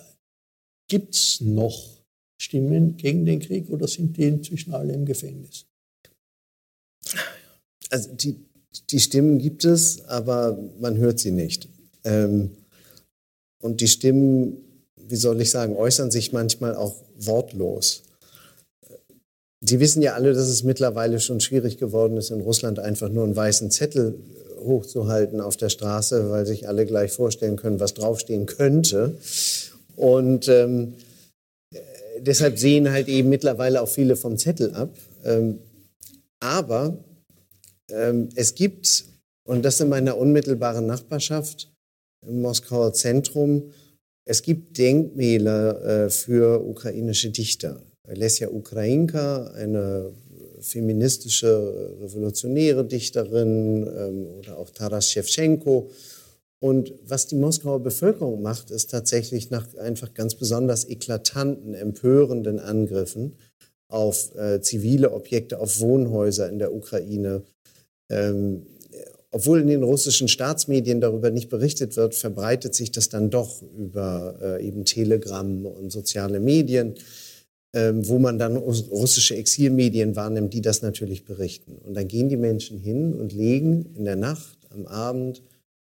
Gibt 0.87 1.15
es 1.15 1.41
noch 1.41 2.03
Stimmen 2.39 2.97
gegen 2.97 3.25
den 3.25 3.39
Krieg 3.39 3.69
oder 3.69 3.87
sind 3.87 4.17
die 4.17 4.23
inzwischen 4.23 4.73
alle 4.73 4.93
im 4.93 5.05
Gefängnis? 5.05 5.65
Also 7.89 8.13
die, 8.13 8.35
die 8.89 8.99
Stimmen 8.99 9.39
gibt 9.39 9.65
es, 9.65 10.03
aber 10.05 10.57
man 10.79 10.97
hört 10.97 11.19
sie 11.19 11.31
nicht. 11.31 11.69
Ähm, 12.03 12.51
und 13.61 13.79
die 13.81 13.87
Stimmen, 13.87 14.57
wie 14.97 15.15
soll 15.15 15.39
ich 15.41 15.51
sagen, 15.51 15.75
äußern 15.75 16.11
sich 16.11 16.33
manchmal 16.33 16.75
auch 16.75 17.01
wortlos. 17.17 18.03
Sie 19.65 19.79
wissen 19.79 20.01
ja 20.01 20.13
alle, 20.13 20.33
dass 20.33 20.47
es 20.49 20.63
mittlerweile 20.63 21.21
schon 21.21 21.39
schwierig 21.39 21.77
geworden 21.77 22.17
ist, 22.17 22.31
in 22.31 22.41
Russland 22.41 22.79
einfach 22.79 23.07
nur 23.07 23.23
einen 23.23 23.35
weißen 23.35 23.71
Zettel 23.71 24.19
hochzuhalten 24.59 25.39
auf 25.39 25.55
der 25.55 25.69
Straße, 25.69 26.29
weil 26.29 26.45
sich 26.45 26.67
alle 26.67 26.85
gleich 26.85 27.13
vorstellen 27.13 27.55
können, 27.55 27.79
was 27.79 27.93
draufstehen 27.93 28.45
könnte. 28.45 29.17
Und 29.95 30.49
ähm, 30.49 30.95
deshalb 32.19 32.59
sehen 32.59 32.91
halt 32.91 33.07
eben 33.07 33.29
mittlerweile 33.29 33.81
auch 33.81 33.87
viele 33.87 34.17
vom 34.17 34.37
Zettel 34.37 34.73
ab. 34.73 34.89
Ähm, 35.23 35.59
aber 36.41 36.97
ähm, 37.89 38.29
es 38.35 38.55
gibt, 38.55 39.05
und 39.47 39.63
das 39.63 39.79
in 39.79 39.87
meiner 39.87 40.17
unmittelbaren 40.17 40.85
Nachbarschaft 40.85 41.71
im 42.27 42.41
Moskauer 42.41 42.93
Zentrum, 42.93 43.71
es 44.25 44.41
gibt 44.41 44.77
Denkmäler 44.77 46.05
äh, 46.05 46.09
für 46.09 46.65
ukrainische 46.65 47.29
Dichter. 47.29 47.81
Lesja 48.07 48.49
Ukrainka, 48.49 49.51
eine 49.55 50.11
feministische, 50.59 51.95
revolutionäre 52.01 52.85
Dichterin 52.85 53.87
ähm, 53.87 54.27
oder 54.39 54.57
auch 54.57 54.69
Taras 54.69 55.11
Shevchenko. 55.11 55.89
Und 56.59 56.93
was 57.05 57.27
die 57.27 57.35
Moskauer 57.35 57.81
Bevölkerung 57.81 58.41
macht, 58.41 58.71
ist 58.71 58.89
tatsächlich 58.89 59.49
nach 59.49 59.75
einfach 59.75 60.13
ganz 60.13 60.35
besonders 60.35 60.87
eklatanten, 60.87 61.73
empörenden 61.73 62.59
Angriffen 62.59 63.35
auf 63.89 64.33
äh, 64.35 64.61
zivile 64.61 65.11
Objekte, 65.11 65.59
auf 65.59 65.79
Wohnhäuser 65.79 66.49
in 66.49 66.59
der 66.59 66.73
Ukraine, 66.73 67.43
ähm, 68.09 68.65
obwohl 69.29 69.61
in 69.61 69.67
den 69.67 69.81
russischen 69.81 70.27
Staatsmedien 70.27 71.01
darüber 71.01 71.31
nicht 71.31 71.49
berichtet 71.49 71.97
wird, 71.97 72.13
verbreitet 72.13 72.75
sich 72.75 72.91
das 72.91 73.09
dann 73.09 73.31
doch 73.31 73.63
über 73.75 74.35
äh, 74.41 74.65
eben 74.65 74.85
Telegram 74.85 75.65
und 75.65 75.91
soziale 75.91 76.39
Medien, 76.39 76.93
wo 77.75 78.19
man 78.19 78.37
dann 78.37 78.55
russische 78.55 79.35
Exilmedien 79.35 80.15
wahrnimmt, 80.15 80.53
die 80.53 80.61
das 80.61 80.83
natürlich 80.83 81.25
berichten. 81.25 81.77
Und 81.77 81.95
dann 81.95 82.07
gehen 82.07 82.29
die 82.29 82.37
Menschen 82.37 82.77
hin 82.77 83.15
und 83.15 83.33
legen 83.33 83.95
in 83.95 84.05
der 84.05 84.15
Nacht, 84.15 84.59
am 84.69 84.85
Abend 84.85 85.41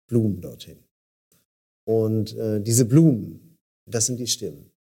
Blumen 0.07 0.41
dorthin. 0.41 0.79
Und 1.85 2.37
äh, 2.37 2.61
diese 2.61 2.87
Blumen, 2.87 3.57
das 3.87 4.07
sind 4.07 4.19
die 4.19 4.27
Stimmen. 4.27 4.71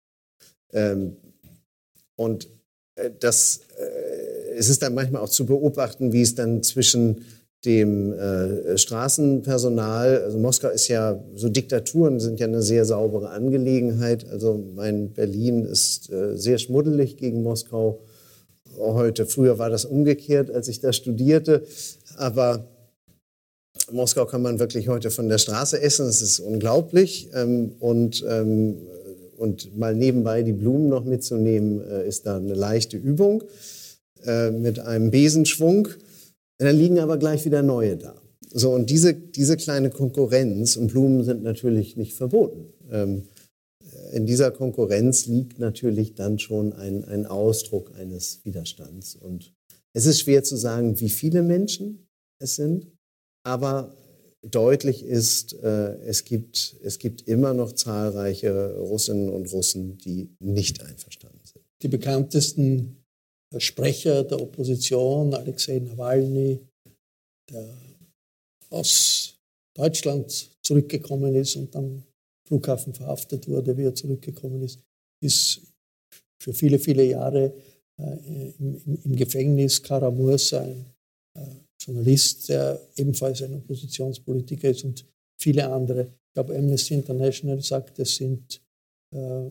Ähm, 0.72 1.16
und 2.16 2.48
äh, 2.96 3.10
das, 3.20 3.60
äh, 3.78 4.54
es 4.56 4.68
ist 4.68 4.82
dann 4.82 4.94
manchmal 4.94 5.22
auch 5.22 5.28
zu 5.28 5.44
beobachten, 5.46 6.12
wie 6.12 6.22
es 6.22 6.34
dann 6.34 6.62
zwischen 6.62 7.24
dem 7.64 8.12
äh, 8.12 8.76
Straßenpersonal, 8.76 10.22
also 10.22 10.38
Moskau 10.38 10.68
ist 10.68 10.88
ja, 10.88 11.22
so 11.34 11.48
Diktaturen 11.48 12.20
sind 12.20 12.40
ja 12.40 12.46
eine 12.46 12.62
sehr 12.62 12.84
saubere 12.84 13.30
Angelegenheit. 13.30 14.28
Also 14.30 14.62
mein 14.74 15.12
Berlin 15.12 15.64
ist 15.64 16.10
äh, 16.10 16.36
sehr 16.36 16.58
schmuddelig 16.58 17.16
gegen 17.16 17.42
Moskau 17.42 18.00
heute. 18.78 19.26
Früher 19.26 19.58
war 19.58 19.70
das 19.70 19.84
umgekehrt, 19.84 20.50
als 20.50 20.68
ich 20.68 20.80
da 20.80 20.92
studierte. 20.92 21.64
Aber 22.16 22.68
Moskau 23.90 24.24
kann 24.26 24.42
man 24.42 24.58
wirklich 24.58 24.88
heute 24.88 25.10
von 25.10 25.28
der 25.28 25.38
Straße 25.38 25.80
essen. 25.80 26.06
Es 26.06 26.22
ist 26.22 26.40
unglaublich. 26.40 27.28
Ähm, 27.34 27.72
und, 27.80 28.24
ähm, 28.28 28.76
und 29.36 29.76
mal 29.76 29.94
nebenbei 29.94 30.42
die 30.42 30.52
Blumen 30.52 30.88
noch 30.88 31.04
mitzunehmen, 31.04 31.80
äh, 31.80 32.06
ist 32.06 32.26
da 32.26 32.36
eine 32.36 32.54
leichte 32.54 32.96
Übung 32.96 33.44
äh, 34.24 34.50
mit 34.50 34.78
einem 34.80 35.10
Besenschwung. 35.10 35.88
Dann 36.58 36.76
liegen 36.76 36.98
aber 36.98 37.18
gleich 37.18 37.44
wieder 37.44 37.62
neue 37.62 37.96
da. 37.96 38.20
So, 38.50 38.72
und 38.72 38.88
diese, 38.90 39.14
diese 39.14 39.56
kleine 39.56 39.90
Konkurrenz, 39.90 40.76
und 40.76 40.88
Blumen 40.88 41.24
sind 41.24 41.42
natürlich 41.42 41.96
nicht 41.96 42.14
verboten. 42.14 42.72
Ähm, 42.90 43.24
in 44.12 44.26
dieser 44.26 44.50
Konkurrenz 44.50 45.26
liegt 45.26 45.58
natürlich 45.58 46.14
dann 46.14 46.38
schon 46.38 46.72
ein, 46.72 47.04
ein 47.04 47.26
Ausdruck 47.26 47.92
eines 47.96 48.44
Widerstands. 48.44 49.16
Und 49.16 49.52
es 49.92 50.06
ist 50.06 50.20
schwer 50.20 50.44
zu 50.44 50.56
sagen, 50.56 51.00
wie 51.00 51.08
viele 51.08 51.42
Menschen 51.42 52.06
es 52.38 52.56
sind, 52.56 52.86
aber 53.44 53.94
deutlich 54.42 55.04
ist, 55.04 55.54
äh, 55.62 55.96
es, 56.02 56.24
gibt, 56.24 56.76
es 56.82 56.98
gibt 56.98 57.22
immer 57.22 57.54
noch 57.54 57.72
zahlreiche 57.72 58.76
Russinnen 58.76 59.28
und 59.28 59.50
Russen, 59.52 59.98
die 59.98 60.30
nicht 60.38 60.82
einverstanden 60.82 61.40
sind. 61.44 61.64
Die 61.82 61.88
bekanntesten 61.88 63.03
Sprecher 63.60 64.24
der 64.24 64.40
Opposition, 64.40 65.34
Alexei 65.34 65.78
Nawalny, 65.78 66.58
der 67.50 67.76
aus 68.70 69.36
Deutschland 69.76 70.50
zurückgekommen 70.62 71.34
ist 71.34 71.56
und 71.56 71.74
am 71.76 72.02
Flughafen 72.46 72.94
verhaftet 72.94 73.48
wurde, 73.48 73.76
wie 73.76 73.84
er 73.84 73.94
zurückgekommen 73.94 74.62
ist, 74.62 74.80
ist 75.22 75.62
für 76.42 76.52
viele, 76.52 76.78
viele 76.78 77.04
Jahre 77.04 77.54
äh, 78.00 78.50
im, 78.58 79.00
im, 79.04 79.16
Gefängnis. 79.16 79.82
Karamursa, 79.82 80.62
ein 80.62 80.86
äh, 81.36 81.46
Journalist, 81.80 82.48
der 82.48 82.80
ebenfalls 82.96 83.42
ein 83.42 83.54
Oppositionspolitiker 83.54 84.70
ist 84.70 84.84
und 84.84 85.06
viele 85.40 85.70
andere. 85.70 86.02
Ich 86.02 86.34
glaube, 86.34 86.56
Amnesty 86.56 86.94
International 86.94 87.60
sagt, 87.62 87.98
es 87.98 88.16
sind 88.16 88.60
äh, 89.14 89.50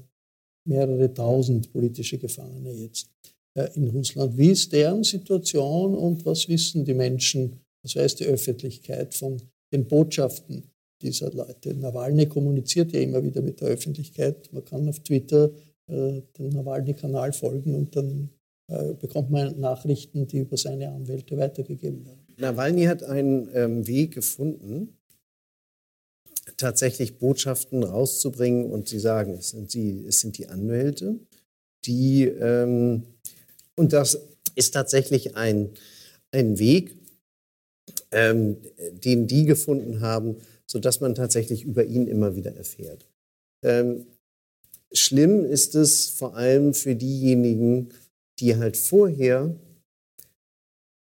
mehrere 0.67 1.13
tausend 1.13 1.71
politische 1.71 2.17
Gefangene 2.17 2.71
jetzt. 2.71 3.09
Äh, 3.55 3.69
in 3.75 3.89
Russland. 3.89 4.35
Wie 4.35 4.49
ist 4.49 4.73
deren 4.73 5.03
Situation 5.03 5.95
und 5.95 6.25
was 6.25 6.49
wissen 6.49 6.85
die 6.85 6.95
Menschen, 6.95 7.59
was 7.83 7.95
weiß 7.95 8.15
die 8.15 8.25
Öffentlichkeit 8.25 9.13
von 9.13 9.39
den 9.71 9.85
Botschaften 9.85 10.71
dieser 11.01 11.31
Leute? 11.31 11.75
Nawalny 11.75 12.25
kommuniziert 12.25 12.91
ja 12.93 13.01
immer 13.01 13.23
wieder 13.23 13.43
mit 13.43 13.61
der 13.61 13.67
Öffentlichkeit. 13.67 14.51
Man 14.51 14.65
kann 14.65 14.89
auf 14.89 14.99
Twitter 15.01 15.51
äh, 15.87 16.21
dem 16.37 16.49
Nawalny-Kanal 16.49 17.31
folgen 17.31 17.75
und 17.75 17.95
dann 17.95 18.29
äh, 18.69 18.93
bekommt 18.95 19.29
man 19.29 19.59
Nachrichten, 19.59 20.25
die 20.25 20.39
über 20.39 20.57
seine 20.57 20.91
Anwälte 20.91 21.37
weitergegeben 21.37 22.05
werden. 22.07 22.25
Nawalny 22.37 22.85
hat 22.85 23.03
einen 23.03 23.49
ähm, 23.53 23.85
Weg 23.85 24.15
gefunden, 24.15 24.97
tatsächlich 26.57 27.19
Botschaften 27.19 27.83
rauszubringen 27.83 28.71
und 28.71 28.87
sie 28.87 28.99
sagen, 28.99 29.33
es 29.33 29.49
sind, 29.49 29.75
die, 29.75 30.05
es 30.07 30.21
sind 30.21 30.39
die 30.39 30.47
Anwälte, 30.47 31.19
die 31.85 32.23
ähm, 32.23 33.03
und 33.75 33.93
das 33.93 34.19
ist 34.55 34.73
tatsächlich 34.73 35.35
ein, 35.35 35.69
ein 36.31 36.59
Weg, 36.59 36.95
ähm, 38.11 38.57
den 38.91 39.27
die 39.27 39.45
gefunden 39.45 40.01
haben, 40.01 40.37
sodass 40.65 41.01
man 41.01 41.15
tatsächlich 41.15 41.63
über 41.63 41.83
ihn 41.83 42.07
immer 42.07 42.35
wieder 42.35 42.55
erfährt. 42.55 43.05
Ähm, 43.63 44.05
schlimm 44.93 45.45
ist 45.45 45.75
es 45.75 46.07
vor 46.07 46.35
allem 46.35 46.73
für 46.73 46.95
diejenigen, 46.95 47.89
die 48.39 48.55
halt 48.55 48.77
vorher 48.77 49.55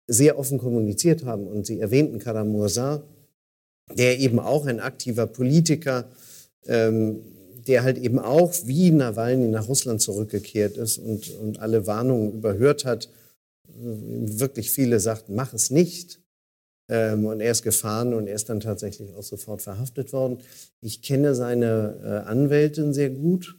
sehr 0.06 0.38
offen 0.38 0.58
kommuniziert 0.58 1.24
haben. 1.24 1.46
Und 1.46 1.66
Sie 1.66 1.80
erwähnten 1.80 2.18
Karamursa, 2.18 3.02
der 3.94 4.18
eben 4.18 4.38
auch 4.38 4.66
ein 4.66 4.80
aktiver 4.80 5.26
Politiker 5.26 6.10
ähm, 6.66 7.22
der 7.66 7.82
halt 7.82 7.98
eben 7.98 8.18
auch 8.18 8.52
wie 8.64 8.90
Nawalny 8.90 9.48
nach 9.48 9.68
Russland 9.68 10.00
zurückgekehrt 10.00 10.76
ist 10.76 10.98
und, 10.98 11.30
und 11.40 11.58
alle 11.60 11.86
Warnungen 11.86 12.32
überhört 12.32 12.84
hat. 12.84 13.08
Wirklich 13.74 14.70
viele 14.70 15.00
sagten, 15.00 15.34
mach 15.34 15.54
es 15.54 15.70
nicht. 15.70 16.20
Ähm, 16.88 17.26
und 17.26 17.40
er 17.40 17.52
ist 17.52 17.62
gefahren 17.62 18.12
und 18.12 18.26
er 18.26 18.34
ist 18.34 18.48
dann 18.48 18.60
tatsächlich 18.60 19.14
auch 19.14 19.22
sofort 19.22 19.62
verhaftet 19.62 20.12
worden. 20.12 20.38
Ich 20.80 21.02
kenne 21.02 21.34
seine 21.34 21.98
äh, 22.02 22.28
Anwältin 22.28 22.92
sehr 22.92 23.10
gut, 23.10 23.56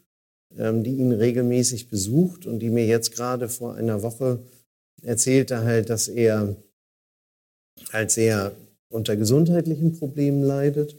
ähm, 0.58 0.84
die 0.84 0.96
ihn 0.96 1.12
regelmäßig 1.12 1.90
besucht 1.90 2.46
und 2.46 2.60
die 2.60 2.70
mir 2.70 2.86
jetzt 2.86 3.16
gerade 3.16 3.50
vor 3.50 3.76
einer 3.76 4.04
Woche 4.04 4.40
erzählte 5.02 5.64
halt, 5.64 5.90
dass 5.90 6.08
er 6.08 6.56
halt 7.92 8.12
sehr 8.12 8.52
unter 8.90 9.16
gesundheitlichen 9.16 9.98
Problemen 9.98 10.44
leidet 10.44 10.96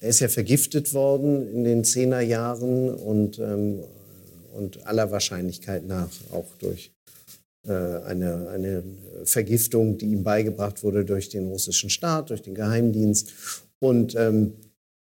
er 0.00 0.08
ist 0.08 0.20
ja 0.20 0.28
vergiftet 0.28 0.94
worden 0.94 1.52
in 1.52 1.64
den 1.64 1.84
Zehnerjahren 1.84 2.94
und, 2.94 3.38
ähm, 3.38 3.80
und 4.54 4.86
aller 4.86 5.10
Wahrscheinlichkeit 5.10 5.86
nach 5.86 6.08
auch 6.32 6.46
durch 6.58 6.90
äh, 7.66 7.72
eine, 7.72 8.48
eine 8.48 8.82
Vergiftung, 9.24 9.98
die 9.98 10.06
ihm 10.06 10.24
beigebracht 10.24 10.82
wurde 10.82 11.04
durch 11.04 11.28
den 11.28 11.48
russischen 11.48 11.90
Staat, 11.90 12.30
durch 12.30 12.42
den 12.42 12.54
Geheimdienst. 12.54 13.32
Und 13.78 14.14
ähm, 14.16 14.54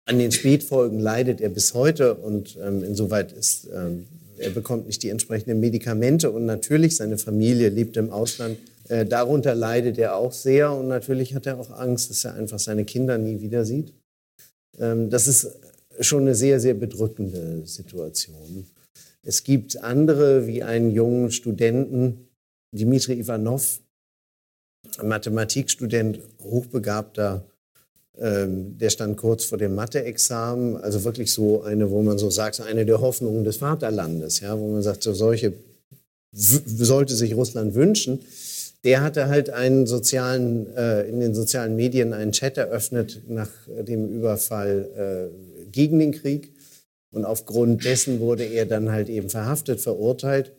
an 0.05 0.19
den 0.19 0.31
Spätfolgen 0.31 0.99
leidet 0.99 1.41
er 1.41 1.49
bis 1.49 1.73
heute 1.73 2.15
und 2.15 2.57
ähm, 2.63 2.83
insoweit 2.83 3.31
ist, 3.33 3.67
ähm, 3.73 4.05
er 4.37 4.49
bekommt 4.51 4.85
nicht 4.85 5.01
die 5.03 5.09
entsprechenden 5.09 5.59
Medikamente 5.59 6.29
und 6.29 6.45
natürlich 6.45 6.97
seine 6.97 7.17
Familie 7.17 7.69
lebt 7.69 7.97
im 7.97 8.11
Ausland. 8.11 8.57
Äh, 8.87 9.05
darunter 9.05 9.55
leidet 9.55 9.97
er 9.97 10.15
auch 10.15 10.31
sehr 10.31 10.71
und 10.73 10.87
natürlich 10.87 11.33
hat 11.33 11.45
er 11.45 11.59
auch 11.59 11.71
Angst, 11.71 12.09
dass 12.09 12.23
er 12.25 12.35
einfach 12.35 12.59
seine 12.59 12.85
Kinder 12.85 13.17
nie 13.17 13.41
wieder 13.41 13.65
sieht. 13.65 13.93
Ähm, 14.79 15.09
das 15.09 15.27
ist 15.27 15.51
schon 15.99 16.23
eine 16.23 16.35
sehr, 16.35 16.59
sehr 16.59 16.73
bedrückende 16.73 17.65
Situation. 17.65 18.67
Es 19.23 19.43
gibt 19.43 19.81
andere, 19.81 20.47
wie 20.47 20.63
einen 20.63 20.91
jungen 20.91 21.31
Studenten, 21.31 22.27
Dimitri 22.71 23.13
Ivanov, 23.13 23.79
Mathematikstudent, 25.01 26.19
hochbegabter, 26.43 27.43
ähm, 28.17 28.77
der 28.77 28.89
stand 28.91 29.17
kurz 29.17 29.45
vor 29.45 29.57
dem 29.57 29.75
Mathe-Examen, 29.75 30.77
also 30.77 31.03
wirklich 31.03 31.31
so 31.31 31.63
eine, 31.63 31.89
wo 31.89 32.01
man 32.01 32.17
so 32.17 32.29
sagt, 32.29 32.61
eine 32.61 32.85
der 32.85 33.01
Hoffnungen 33.01 33.43
des 33.43 33.57
Vaterlandes, 33.57 34.39
ja, 34.39 34.57
wo 34.57 34.71
man 34.71 34.83
sagt, 34.83 35.03
so 35.03 35.13
solche 35.13 35.53
sollte 36.31 37.15
sich 37.15 37.33
Russland 37.33 37.75
wünschen 37.75 38.19
der 38.85 39.01
hatte 39.01 39.27
halt 39.27 39.49
einen 39.49 39.87
sozialen, 39.87 40.73
äh, 40.77 41.01
in 41.09 41.19
den 41.19 41.33
sozialen 41.33 41.75
Medien 41.75 42.13
einen 42.13 42.31
Chat 42.31 42.57
eröffnet 42.57 43.23
nach 43.27 43.49
dem 43.67 44.07
Überfall 44.07 45.31
äh, 45.33 45.65
gegen 45.71 45.99
den 45.99 46.11
Krieg. 46.11 46.53
Und 47.11 47.25
aufgrund 47.25 47.83
dessen 47.83 48.19
wurde 48.19 48.45
er 48.45 48.67
dann 48.67 48.91
halt 48.91 49.09
eben 49.09 49.29
verhaftet, 49.29 49.81
verurteilt, 49.81 50.51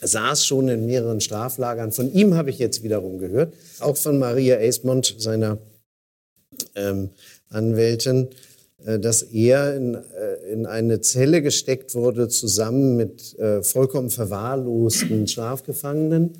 saß 0.00 0.46
schon 0.46 0.68
in 0.68 0.86
mehreren 0.86 1.20
Straflagern. 1.20 1.92
Von 1.92 2.10
ihm 2.12 2.34
habe 2.34 2.50
ich 2.50 2.58
jetzt 2.58 2.82
wiederum 2.82 3.18
gehört, 3.18 3.52
auch 3.80 3.98
von 3.98 4.18
Maria 4.18 4.56
Eismont, 4.56 5.14
seiner 5.18 5.58
ähm, 6.74 7.10
Anwältin, 7.50 8.28
äh, 8.86 8.98
dass 8.98 9.22
er 9.22 9.76
in, 9.76 9.94
äh, 9.94 10.52
in 10.52 10.64
eine 10.64 11.02
Zelle 11.02 11.42
gesteckt 11.42 11.94
wurde, 11.94 12.28
zusammen 12.28 12.96
mit 12.96 13.38
äh, 13.38 13.62
vollkommen 13.62 14.08
verwahrlosten 14.08 15.26
Strafgefangenen 15.26 16.38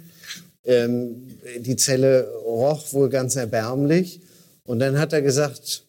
ähm, 0.65 1.39
die 1.59 1.77
Zelle 1.77 2.31
roch 2.45 2.93
wohl 2.93 3.09
ganz 3.09 3.37
erbärmlich. 3.37 4.21
Und 4.65 4.79
dann 4.79 4.99
hat 4.99 5.13
er 5.13 5.23
gesagt, 5.23 5.87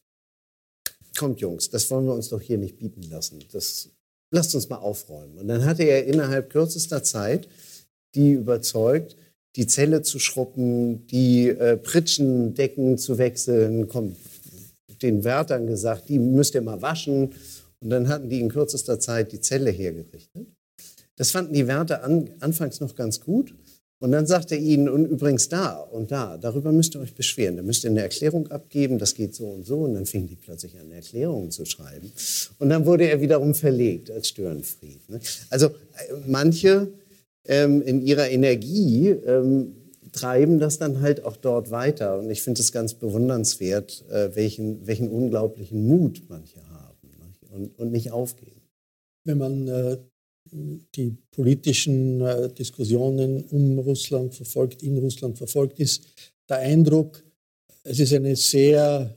kommt 1.17 1.39
Jungs, 1.39 1.69
das 1.69 1.89
wollen 1.89 2.05
wir 2.05 2.13
uns 2.13 2.29
doch 2.29 2.41
hier 2.41 2.57
nicht 2.57 2.77
bieten 2.77 3.03
lassen. 3.03 3.43
Das, 3.51 3.89
lasst 4.35 4.53
uns 4.53 4.69
mal 4.69 4.77
aufräumen. 4.77 5.37
Und 5.37 5.47
dann 5.47 5.65
hatte 5.65 5.83
er 5.83 6.05
innerhalb 6.05 6.49
kürzester 6.49 7.03
Zeit 7.03 7.47
die 8.13 8.33
überzeugt, 8.33 9.15
die 9.55 9.67
Zelle 9.67 10.01
zu 10.01 10.19
schruppen, 10.19 11.07
die 11.07 11.49
äh, 11.49 11.77
Pritschendecken 11.77 12.97
zu 12.97 13.17
wechseln, 13.17 13.87
kommt 13.87 14.17
den 15.01 15.23
Wärtern 15.23 15.67
gesagt, 15.67 16.09
die 16.09 16.19
müsst 16.19 16.55
ihr 16.55 16.61
mal 16.61 16.81
waschen. 16.81 17.33
Und 17.81 17.89
dann 17.89 18.07
hatten 18.07 18.29
die 18.29 18.39
in 18.39 18.49
kürzester 18.49 18.99
Zeit 18.99 19.31
die 19.31 19.41
Zelle 19.41 19.69
hergerichtet. 19.69 20.47
Das 21.17 21.31
fanden 21.31 21.53
die 21.53 21.67
Wärter 21.67 22.03
an, 22.03 22.29
anfangs 22.39 22.79
noch 22.79 22.95
ganz 22.95 23.21
gut. 23.21 23.53
Und 23.99 24.11
dann 24.11 24.27
sagte 24.27 24.55
er 24.55 24.61
ihnen, 24.61 24.89
und 24.89 25.05
übrigens 25.05 25.47
da 25.47 25.77
und 25.77 26.11
da, 26.11 26.37
darüber 26.37 26.71
müsst 26.71 26.95
ihr 26.95 27.01
euch 27.01 27.15
beschweren. 27.15 27.55
Da 27.55 27.63
müsst 27.63 27.85
ihr 27.85 27.89
eine 27.89 28.01
Erklärung 28.01 28.47
abgeben, 28.51 28.99
das 28.99 29.15
geht 29.15 29.33
so 29.33 29.45
und 29.45 29.65
so. 29.65 29.79
Und 29.79 29.93
dann 29.93 30.05
fingen 30.05 30.27
die 30.27 30.35
plötzlich 30.35 30.77
an, 30.79 30.91
Erklärungen 30.91 31.49
zu 31.49 31.65
schreiben. 31.65 32.11
Und 32.59 32.69
dann 32.69 32.85
wurde 32.85 33.09
er 33.09 33.21
wiederum 33.21 33.53
verlegt 33.53 34.11
als 34.11 34.27
Störenfried. 34.27 35.09
Ne? 35.09 35.21
Also 35.49 35.67
äh, 35.67 35.71
manche 36.27 36.91
ähm, 37.45 37.81
in 37.81 38.01
ihrer 38.01 38.29
Energie 38.29 39.09
ähm, 39.09 39.75
treiben 40.11 40.59
das 40.59 40.77
dann 40.77 41.01
halt 41.01 41.23
auch 41.23 41.37
dort 41.37 41.71
weiter. 41.71 42.19
Und 42.19 42.29
ich 42.29 42.41
finde 42.41 42.61
es 42.61 42.73
ganz 42.73 42.95
bewundernswert, 42.95 44.03
äh, 44.09 44.35
welchen, 44.35 44.85
welchen 44.87 45.09
unglaublichen 45.09 45.87
Mut 45.87 46.23
manche 46.27 46.59
haben 46.69 47.09
ne? 47.17 47.33
und, 47.55 47.79
und 47.79 47.91
nicht 47.91 48.11
aufgeben. 48.11 48.61
Wenn 49.23 49.37
man 49.37 49.67
äh, 49.67 49.97
die 50.95 51.15
politischen 51.31 52.21
äh, 52.21 52.49
Diskussionen 52.53 53.43
um 53.45 53.79
Russland 53.79 54.33
verfolgt, 54.33 54.83
in 54.83 54.97
Russland 54.97 55.37
verfolgt, 55.37 55.79
ist 55.79 56.03
der 56.49 56.57
Eindruck, 56.57 57.23
es 57.83 57.99
ist 57.99 58.13
eine 58.13 58.35
sehr 58.35 59.13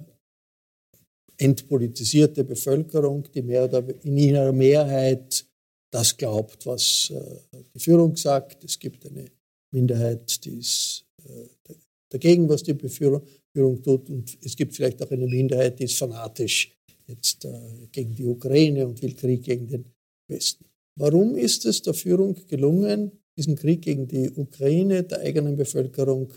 entpolitisierte 1.36 2.44
Bevölkerung, 2.44 3.28
die 3.32 3.42
mehr 3.42 3.64
oder 3.64 3.84
in 4.04 4.18
ihrer 4.18 4.52
Mehrheit 4.52 5.46
das 5.90 6.16
glaubt, 6.16 6.66
was 6.66 7.10
äh, 7.10 7.60
die 7.74 7.78
Führung 7.78 8.16
sagt. 8.16 8.64
Es 8.64 8.78
gibt 8.78 9.06
eine 9.06 9.26
Minderheit, 9.70 10.44
die 10.44 10.58
ist 10.58 11.04
äh, 11.24 11.74
dagegen, 12.10 12.48
was 12.48 12.62
die 12.62 12.74
Führung 12.74 13.82
tut. 13.82 14.10
Und 14.10 14.36
es 14.42 14.56
gibt 14.56 14.74
vielleicht 14.74 15.02
auch 15.02 15.10
eine 15.10 15.26
Minderheit, 15.26 15.78
die 15.78 15.84
ist 15.84 15.98
fanatisch 15.98 16.74
jetzt 17.06 17.48
gegen 17.90 18.14
die 18.14 18.26
Ukraine 18.26 18.86
und 18.86 19.00
will 19.00 19.14
Krieg 19.14 19.42
gegen 19.42 19.66
den 19.66 19.86
Westen. 20.28 20.67
Warum 20.98 21.36
ist 21.36 21.64
es 21.64 21.80
der 21.82 21.94
Führung 21.94 22.36
gelungen, 22.48 23.12
diesen 23.36 23.54
Krieg 23.54 23.82
gegen 23.82 24.08
die 24.08 24.30
Ukraine 24.30 25.04
der 25.04 25.20
eigenen 25.20 25.56
Bevölkerung 25.56 26.32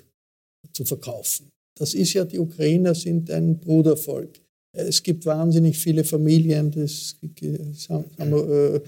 zu 0.72 0.86
verkaufen? 0.86 1.50
Das 1.78 1.96
ist 1.96 2.14
ja, 2.14 2.26
die 2.26 2.38
Ukrainer 2.38 2.94
sind 2.94 3.32
ein 3.32 3.58
Brudervolk. 3.58 4.40
Es 4.74 5.02
gibt 5.02 5.26
wahnsinnig 5.26 5.78
viele 5.78 6.04
Familien, 6.04 6.72
das 6.72 7.18
äh, 7.42 8.82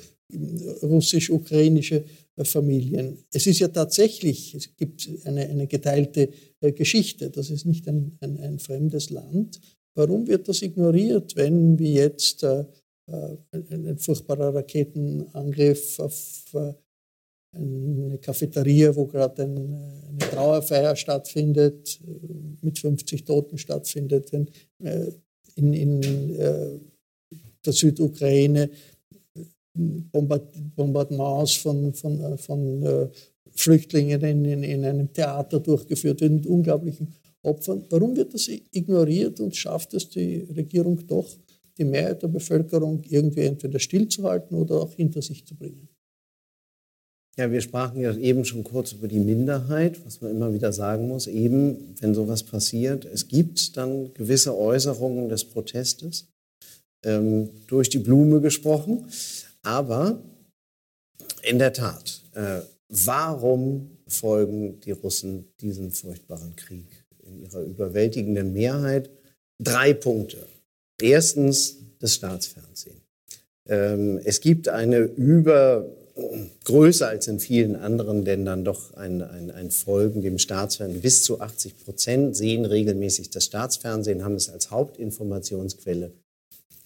russisch-ukrainische 0.83 2.03
Familien. 2.43 3.17
Es 3.31 3.47
ist 3.47 3.59
ja 3.59 3.67
tatsächlich, 3.67 4.55
es 4.55 4.75
gibt 4.75 5.09
eine, 5.25 5.41
eine 5.49 5.67
geteilte 5.67 6.29
äh, 6.61 6.71
Geschichte. 6.71 7.29
Das 7.29 7.49
ist 7.49 7.65
nicht 7.65 7.87
ein, 7.87 8.17
ein, 8.21 8.39
ein, 8.39 8.59
fremdes 8.59 9.09
Land. 9.09 9.59
Warum 9.95 10.27
wird 10.27 10.47
das 10.47 10.61
ignoriert, 10.61 11.35
wenn 11.35 11.77
wie 11.77 11.93
jetzt 11.93 12.43
äh, 12.43 12.65
äh, 13.07 13.37
ein, 13.51 13.97
furchtbarer 13.97 14.55
Raketenangriff 14.55 15.99
auf 15.99 16.45
äh, 16.53 16.73
eine 17.55 18.17
Cafeteria, 18.17 18.95
wo 18.95 19.05
gerade 19.05 19.43
eine 19.43 20.17
Trauerfeier 20.17 20.95
stattfindet, 20.95 21.99
äh, 22.01 22.65
mit 22.65 22.79
50 22.79 23.25
Toten 23.25 23.57
stattfindet, 23.57 24.31
wenn 24.31 24.49
in, 25.55 25.73
in 25.73 26.01
der 27.65 27.73
Südukraine 27.73 28.69
Bombardements 29.75 31.55
von, 31.55 31.93
von, 31.93 32.37
von 32.37 33.11
Flüchtlingen 33.51 34.21
in, 34.21 34.63
in, 34.63 34.83
einem 34.83 35.13
Theater 35.13 35.59
durchgeführt 35.59 36.21
werden 36.21 36.37
mit 36.37 36.47
unglaublichen 36.47 37.13
Opfern. 37.43 37.85
Warum 37.89 38.15
wird 38.15 38.33
das 38.33 38.47
ignoriert 38.47 39.39
und 39.39 39.55
schafft 39.55 39.93
es 39.93 40.09
die 40.09 40.47
Regierung 40.55 41.05
doch, 41.05 41.29
die 41.77 41.85
Mehrheit 41.85 42.21
der 42.21 42.27
Bevölkerung 42.27 43.03
irgendwie 43.03 43.41
entweder 43.41 43.79
stillzuhalten 43.79 44.57
oder 44.57 44.75
auch 44.75 44.93
hinter 44.93 45.21
sich 45.21 45.45
zu 45.45 45.55
bringen. 45.55 45.89
Ja, 47.35 47.51
wir 47.51 47.61
sprachen 47.61 47.99
ja 47.99 48.15
eben 48.15 48.45
schon 48.45 48.63
kurz 48.63 48.91
über 48.91 49.07
die 49.07 49.19
Minderheit, 49.19 50.05
was 50.05 50.21
man 50.21 50.29
immer 50.31 50.53
wieder 50.53 50.71
sagen 50.71 51.07
muss, 51.07 51.25
eben 51.25 51.95
wenn 51.99 52.13
sowas 52.13 52.43
passiert. 52.43 53.05
Es 53.05 53.27
gibt 53.27 53.75
dann 53.75 54.13
gewisse 54.13 54.55
Äußerungen 54.55 55.29
des 55.29 55.45
Protestes, 55.45 56.27
ähm, 57.03 57.49
durch 57.67 57.89
die 57.89 57.97
Blume 57.97 58.39
gesprochen. 58.39 59.07
Aber 59.63 60.21
in 61.41 61.57
der 61.57 61.73
Tat, 61.73 62.21
äh, 62.33 62.61
warum 62.89 63.97
folgen 64.07 64.79
die 64.81 64.91
Russen 64.91 65.45
diesem 65.59 65.91
furchtbaren 65.91 66.55
Krieg 66.55 66.85
in 67.25 67.39
ihrer 67.39 67.61
überwältigenden 67.61 68.53
Mehrheit? 68.53 69.09
Drei 69.59 69.93
Punkte. 69.93 70.45
Erstens 71.03 71.79
das 71.99 72.15
Staatsfernsehen. 72.15 73.01
Ähm, 73.67 74.21
es 74.23 74.39
gibt 74.39 74.69
eine 74.69 74.99
über 74.99 75.85
größer 76.63 77.09
als 77.09 77.27
in 77.27 77.41
vielen 77.41 77.75
anderen 77.75 78.23
Ländern 78.23 78.63
doch 78.63 78.93
ein, 78.93 79.21
ein, 79.21 79.51
ein 79.51 79.69
Folgen 79.69 80.21
dem 80.21 80.37
Staatsfernsehen. 80.37 81.01
Bis 81.01 81.23
zu 81.23 81.41
80 81.41 81.83
Prozent 81.83 82.37
sehen 82.37 82.63
regelmäßig 82.63 83.31
das 83.31 83.45
Staatsfernsehen, 83.45 84.23
haben 84.23 84.35
es 84.35 84.47
als 84.47 84.71
Hauptinformationsquelle 84.71 86.13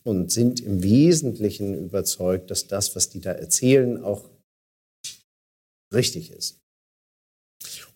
und 0.04 0.32
sind 0.32 0.62
im 0.62 0.82
Wesentlichen 0.82 1.78
überzeugt, 1.78 2.50
dass 2.50 2.66
das, 2.66 2.96
was 2.96 3.10
die 3.10 3.20
da 3.20 3.34
erzählen, 3.34 4.04
auch 4.04 4.30
richtig 5.94 6.32
ist. 6.32 6.58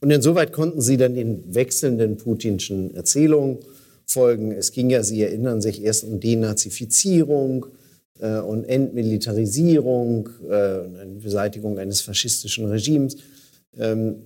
Und 0.02 0.12
insoweit 0.12 0.54
konnten 0.54 0.82
sie 0.82 0.98
dann 0.98 1.16
den 1.16 1.56
wechselnden 1.56 2.18
putinschen 2.18 2.94
Erzählungen 2.94 3.58
folgen. 4.12 4.52
Es 4.52 4.72
ging 4.72 4.90
ja, 4.90 5.04
Sie 5.04 5.22
erinnern 5.22 5.62
sich, 5.62 5.84
erst 5.84 6.04
um 6.04 6.20
Denazifizierung 6.20 7.68
äh, 8.20 8.40
und 8.40 8.66
Entmilitarisierung, 8.66 10.30
äh, 10.50 11.06
Beseitigung 11.22 11.78
eines 11.80 12.02
faschistischen 12.02 12.66
Regimes. 12.66 13.18
Ähm, 13.78 14.24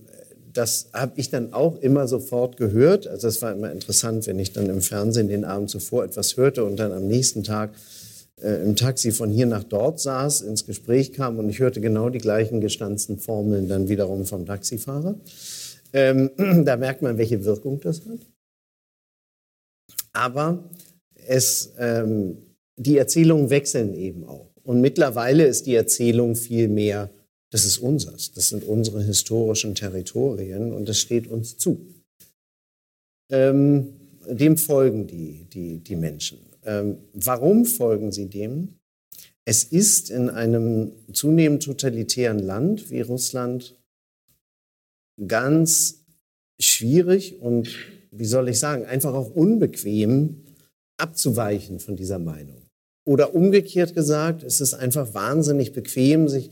das 0.54 0.90
habe 0.94 1.14
ich 1.16 1.30
dann 1.30 1.54
auch 1.54 1.78
immer 1.82 2.08
sofort 2.08 2.58
gehört. 2.58 3.08
Also 3.08 3.28
es 3.28 3.42
war 3.42 3.52
immer 3.52 3.72
interessant, 3.72 4.26
wenn 4.28 4.40
ich 4.40 4.54
dann 4.54 4.70
im 4.70 4.82
Fernsehen 4.82 5.28
den 5.28 5.44
Abend 5.44 5.70
zuvor 5.70 6.06
etwas 6.06 6.38
hörte 6.38 6.64
und 6.64 6.78
dann 6.78 6.92
am 6.92 7.08
nächsten 7.08 7.44
Tag 7.44 7.74
äh, 8.42 8.64
im 8.64 8.76
Taxi 8.76 9.12
von 9.12 9.30
hier 9.30 9.46
nach 9.46 9.64
dort 9.64 10.00
saß, 10.00 10.42
ins 10.42 10.66
Gespräch 10.66 11.14
kam 11.14 11.40
und 11.40 11.50
ich 11.50 11.60
hörte 11.60 11.82
genau 11.82 12.10
die 12.10 12.20
gleichen 12.20 12.62
gestanzten 12.62 13.18
Formeln 13.18 13.68
dann 13.68 13.90
wiederum 13.90 14.26
vom 14.26 14.46
Taxifahrer. 14.46 15.16
Ähm, 15.94 16.32
da 16.66 16.78
merkt 16.78 17.02
man, 17.02 17.18
welche 17.18 17.44
Wirkung 17.44 17.80
das 17.82 18.02
hat 18.06 18.20
aber 20.16 20.70
es, 21.14 21.74
ähm, 21.78 22.38
die 22.78 22.98
Erzählungen 22.98 23.50
wechseln 23.50 23.94
eben 23.94 24.24
auch. 24.26 24.52
Und 24.64 24.82
mittlerweile 24.82 25.46
ist 25.46 25.66
die 25.66 25.76
Erzählung 25.76 26.36
viel 26.36 26.68
mehr, 26.68 27.10
das 27.52 27.66
ist 27.66 27.78
unseres, 27.78 28.32
das 28.34 28.50
sind 28.50 28.64
unsere 28.64 29.04
historischen 29.04 29.76
Territorien 29.76 30.74
und 30.74 30.90
das 30.90 31.00
steht 31.00 31.28
uns 31.28 31.58
zu. 31.58 31.86
Ähm, 33.32 33.94
dem 34.28 34.58
folgen 34.58 35.08
die, 35.08 35.46
die, 35.46 35.78
die 35.80 35.96
Menschen. 35.96 36.40
Ähm, 36.64 36.98
warum 37.14 37.66
folgen 37.66 38.12
sie 38.12 38.28
dem? 38.28 38.80
Es 39.46 39.64
ist 39.64 40.10
in 40.10 40.30
einem 40.30 40.92
zunehmend 41.14 41.64
totalitären 41.64 42.40
Land 42.40 42.90
wie 42.90 43.02
Russland 43.02 43.76
ganz 45.28 46.04
schwierig 46.60 47.40
und 47.40 47.70
wie 48.18 48.26
soll 48.26 48.50
ich 48.50 48.60
sagen, 48.60 48.86
einfach 48.86 49.14
auch 49.14 49.34
unbequem 49.36 50.44
abzuweichen 50.98 51.80
von 51.80 51.96
dieser 51.96 52.20
Meinung. 52.20 52.62
Oder 53.06 53.36
umgekehrt 53.36 53.94
gesagt, 53.94 54.44
es 54.44 54.62
ist 54.62 54.74
einfach 54.74 55.14
wahnsinnig 55.14 55.74
bequem, 55.74 56.28
sich 56.28 56.50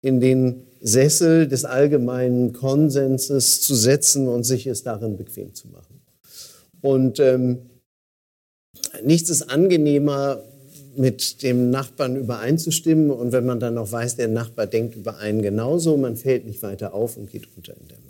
in 0.00 0.20
den 0.20 0.62
Sessel 0.80 1.48
des 1.48 1.64
allgemeinen 1.64 2.52
Konsenses 2.52 3.60
zu 3.60 3.74
setzen 3.74 4.28
und 4.28 4.44
sich 4.44 4.66
es 4.66 4.84
darin 4.84 5.16
bequem 5.16 5.54
zu 5.54 5.68
machen. 5.68 6.00
Und 6.80 7.18
ähm, 7.18 7.58
nichts 9.02 9.28
ist 9.28 9.50
angenehmer, 9.50 10.44
mit 10.98 11.42
dem 11.42 11.70
Nachbarn 11.70 12.16
übereinzustimmen. 12.16 13.10
Und 13.10 13.32
wenn 13.32 13.46
man 13.46 13.60
dann 13.60 13.74
noch 13.74 13.90
weiß, 13.90 14.16
der 14.16 14.28
Nachbar 14.28 14.66
denkt 14.66 14.96
über 14.96 15.18
einen 15.18 15.42
genauso, 15.42 15.96
man 15.96 16.16
fällt 16.16 16.44
nicht 16.44 16.62
weiter 16.62 16.92
auf 16.92 17.16
und 17.16 17.30
geht 17.30 17.48
unter 17.56 17.74
in 17.76 17.88
der 17.88 17.98
Masse. 17.98 18.07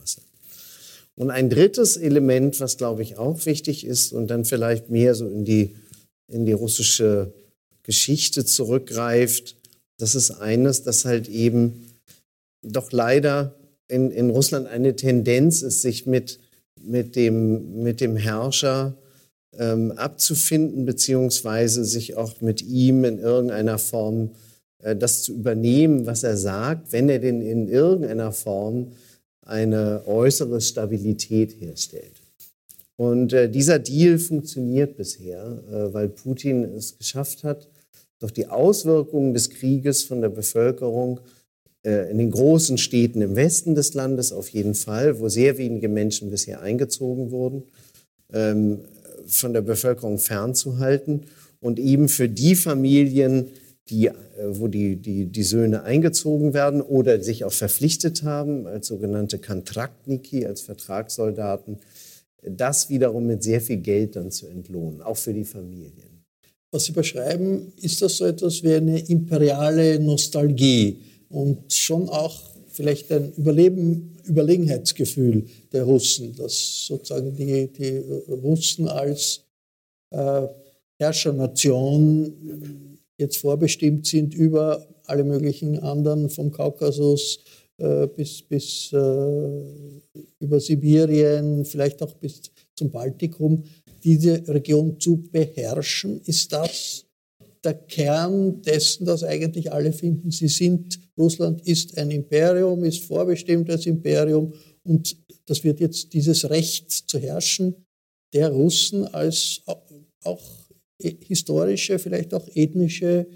Und 1.19 1.31
ein 1.31 1.51
drittes 1.51 1.97
Element, 1.97 2.61
was 2.61 2.77
glaube 2.77 3.03
ich 3.03 3.19
auch 3.19 3.45
wichtig 3.45 3.85
ist 3.85 4.13
und 4.13 4.29
dann 4.29 4.45
vielleicht 4.45 4.89
mehr 4.89 5.17
so 5.17 5.27
in 5.29 5.45
die, 5.45 5.75
in 6.33 6.47
die 6.47 6.53
russische 6.53 7.33
Geschichte 7.83 8.45
zurückgreift, 8.45 9.57
das 9.99 10.15
ist 10.15 10.31
eines, 10.31 10.85
das 10.85 11.05
halt 11.05 11.29
eben 11.29 11.89
doch 12.63 12.93
leider 12.93 13.57
in, 13.89 14.13
in 14.13 14.31
Russland 14.31 14.69
eine 14.69 14.95
Tendenz 14.95 15.63
ist, 15.63 15.83
sich 15.83 16.07
mit, 16.07 16.39
mit, 16.81 17.17
dem, 17.17 17.83
mit 17.83 18.01
dem 18.01 18.17
Herrscher 18.17 18.97
ähm, 19.59 19.91
abzufinden, 19.91 20.85
beziehungsweise 20.87 21.85
sich 21.85 22.17
auch 22.17 22.41
mit 22.41 22.63
ihm 22.63 23.03
in 23.03 23.19
irgendeiner 23.19 23.79
Form 23.79 24.31
äh, 24.85 24.95
das 24.95 25.25
zu 25.25 25.35
übernehmen, 25.35 26.07
was 26.07 26.23
er 26.23 26.37
sagt, 26.37 26.93
wenn 26.93 27.09
er 27.09 27.19
denn 27.19 27.43
in 27.43 27.69
irgendeiner 27.69 28.31
Form 28.31 28.93
eine 29.49 30.03
äußere 30.07 30.61
Stabilität 30.61 31.59
herstellt. 31.61 32.13
Und 32.97 33.33
äh, 33.33 33.49
dieser 33.49 33.79
Deal 33.79 34.19
funktioniert 34.19 34.97
bisher, 34.97 35.63
äh, 35.71 35.95
weil 35.95 36.09
Putin 36.09 36.65
es 36.65 36.99
geschafft 36.99 37.45
hat, 37.45 37.69
doch 38.19 38.31
die 38.31 38.49
Auswirkungen 38.49 39.33
des 39.33 39.51
Krieges 39.51 40.03
von 40.03 40.21
der 40.21 40.29
Bevölkerung 40.29 41.21
äh, 41.87 42.11
in 42.11 42.19
den 42.19 42.31
großen 42.31 42.77
Städten 42.77 43.23
im 43.23 43.37
Westen 43.37 43.75
des 43.75 43.95
Landes 43.95 44.33
auf 44.33 44.49
jeden 44.51 44.75
Fall, 44.75 45.21
wo 45.21 45.29
sehr 45.29 45.57
wenige 45.59 45.89
Menschen 45.89 46.31
bisher 46.31 46.61
eingezogen 46.61 47.31
wurden, 47.31 47.63
ähm, 48.33 48.81
von 49.27 49.53
der 49.53 49.63
Bevölkerung 49.63 50.19
fernzuhalten 50.19 51.23
und 51.61 51.79
eben 51.79 52.09
für 52.09 52.29
die 52.29 52.57
Familien, 52.57 53.47
die, 53.91 54.07
äh, 54.07 54.13
wo 54.49 54.69
die, 54.69 54.97
die, 54.97 55.27
die 55.27 55.43
Söhne 55.43 55.83
eingezogen 55.83 56.55
werden 56.55 56.81
oder 56.81 57.23
sich 57.23 57.45
auch 57.45 57.53
verpflichtet 57.53 58.23
haben 58.23 58.67
als 58.67 58.89
sogenannte 58.89 59.39
Kontraktniki, 59.39 60.47
als 60.47 60.63
Vertragssoldaten, 60.63 61.79
das 62.43 62.89
wiederum 62.89 63.27
mit 63.27 63.43
sehr 63.43 63.61
viel 63.61 63.79
Geld 63.79 64.17
dann 64.17 64.31
zu 64.31 64.47
entlohnen, 64.47 65.03
auch 65.03 65.17
für 65.17 65.35
die 65.35 65.45
Familien. 65.45 66.25
Was 66.71 66.85
Sie 66.85 66.93
beschreiben, 66.93 67.73
ist 67.81 68.03
das 68.03 68.19
so 68.19 68.27
etwas 68.27 68.63
wie 68.63 68.75
eine 68.75 68.99
imperiale 69.01 69.99
Nostalgie 69.99 71.01
und 71.31 71.73
schon 71.73 72.09
auch 72.09 72.41
vielleicht 72.69 73.11
ein 73.11 73.33
Überleben, 73.33 74.17
Überlegenheitsgefühl 74.25 75.47
der 75.73 75.85
Russen, 75.85 76.35
dass 76.37 76.87
sozusagen 76.87 77.35
die, 77.35 77.69
die 77.73 77.99
Russen 78.29 78.87
als 78.87 79.41
äh, 80.11 80.47
Herrschernation 80.99 82.88
jetzt 83.19 83.39
vorbestimmt 83.39 84.07
sind 84.07 84.35
über 84.35 84.87
alle 85.05 85.25
möglichen 85.25 85.79
anderen 85.79 86.31
vom 86.31 86.51
Kaukasus 86.51 87.41
äh, 87.79 88.07
bis, 88.07 88.43
bis 88.43 88.93
äh, 88.93 89.63
über 90.41 90.61
Sibirien, 90.61 91.65
vielleicht 91.65 92.03
auch 92.03 92.15
bis 92.15 92.41
zum 92.75 92.91
Baltikum, 92.91 93.65
diese 94.05 94.47
Region 94.49 94.99
zu 95.01 95.17
beherrschen. 95.31 96.21
Ist 96.23 96.53
das 96.53 97.05
der 97.65 97.75
Kern 97.75 98.63
dessen, 98.63 99.05
dass 99.05 99.25
eigentlich 99.25 99.73
alle 99.73 99.93
finden, 99.93 100.31
sie 100.31 100.49
sind, 100.49 101.01
Russland 101.17 101.67
ist 101.67 101.99
ein 101.99 102.11
Imperium, 102.11 102.85
ist 102.85 103.03
vorbestimmt 103.03 103.69
als 103.69 103.87
Imperium 103.87 104.53
und 104.85 105.17
das 105.47 105.65
wird 105.65 105.81
jetzt 105.81 106.13
dieses 106.13 106.49
Recht 106.51 106.91
zu 106.91 107.19
herrschen 107.19 107.75
der 108.33 108.51
Russen 108.51 109.07
als 109.07 109.63
auch 110.23 110.58
historische, 111.01 111.99
vielleicht 111.99 112.35
auch 112.35 112.49
ethnische 112.55 113.27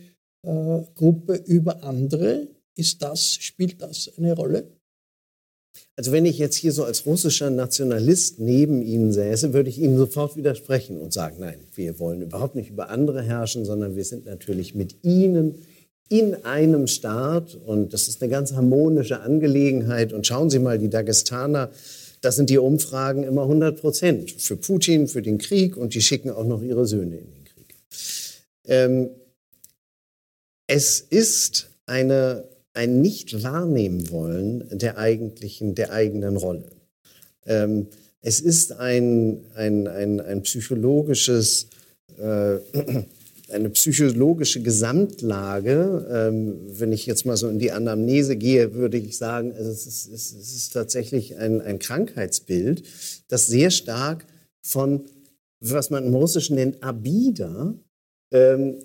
äh, 0.44 0.80
Gruppe 0.94 1.34
über 1.46 1.82
andere 1.84 2.48
ist 2.76 3.02
das, 3.02 3.34
spielt 3.34 3.82
das 3.82 4.10
eine 4.16 4.34
Rolle? 4.34 4.66
Also 5.96 6.12
wenn 6.12 6.24
ich 6.24 6.38
jetzt 6.38 6.56
hier 6.56 6.72
so 6.72 6.84
als 6.84 7.06
russischer 7.06 7.50
Nationalist 7.50 8.40
neben 8.40 8.82
Ihnen 8.82 9.12
säße, 9.12 9.52
würde 9.52 9.70
ich 9.70 9.78
Ihnen 9.78 9.96
sofort 9.96 10.36
widersprechen 10.36 10.98
und 10.98 11.12
sagen, 11.12 11.36
nein, 11.38 11.60
wir 11.74 11.98
wollen 11.98 12.22
überhaupt 12.22 12.54
nicht 12.54 12.70
über 12.70 12.88
andere 12.88 13.22
herrschen, 13.22 13.64
sondern 13.64 13.94
wir 13.94 14.04
sind 14.04 14.24
natürlich 14.26 14.74
mit 14.74 14.96
Ihnen 15.02 15.66
in 16.08 16.44
einem 16.44 16.88
Staat 16.88 17.54
und 17.54 17.92
das 17.92 18.08
ist 18.08 18.22
eine 18.22 18.30
ganz 18.30 18.52
harmonische 18.52 19.20
Angelegenheit. 19.20 20.12
Und 20.12 20.26
schauen 20.26 20.50
Sie 20.50 20.58
mal, 20.58 20.78
die 20.78 20.90
Dagestaner, 20.90 21.70
das 22.20 22.36
sind 22.36 22.50
die 22.50 22.58
Umfragen 22.58 23.22
immer 23.22 23.42
100 23.42 23.80
Prozent 23.80 24.30
für 24.30 24.56
Putin, 24.56 25.08
für 25.08 25.22
den 25.22 25.38
Krieg 25.38 25.76
und 25.76 25.94
die 25.94 26.02
schicken 26.02 26.30
auch 26.30 26.44
noch 26.44 26.62
ihre 26.62 26.86
Söhne 26.86 27.16
in 27.16 27.30
den. 27.32 27.41
Ähm, 28.64 29.10
es 30.66 31.00
ist 31.00 31.70
eine 31.86 32.44
ein 32.74 33.02
Nicht-Wahrnehmen 33.02 34.10
wollen 34.10 34.66
der 34.70 34.96
der 35.74 35.92
eigenen 35.92 36.36
Rolle. 36.36 36.64
Ähm, 37.46 37.88
es 38.20 38.40
ist 38.40 38.72
ein, 38.72 39.44
ein, 39.54 39.86
ein, 39.88 40.20
ein 40.20 40.42
psychologisches, 40.42 41.66
äh, 42.18 42.58
eine 43.50 43.70
psychologische 43.70 44.62
Gesamtlage. 44.62 46.06
Ähm, 46.10 46.60
wenn 46.78 46.92
ich 46.92 47.04
jetzt 47.04 47.26
mal 47.26 47.36
so 47.36 47.48
in 47.48 47.58
die 47.58 47.72
Anamnese 47.72 48.36
gehe, 48.36 48.74
würde 48.74 48.96
ich 48.96 49.18
sagen, 49.18 49.50
es 49.50 49.86
ist, 49.86 50.08
es 50.08 50.32
ist 50.32 50.72
tatsächlich 50.72 51.36
ein, 51.36 51.60
ein 51.60 51.78
Krankheitsbild, 51.78 52.84
das 53.28 53.48
sehr 53.48 53.70
stark 53.70 54.24
von, 54.62 55.04
was 55.62 55.90
man 55.90 56.04
im 56.04 56.14
Russischen 56.14 56.56
nennt, 56.56 56.82
Abida, 56.82 57.74
ähm, 58.32 58.78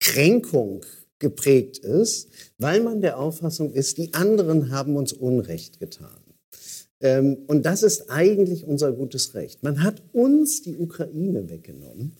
Kränkung 0.00 0.84
geprägt 1.18 1.78
ist, 1.78 2.28
weil 2.58 2.82
man 2.82 3.00
der 3.00 3.18
Auffassung 3.18 3.72
ist, 3.72 3.98
die 3.98 4.12
anderen 4.12 4.70
haben 4.70 4.96
uns 4.96 5.12
Unrecht 5.12 5.78
getan. 5.78 6.22
Ähm, 7.00 7.38
und 7.46 7.64
das 7.64 7.82
ist 7.82 8.10
eigentlich 8.10 8.64
unser 8.64 8.92
gutes 8.92 9.34
Recht. 9.34 9.62
Man 9.62 9.82
hat 9.82 10.02
uns 10.12 10.62
die 10.62 10.76
Ukraine 10.76 11.48
weggenommen. 11.48 12.16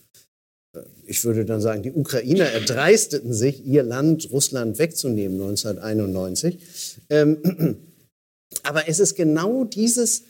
Äh, 0.74 0.82
ich 1.06 1.24
würde 1.24 1.44
dann 1.44 1.60
sagen, 1.60 1.82
die 1.82 1.92
Ukrainer 1.92 2.44
erdreisteten 2.44 3.32
sich, 3.32 3.64
ihr 3.64 3.82
Land, 3.82 4.30
Russland 4.30 4.78
wegzunehmen 4.78 5.40
1991. 5.40 6.58
Ähm, 7.10 7.76
aber 8.62 8.88
es 8.88 8.98
ist 8.98 9.14
genau 9.14 9.64
dieses 9.64 10.24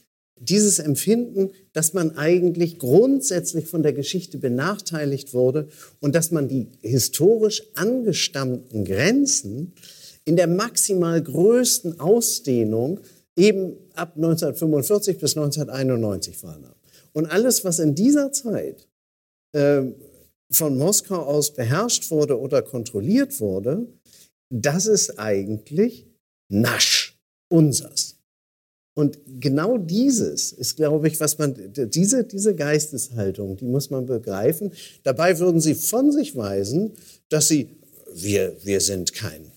dieses 0.49 0.79
Empfinden, 0.79 1.51
dass 1.73 1.93
man 1.93 2.17
eigentlich 2.17 2.79
grundsätzlich 2.79 3.67
von 3.67 3.83
der 3.83 3.93
Geschichte 3.93 4.39
benachteiligt 4.39 5.35
wurde 5.35 5.69
und 6.01 6.15
dass 6.15 6.31
man 6.31 6.49
die 6.49 6.69
historisch 6.81 7.63
angestammten 7.77 8.85
Grenzen 8.85 9.73
in 10.25 10.37
der 10.37 10.49
maximal 10.49 11.23
größten 11.23 12.01
Ausdehnung 12.01 13.01
eben 13.37 13.77
ab 13.95 14.15
1945 14.17 15.19
bis 15.19 15.37
1991 15.37 16.43
wahrnahm. 16.43 16.75
Und 17.13 17.27
alles, 17.27 17.65
was 17.65 17.79
in 17.79 17.95
dieser 17.95 18.33
Zeit 18.33 18.89
äh, 19.53 19.83
von 20.51 20.77
Moskau 20.77 21.23
aus 21.23 21.55
beherrscht 21.55 22.11
wurde 22.11 22.39
oder 22.39 22.63
kontrolliert 22.63 23.41
wurde, 23.41 23.87
das 24.51 24.87
ist 24.87 25.19
eigentlich 25.19 26.07
Nasch, 26.49 27.19
unsers. 27.49 28.22
Und 28.95 29.19
genau 29.41 29.79
dieses 29.79 30.53
ist, 30.53 30.77
glaube 30.77 31.09
ich, 31.09 31.19
was 31.19 31.39
man, 31.39 31.55
diese, 31.75 32.25
diese 32.25 32.55
Geisteshaltung, 32.55 33.57
die 33.57 33.65
muss 33.65 33.89
man 33.89 34.05
begreifen. 34.05 34.73
Dabei 35.03 35.39
würden 35.39 35.61
sie 35.61 35.75
von 35.75 36.13
sich 36.13 36.37
weisen, 36.37 36.93
dass 37.31 37.49
sie, 37.49 37.71
wir, 38.15 38.55
wir 38.63 38.83
sind 38.83 39.15
kein, 39.15 39.51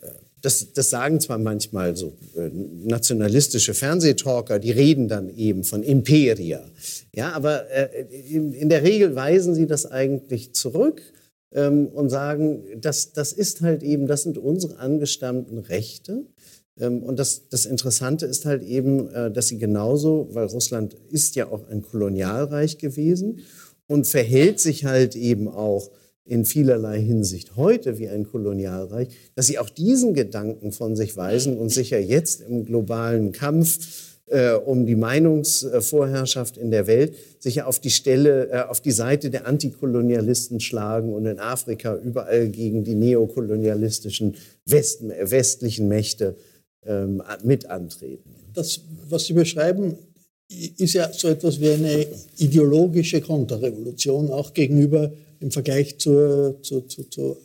äh, 0.00 0.08
das, 0.40 0.72
das 0.72 0.88
sagen 0.88 1.20
zwar 1.20 1.36
manchmal 1.36 1.96
so 1.96 2.14
äh, 2.34 2.48
nationalistische 2.48 3.74
Fernsehtalker, 3.74 4.58
die 4.58 4.70
reden 4.70 5.06
dann 5.06 5.36
eben 5.36 5.64
von 5.64 5.82
Imperia. 5.82 6.64
Ja, 7.14 7.32
aber 7.32 7.70
äh, 7.70 8.06
in, 8.30 8.70
der 8.70 8.84
Regel 8.84 9.14
weisen 9.14 9.54
sie 9.54 9.66
das 9.66 9.84
eigentlich 9.84 10.54
zurück 10.54 11.02
ähm, 11.52 11.88
und 11.88 12.08
sagen, 12.08 12.64
das, 12.80 13.12
das 13.12 13.34
ist 13.34 13.60
halt 13.60 13.82
eben, 13.82 14.06
das 14.06 14.22
sind 14.22 14.38
unsere 14.38 14.78
angestammten 14.78 15.58
Rechte. 15.58 16.24
Ähm, 16.80 17.02
und 17.02 17.18
das, 17.18 17.48
das 17.48 17.66
Interessante 17.66 18.26
ist 18.26 18.44
halt 18.44 18.62
eben, 18.62 19.08
äh, 19.10 19.30
dass 19.30 19.48
sie 19.48 19.58
genauso, 19.58 20.28
weil 20.32 20.46
Russland 20.46 20.94
ist 21.10 21.36
ja 21.36 21.50
auch 21.50 21.68
ein 21.68 21.82
Kolonialreich 21.82 22.78
gewesen 22.78 23.40
und 23.86 24.06
verhält 24.06 24.60
sich 24.60 24.84
halt 24.84 25.16
eben 25.16 25.48
auch 25.48 25.90
in 26.24 26.44
vielerlei 26.44 27.00
Hinsicht 27.00 27.56
heute 27.56 27.98
wie 27.98 28.08
ein 28.08 28.24
Kolonialreich, 28.24 29.08
dass 29.34 29.46
sie 29.46 29.58
auch 29.58 29.70
diesen 29.70 30.12
Gedanken 30.12 30.72
von 30.72 30.94
sich 30.94 31.16
weisen 31.16 31.56
und 31.56 31.70
sicher 31.70 31.98
jetzt 31.98 32.42
im 32.42 32.66
globalen 32.66 33.32
Kampf 33.32 33.78
äh, 34.26 34.52
um 34.52 34.84
die 34.84 34.94
Meinungsvorherrschaft 34.94 36.58
in 36.58 36.70
der 36.70 36.86
Welt 36.86 37.14
sicher 37.38 37.66
auf 37.66 37.80
die 37.80 37.90
Stelle, 37.90 38.50
äh, 38.50 38.60
auf 38.60 38.82
die 38.82 38.90
Seite 38.90 39.30
der 39.30 39.46
Antikolonialisten 39.46 40.60
schlagen 40.60 41.14
und 41.14 41.24
in 41.24 41.38
Afrika 41.38 41.96
überall 41.96 42.48
gegen 42.48 42.84
die 42.84 42.94
neokolonialistischen 42.94 44.36
West, 44.66 45.02
westlichen 45.02 45.88
Mächte 45.88 46.36
ähm, 46.86 47.22
mit 47.44 47.66
antreten. 47.66 48.34
Das, 48.54 48.80
was 49.08 49.26
Sie 49.26 49.32
beschreiben, 49.32 49.96
ist 50.48 50.94
ja 50.94 51.12
so 51.12 51.28
etwas 51.28 51.60
wie 51.60 51.70
eine 51.70 52.06
ideologische 52.38 53.20
Konterrevolution, 53.20 54.30
auch 54.30 54.54
gegenüber 54.54 55.12
im 55.40 55.50
Vergleich 55.50 55.98
zur, 55.98 56.58
zu, 56.62 56.82
zu, 56.82 57.04
zu 57.04 57.36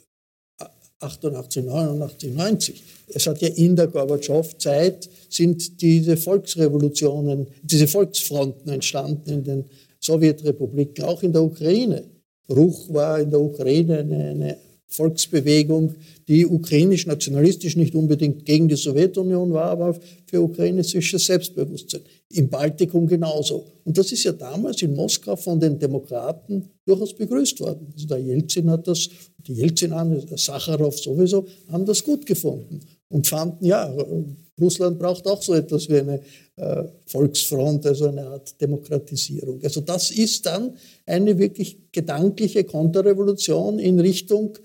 88, 1.00 1.66
89, 1.66 2.34
90. 2.34 2.84
Es 3.10 3.28
hat 3.28 3.42
ja 3.42 3.50
in 3.50 3.76
der 3.76 3.88
Gorbatschow-Zeit 3.88 5.10
sind 5.30 5.82
diese 5.82 6.16
Volksrevolutionen, 6.16 7.48
diese 7.62 7.88
Volksfronten 7.88 8.72
entstanden 8.72 9.30
in 9.30 9.44
den 9.44 9.66
Sowjetrepubliken, 10.00 11.04
auch 11.04 11.22
in 11.24 11.34
der 11.34 11.44
Ukraine. 11.44 12.06
Ruch 12.50 12.94
war 12.94 13.20
in 13.20 13.32
der 13.32 13.42
Ukraine 13.42 14.00
eine, 14.00 14.30
eine 14.30 14.58
Volksbewegung, 14.88 15.96
die 16.28 16.46
ukrainisch-nationalistisch 16.46 17.76
nicht 17.76 17.96
unbedingt 17.96 18.46
gegen 18.46 18.68
die 18.68 18.76
Sowjetunion 18.76 19.52
war, 19.52 19.66
aber 19.66 20.00
für 20.26 20.42
ukrainisches 20.42 21.26
Selbstbewusstsein. 21.26 22.02
Im 22.30 22.50
Baltikum 22.50 23.08
genauso. 23.08 23.66
Und 23.84 23.98
das 23.98 24.12
ist 24.12 24.24
ja 24.24 24.32
damals 24.32 24.82
in 24.82 24.96
Moskau 24.96 25.36
von 25.36 25.60
den 25.60 25.78
Demokraten 25.78 26.70
durchaus 26.86 27.14
begrüßt 27.14 27.60
worden. 27.60 27.88
Also 27.94 28.08
der 28.08 28.20
Jelzin 28.20 28.70
hat 28.70 28.88
das, 28.88 29.10
die 29.46 29.54
Jelzin 29.54 29.94
Sacharow 30.36 30.98
sowieso, 30.98 31.46
haben 31.70 31.86
das 31.86 32.04
gut 32.04 32.26
gefunden 32.26 32.80
und 33.10 33.28
fanden, 33.28 33.66
ja, 33.66 33.94
Russland 34.60 35.00
braucht 35.00 35.26
auch 35.28 35.42
so 35.42 35.54
etwas 35.54 35.90
wie 35.90 35.98
eine 35.98 36.22
äh, 36.56 36.84
Volksfront, 37.06 37.86
also 37.86 38.08
eine 38.08 38.28
Art 38.28 38.60
Demokratisierung. 38.62 39.60
Also 39.64 39.82
das 39.82 40.12
ist 40.12 40.46
dann 40.46 40.76
eine 41.06 41.38
wirklich 41.38 41.92
gedankliche 41.92 42.64
Konterrevolution 42.64 43.80
in 43.80 44.00
Richtung 44.00 44.58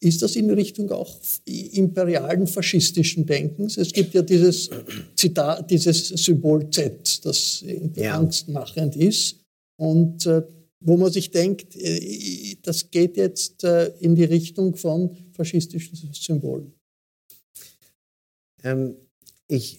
ist 0.00 0.22
das 0.22 0.36
in 0.36 0.50
Richtung 0.50 0.90
auch 0.90 1.16
imperialen 1.44 2.46
faschistischen 2.46 3.26
Denkens? 3.26 3.76
Es 3.76 3.92
gibt 3.92 4.14
ja 4.14 4.22
dieses 4.22 4.70
Zitat, 5.16 5.70
dieses 5.70 6.08
Symbol 6.08 6.70
Z, 6.70 7.24
das 7.24 7.64
ja. 7.94 8.14
angstmachend 8.14 8.96
ist 8.96 9.36
und 9.76 10.26
äh, 10.26 10.42
wo 10.80 10.96
man 10.96 11.10
sich 11.10 11.30
denkt, 11.30 11.76
äh, 11.76 12.56
das 12.62 12.90
geht 12.90 13.16
jetzt 13.16 13.64
äh, 13.64 13.88
in 14.00 14.14
die 14.14 14.24
Richtung 14.24 14.76
von 14.76 15.16
faschistischen 15.32 16.12
Symbolen. 16.12 16.72
Ähm, 18.62 18.94
ich, 19.48 19.78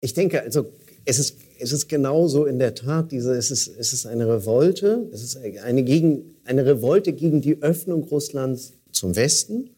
ich 0.00 0.14
denke, 0.14 0.42
also 0.42 0.72
es 1.04 1.18
ist, 1.18 1.36
es 1.58 1.72
ist 1.72 1.88
genauso 1.88 2.46
in 2.46 2.58
der 2.58 2.74
Tat, 2.74 3.12
diese, 3.12 3.34
es, 3.34 3.50
ist, 3.50 3.68
es 3.68 3.92
ist 3.92 4.06
eine 4.06 4.26
Revolte, 4.28 5.08
es 5.12 5.22
ist 5.22 5.36
eine, 5.36 5.84
gegen, 5.84 6.36
eine 6.44 6.66
Revolte 6.66 7.12
gegen 7.12 7.40
die 7.40 7.62
Öffnung 7.62 8.04
Russlands 8.04 8.72
zum 8.94 9.16
Westen, 9.16 9.70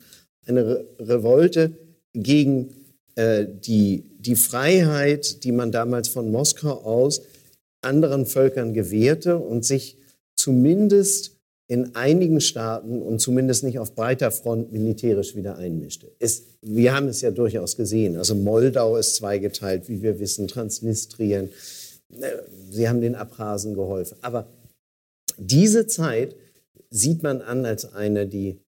eine 0.46 0.66
Re 0.66 0.86
Revolte 0.98 1.72
gegen 2.12 2.68
äh, 3.16 3.46
die, 3.48 4.04
die 4.18 4.36
Freiheit, 4.36 5.44
die 5.44 5.52
man 5.52 5.72
damals 5.72 6.08
von 6.08 6.30
Moskau 6.30 6.72
aus 6.82 7.22
anderen 7.82 8.26
Völkern 8.26 8.74
gewährte 8.74 9.38
und 9.38 9.64
sich 9.64 9.98
zumindest 10.34 11.36
in 11.68 11.96
einigen 11.96 12.40
Staaten 12.40 13.02
und 13.02 13.20
zumindest 13.20 13.64
nicht 13.64 13.78
auf 13.78 13.94
breiter 13.94 14.30
Front 14.30 14.72
militärisch 14.72 15.34
wieder 15.34 15.56
einmischte. 15.56 16.12
Es, 16.20 16.44
wir 16.62 16.94
haben 16.94 17.08
es 17.08 17.22
ja 17.22 17.32
durchaus 17.32 17.76
gesehen. 17.76 18.16
Also 18.16 18.34
Moldau 18.34 18.96
ist 18.96 19.16
zweigeteilt, 19.16 19.88
wie 19.88 20.00
wir 20.02 20.20
wissen, 20.20 20.46
Transnistrien. 20.46 21.48
Äh, 22.20 22.30
sie 22.70 22.88
haben 22.88 23.00
den 23.00 23.16
Abhasen 23.16 23.74
geholfen. 23.74 24.16
Aber 24.20 24.46
diese 25.38 25.86
Zeit 25.86 26.36
sieht 26.90 27.22
man 27.22 27.42
an 27.42 27.66
als 27.66 27.92
eine, 27.92 28.26
die 28.26 28.60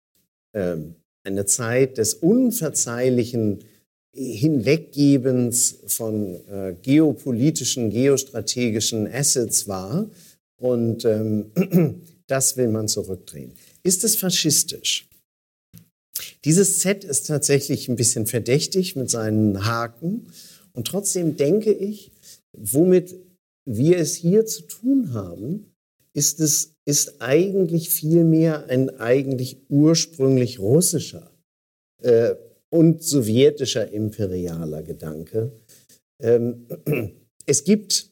eine 0.53 1.47
Zeit 1.47 1.99
des 1.99 2.15
unverzeihlichen 2.15 3.65
Hinweggebens 4.15 5.79
von 5.87 6.35
äh, 6.49 6.75
geopolitischen, 6.83 7.91
geostrategischen 7.91 9.07
Assets 9.07 9.69
war. 9.69 10.11
Und 10.61 11.05
ähm, 11.05 11.53
das 12.27 12.57
will 12.57 12.69
man 12.69 12.89
zurückdrehen. 12.89 13.53
Ist 13.83 14.03
es 14.05 14.17
faschistisch? 14.17 15.09
Dieses 16.45 16.79
Z 16.79 17.05
ist 17.05 17.27
tatsächlich 17.27 17.89
ein 17.89 17.97
bisschen 17.97 18.27
verdächtig 18.27 18.97
mit 18.97 19.11
seinen 19.11 19.67
Haken. 19.67 20.27
Und 20.73 20.87
trotzdem 20.87 21.37
denke 21.37 21.73
ich, 21.73 22.11
womit 22.53 23.15
wir 23.65 23.99
es 23.99 24.15
hier 24.15 24.47
zu 24.47 24.63
tun 24.63 25.13
haben, 25.13 25.68
ist 26.19 26.41
es 26.41 26.75
ist 26.85 27.21
eigentlich 27.21 27.91
vielmehr 27.91 28.67
ein 28.69 28.91
eigentlich 28.99 29.59
ursprünglich 29.69 30.59
russischer 30.59 31.31
äh, 32.03 32.35
und 32.71 33.03
sowjetischer 33.03 33.93
imperialer 33.93 34.83
Gedanke. 34.83 35.53
Ähm, 36.21 36.67
es 37.47 37.63
gibt 37.63 38.11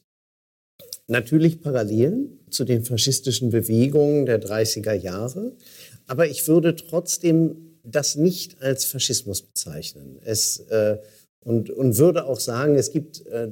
natürlich 1.07 1.61
Parallelen 1.61 2.39
zu 2.49 2.63
den 2.63 2.85
faschistischen 2.85 3.49
Bewegungen 3.49 4.25
der 4.25 4.41
30er 4.41 4.93
Jahre, 4.93 5.57
aber 6.05 6.27
ich 6.27 6.47
würde 6.47 6.75
trotzdem 6.75 7.79
das 7.83 8.15
nicht 8.15 8.61
als 8.61 8.85
Faschismus 8.85 9.41
bezeichnen. 9.41 10.19
Es 10.23 10.59
äh, 10.69 10.97
und, 11.47 11.69
und 11.69 11.97
würde 11.97 12.25
auch 12.25 12.41
sagen, 12.41 12.75
es 12.75 12.91
gibt 12.91 13.25
äh, 13.27 13.47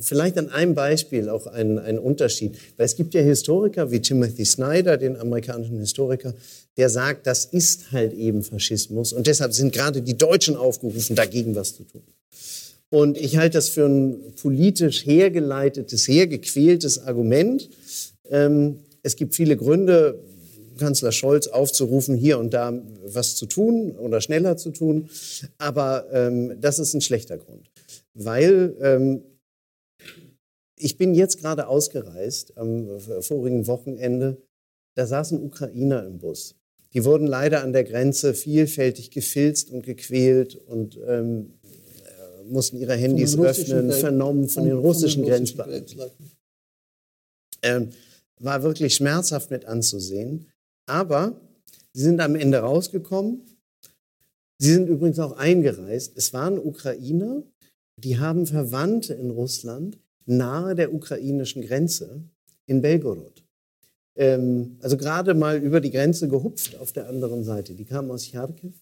vielleicht 0.00 0.36
an 0.38 0.48
einem 0.48 0.74
Beispiel 0.74 1.28
auch 1.28 1.46
einen, 1.46 1.78
einen 1.78 2.00
Unterschied. 2.00 2.58
Weil 2.76 2.86
es 2.86 2.96
gibt 2.96 3.14
ja 3.14 3.20
Historiker 3.20 3.92
wie 3.92 4.00
Timothy 4.00 4.44
Snyder, 4.44 4.96
den 4.96 5.16
amerikanischen 5.16 5.78
Historiker, 5.78 6.34
der 6.76 6.90
sagt, 6.90 7.28
das 7.28 7.44
ist 7.44 7.92
halt 7.92 8.12
eben 8.12 8.42
Faschismus. 8.42 9.12
Und 9.12 9.28
deshalb 9.28 9.52
sind 9.52 9.72
gerade 9.72 10.02
die 10.02 10.18
Deutschen 10.18 10.56
aufgerufen, 10.56 11.14
dagegen 11.14 11.54
was 11.54 11.76
zu 11.76 11.84
tun. 11.84 12.02
Und 12.90 13.16
ich 13.16 13.36
halte 13.36 13.58
das 13.58 13.68
für 13.68 13.86
ein 13.86 14.34
politisch 14.42 15.06
hergeleitetes, 15.06 16.08
hergequältes 16.08 17.04
Argument. 17.04 17.70
Ähm, 18.30 18.80
es 19.04 19.14
gibt 19.14 19.36
viele 19.36 19.56
Gründe, 19.56 20.18
Kanzler 20.78 21.12
Scholz 21.12 21.46
aufzurufen, 21.46 22.16
hier 22.16 22.38
und 22.38 22.54
da 22.54 22.72
was 23.04 23.36
zu 23.36 23.44
tun 23.44 23.92
oder 23.98 24.22
schneller 24.22 24.56
zu 24.56 24.70
tun. 24.70 25.10
Aber 25.58 26.06
ähm, 26.12 26.58
das 26.60 26.78
ist 26.78 26.94
ein 26.94 27.02
schlechter 27.02 27.36
Grund, 27.36 27.70
weil 28.14 28.74
ähm, 28.80 29.22
ich 30.76 30.96
bin 30.96 31.14
jetzt 31.14 31.38
gerade 31.38 31.68
ausgereist 31.68 32.56
am 32.56 33.00
vorigen 33.20 33.66
Wochenende. 33.66 34.38
Da 34.96 35.06
saßen 35.06 35.42
Ukrainer 35.42 36.06
im 36.06 36.18
Bus. 36.18 36.54
Die 36.94 37.04
wurden 37.04 37.26
leider 37.26 37.62
an 37.62 37.72
der 37.72 37.84
Grenze 37.84 38.32
vielfältig 38.32 39.10
gefilzt 39.10 39.70
und 39.70 39.82
gequält 39.82 40.56
und 40.56 40.98
ähm, 41.06 41.58
mussten 42.48 42.78
ihre 42.78 42.94
Handys 42.94 43.38
öffnen, 43.38 43.92
vernommen 43.92 44.48
von, 44.48 44.62
von 44.62 44.64
den 44.64 44.78
russischen, 44.78 45.22
russischen 45.22 45.24
Grenzbeamten. 45.24 46.00
Ähm, 47.62 47.90
war 48.40 48.62
wirklich 48.62 48.94
schmerzhaft 48.94 49.50
mit 49.50 49.64
anzusehen. 49.66 50.46
Aber 50.88 51.40
sie 51.92 52.02
sind 52.02 52.20
am 52.20 52.34
Ende 52.34 52.58
rausgekommen. 52.58 53.42
Sie 54.58 54.72
sind 54.72 54.88
übrigens 54.88 55.18
auch 55.18 55.36
eingereist. 55.36 56.16
Es 56.16 56.32
waren 56.32 56.58
Ukrainer, 56.58 57.42
die 57.96 58.18
haben 58.18 58.46
Verwandte 58.46 59.14
in 59.14 59.30
Russland 59.30 59.98
nahe 60.26 60.74
der 60.74 60.92
ukrainischen 60.92 61.62
Grenze 61.62 62.22
in 62.66 62.82
Belgorod. 62.82 63.44
Ähm, 64.16 64.76
also 64.80 64.96
gerade 64.96 65.34
mal 65.34 65.58
über 65.58 65.80
die 65.80 65.90
Grenze 65.90 66.28
gehupft 66.28 66.76
auf 66.76 66.92
der 66.92 67.08
anderen 67.08 67.44
Seite. 67.44 67.74
Die 67.74 67.84
kamen 67.84 68.10
aus 68.10 68.26
Charkiw 68.26 68.72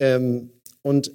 ähm, 0.00 0.50
und 0.82 1.12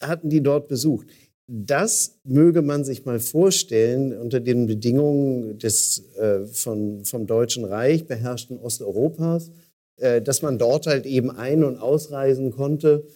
hatten 0.00 0.30
die 0.30 0.42
dort 0.42 0.68
besucht. 0.68 1.06
Das 1.48 2.18
möge 2.24 2.62
man 2.62 2.84
sich 2.84 3.04
mal 3.04 3.18
vorstellen 3.18 4.16
unter 4.16 4.40
den 4.40 4.66
Bedingungen 4.66 5.58
des 5.58 6.14
äh, 6.16 6.46
von, 6.46 7.04
vom 7.04 7.26
Deutschen 7.26 7.64
Reich 7.64 8.06
beherrschten 8.06 8.58
Osteuropas, 8.58 9.50
äh, 9.96 10.22
dass 10.22 10.42
man 10.42 10.58
dort 10.58 10.86
halt 10.86 11.04
eben 11.04 11.30
ein- 11.30 11.64
und 11.64 11.78
ausreisen 11.78 12.52
konnte. 12.52 13.06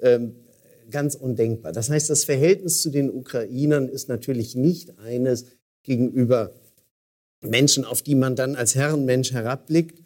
Ähm, 0.00 0.34
ganz 0.90 1.14
undenkbar. 1.14 1.72
Das 1.72 1.88
heißt, 1.88 2.10
das 2.10 2.24
Verhältnis 2.24 2.82
zu 2.82 2.90
den 2.90 3.10
Ukrainern 3.10 3.88
ist 3.88 4.08
natürlich 4.08 4.56
nicht 4.56 4.98
eines 4.98 5.46
gegenüber 5.82 6.52
Menschen, 7.42 7.84
auf 7.84 8.02
die 8.02 8.14
man 8.14 8.36
dann 8.36 8.56
als 8.56 8.74
Herrenmensch 8.74 9.32
herabblickt 9.32 10.02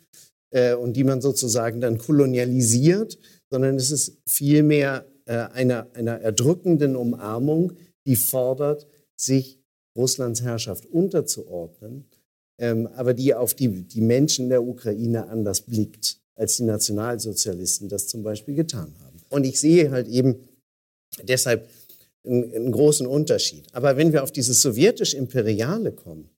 äh, 0.50 0.74
und 0.74 0.94
die 0.94 1.04
man 1.04 1.20
sozusagen 1.20 1.80
dann 1.80 1.98
kolonialisiert, 1.98 3.18
sondern 3.50 3.76
es 3.76 3.90
ist 3.90 4.18
vielmehr 4.26 5.06
einer, 5.32 5.88
einer 5.94 6.20
erdrückenden 6.20 6.96
Umarmung, 6.96 7.72
die 8.06 8.16
fordert, 8.16 8.86
sich 9.16 9.58
Russlands 9.96 10.42
Herrschaft 10.42 10.86
unterzuordnen, 10.86 12.04
ähm, 12.58 12.86
aber 12.88 13.14
die 13.14 13.34
auf 13.34 13.54
die, 13.54 13.68
die 13.68 14.00
Menschen 14.00 14.48
der 14.48 14.62
Ukraine 14.62 15.28
anders 15.28 15.62
blickt, 15.62 16.20
als 16.36 16.56
die 16.56 16.64
Nationalsozialisten 16.64 17.88
das 17.88 18.08
zum 18.08 18.22
Beispiel 18.22 18.54
getan 18.54 18.94
haben. 19.00 19.20
Und 19.30 19.44
ich 19.44 19.60
sehe 19.60 19.90
halt 19.90 20.08
eben 20.08 20.48
deshalb 21.22 21.68
einen, 22.24 22.52
einen 22.52 22.72
großen 22.72 23.06
Unterschied. 23.06 23.66
Aber 23.72 23.96
wenn 23.96 24.12
wir 24.12 24.22
auf 24.22 24.32
dieses 24.32 24.62
sowjetisch-imperiale 24.62 25.92
kommen, 25.92 26.30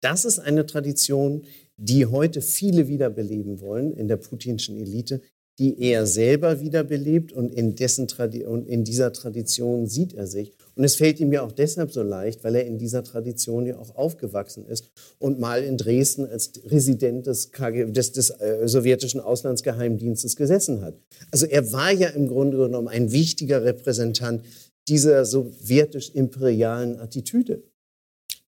das 0.00 0.24
ist 0.24 0.38
eine 0.38 0.66
Tradition, 0.66 1.46
die 1.76 2.06
heute 2.06 2.42
viele 2.42 2.88
wiederbeleben 2.88 3.60
wollen 3.60 3.92
in 3.92 4.08
der 4.08 4.16
putinschen 4.16 4.76
Elite, 4.76 5.22
die 5.58 5.80
er 5.80 6.06
selber 6.06 6.60
wiederbelebt 6.60 7.32
und 7.32 7.52
in, 7.52 7.74
dessen 7.74 8.08
und 8.46 8.66
in 8.66 8.84
dieser 8.84 9.12
Tradition 9.12 9.86
sieht 9.86 10.14
er 10.14 10.26
sich. 10.26 10.52
Und 10.74 10.84
es 10.84 10.96
fällt 10.96 11.20
ihm 11.20 11.32
ja 11.32 11.42
auch 11.42 11.52
deshalb 11.52 11.92
so 11.92 12.02
leicht, 12.02 12.42
weil 12.42 12.54
er 12.54 12.64
in 12.64 12.78
dieser 12.78 13.04
Tradition 13.04 13.66
ja 13.66 13.78
auch 13.78 13.94
aufgewachsen 13.94 14.66
ist 14.66 14.90
und 15.18 15.38
mal 15.38 15.62
in 15.62 15.76
Dresden 15.76 16.26
als 16.26 16.52
Resident 16.64 17.26
des, 17.26 17.52
KG, 17.52 17.92
des, 17.92 18.12
des 18.12 18.30
äh, 18.30 18.66
sowjetischen 18.66 19.20
Auslandsgeheimdienstes 19.20 20.36
gesessen 20.36 20.80
hat. 20.80 20.94
Also 21.30 21.44
er 21.46 21.70
war 21.72 21.92
ja 21.92 22.08
im 22.08 22.28
Grunde 22.28 22.56
genommen 22.56 22.88
ein 22.88 23.12
wichtiger 23.12 23.62
Repräsentant 23.62 24.42
dieser 24.88 25.24
sowjetisch-imperialen 25.26 26.98
Attitüde. 26.98 27.62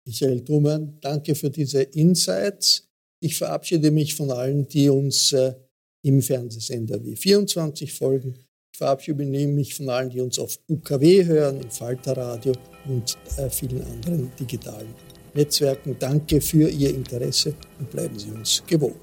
Michael 0.04 0.44
Thumann, 0.44 0.98
danke 1.00 1.34
für 1.34 1.50
diese 1.50 1.82
Insights. 1.82 2.88
Ich 3.22 3.36
verabschiede 3.36 3.90
mich 3.90 4.14
von 4.14 4.30
allen, 4.30 4.68
die 4.68 4.88
uns 4.88 5.32
äh, 5.32 5.54
im 6.02 6.22
Fernsehsender 6.22 7.02
wie 7.04 7.16
24 7.16 7.92
Folgen. 7.92 8.34
Ich 8.72 8.78
verabschiede 8.78 9.24
mich 9.24 9.74
von 9.74 9.88
allen, 9.90 10.10
die 10.10 10.20
uns 10.20 10.38
auf 10.38 10.58
UKW 10.68 11.24
hören, 11.24 11.60
im 11.60 11.70
Falterradio 11.70 12.52
und 12.86 13.18
äh, 13.36 13.50
vielen 13.50 13.82
anderen 13.82 14.30
digitalen 14.38 14.94
Netzwerken. 15.34 15.96
Danke 15.98 16.40
für 16.40 16.68
Ihr 16.68 16.94
Interesse 16.94 17.54
und 17.78 17.90
bleiben 17.90 18.18
Sie 18.18 18.30
uns 18.30 18.62
gewogen. 18.66 19.00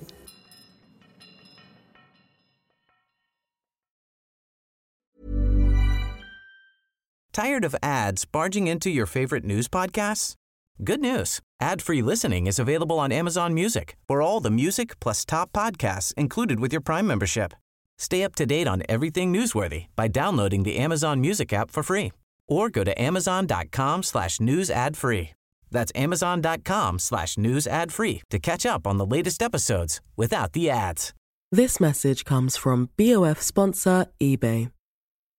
Tired 7.34 7.64
of 7.64 7.76
ads 7.84 8.26
barging 8.26 8.66
into 8.66 8.90
your 8.90 9.06
favorite 9.06 9.46
news 9.46 9.68
podcasts? 9.68 10.36
Good 10.84 11.02
news. 11.02 11.40
Ad-free 11.60 12.04
listening 12.04 12.46
is 12.46 12.60
available 12.60 13.00
on 13.00 13.12
Amazon 13.12 13.54
Music 13.54 13.96
for 14.08 14.22
all 14.22 14.40
the 14.40 14.52
music 14.52 15.00
plus 15.00 15.26
top 15.26 15.52
podcasts 15.52 16.14
included 16.14 16.60
with 16.60 16.72
your 16.72 16.82
Prime 16.82 17.08
membership. 17.08 17.54
Stay 17.98 18.24
up 18.24 18.36
to 18.36 18.46
date 18.46 18.68
on 18.68 18.84
everything 18.88 19.34
newsworthy 19.34 19.88
by 19.96 20.08
downloading 20.08 20.62
the 20.62 20.78
Amazon 20.78 21.20
Music 21.20 21.52
app 21.52 21.72
for 21.72 21.82
free 21.82 22.12
or 22.48 22.70
go 22.70 22.84
to 22.84 23.02
amazon.com 23.02 24.04
slash 24.04 24.40
news 24.40 24.70
ad 24.70 24.96
free. 24.96 25.32
That's 25.72 25.92
amazon.com 25.96 27.00
slash 27.00 27.38
news 27.40 27.66
ad 27.66 27.92
free 27.92 28.22
to 28.30 28.38
catch 28.38 28.66
up 28.66 28.86
on 28.86 28.98
the 28.98 29.06
latest 29.06 29.42
episodes 29.42 30.00
without 30.16 30.54
the 30.54 30.70
ads. 30.70 31.14
This 31.52 31.80
message 31.80 32.24
comes 32.24 32.56
from 32.56 32.90
BOF 32.98 33.42
sponsor 33.42 34.06
eBay. 34.22 34.72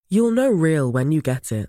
You'll 0.08 0.32
know 0.32 0.50
real 0.50 0.90
when 0.90 1.12
you 1.12 1.22
get 1.22 1.52
it. 1.52 1.68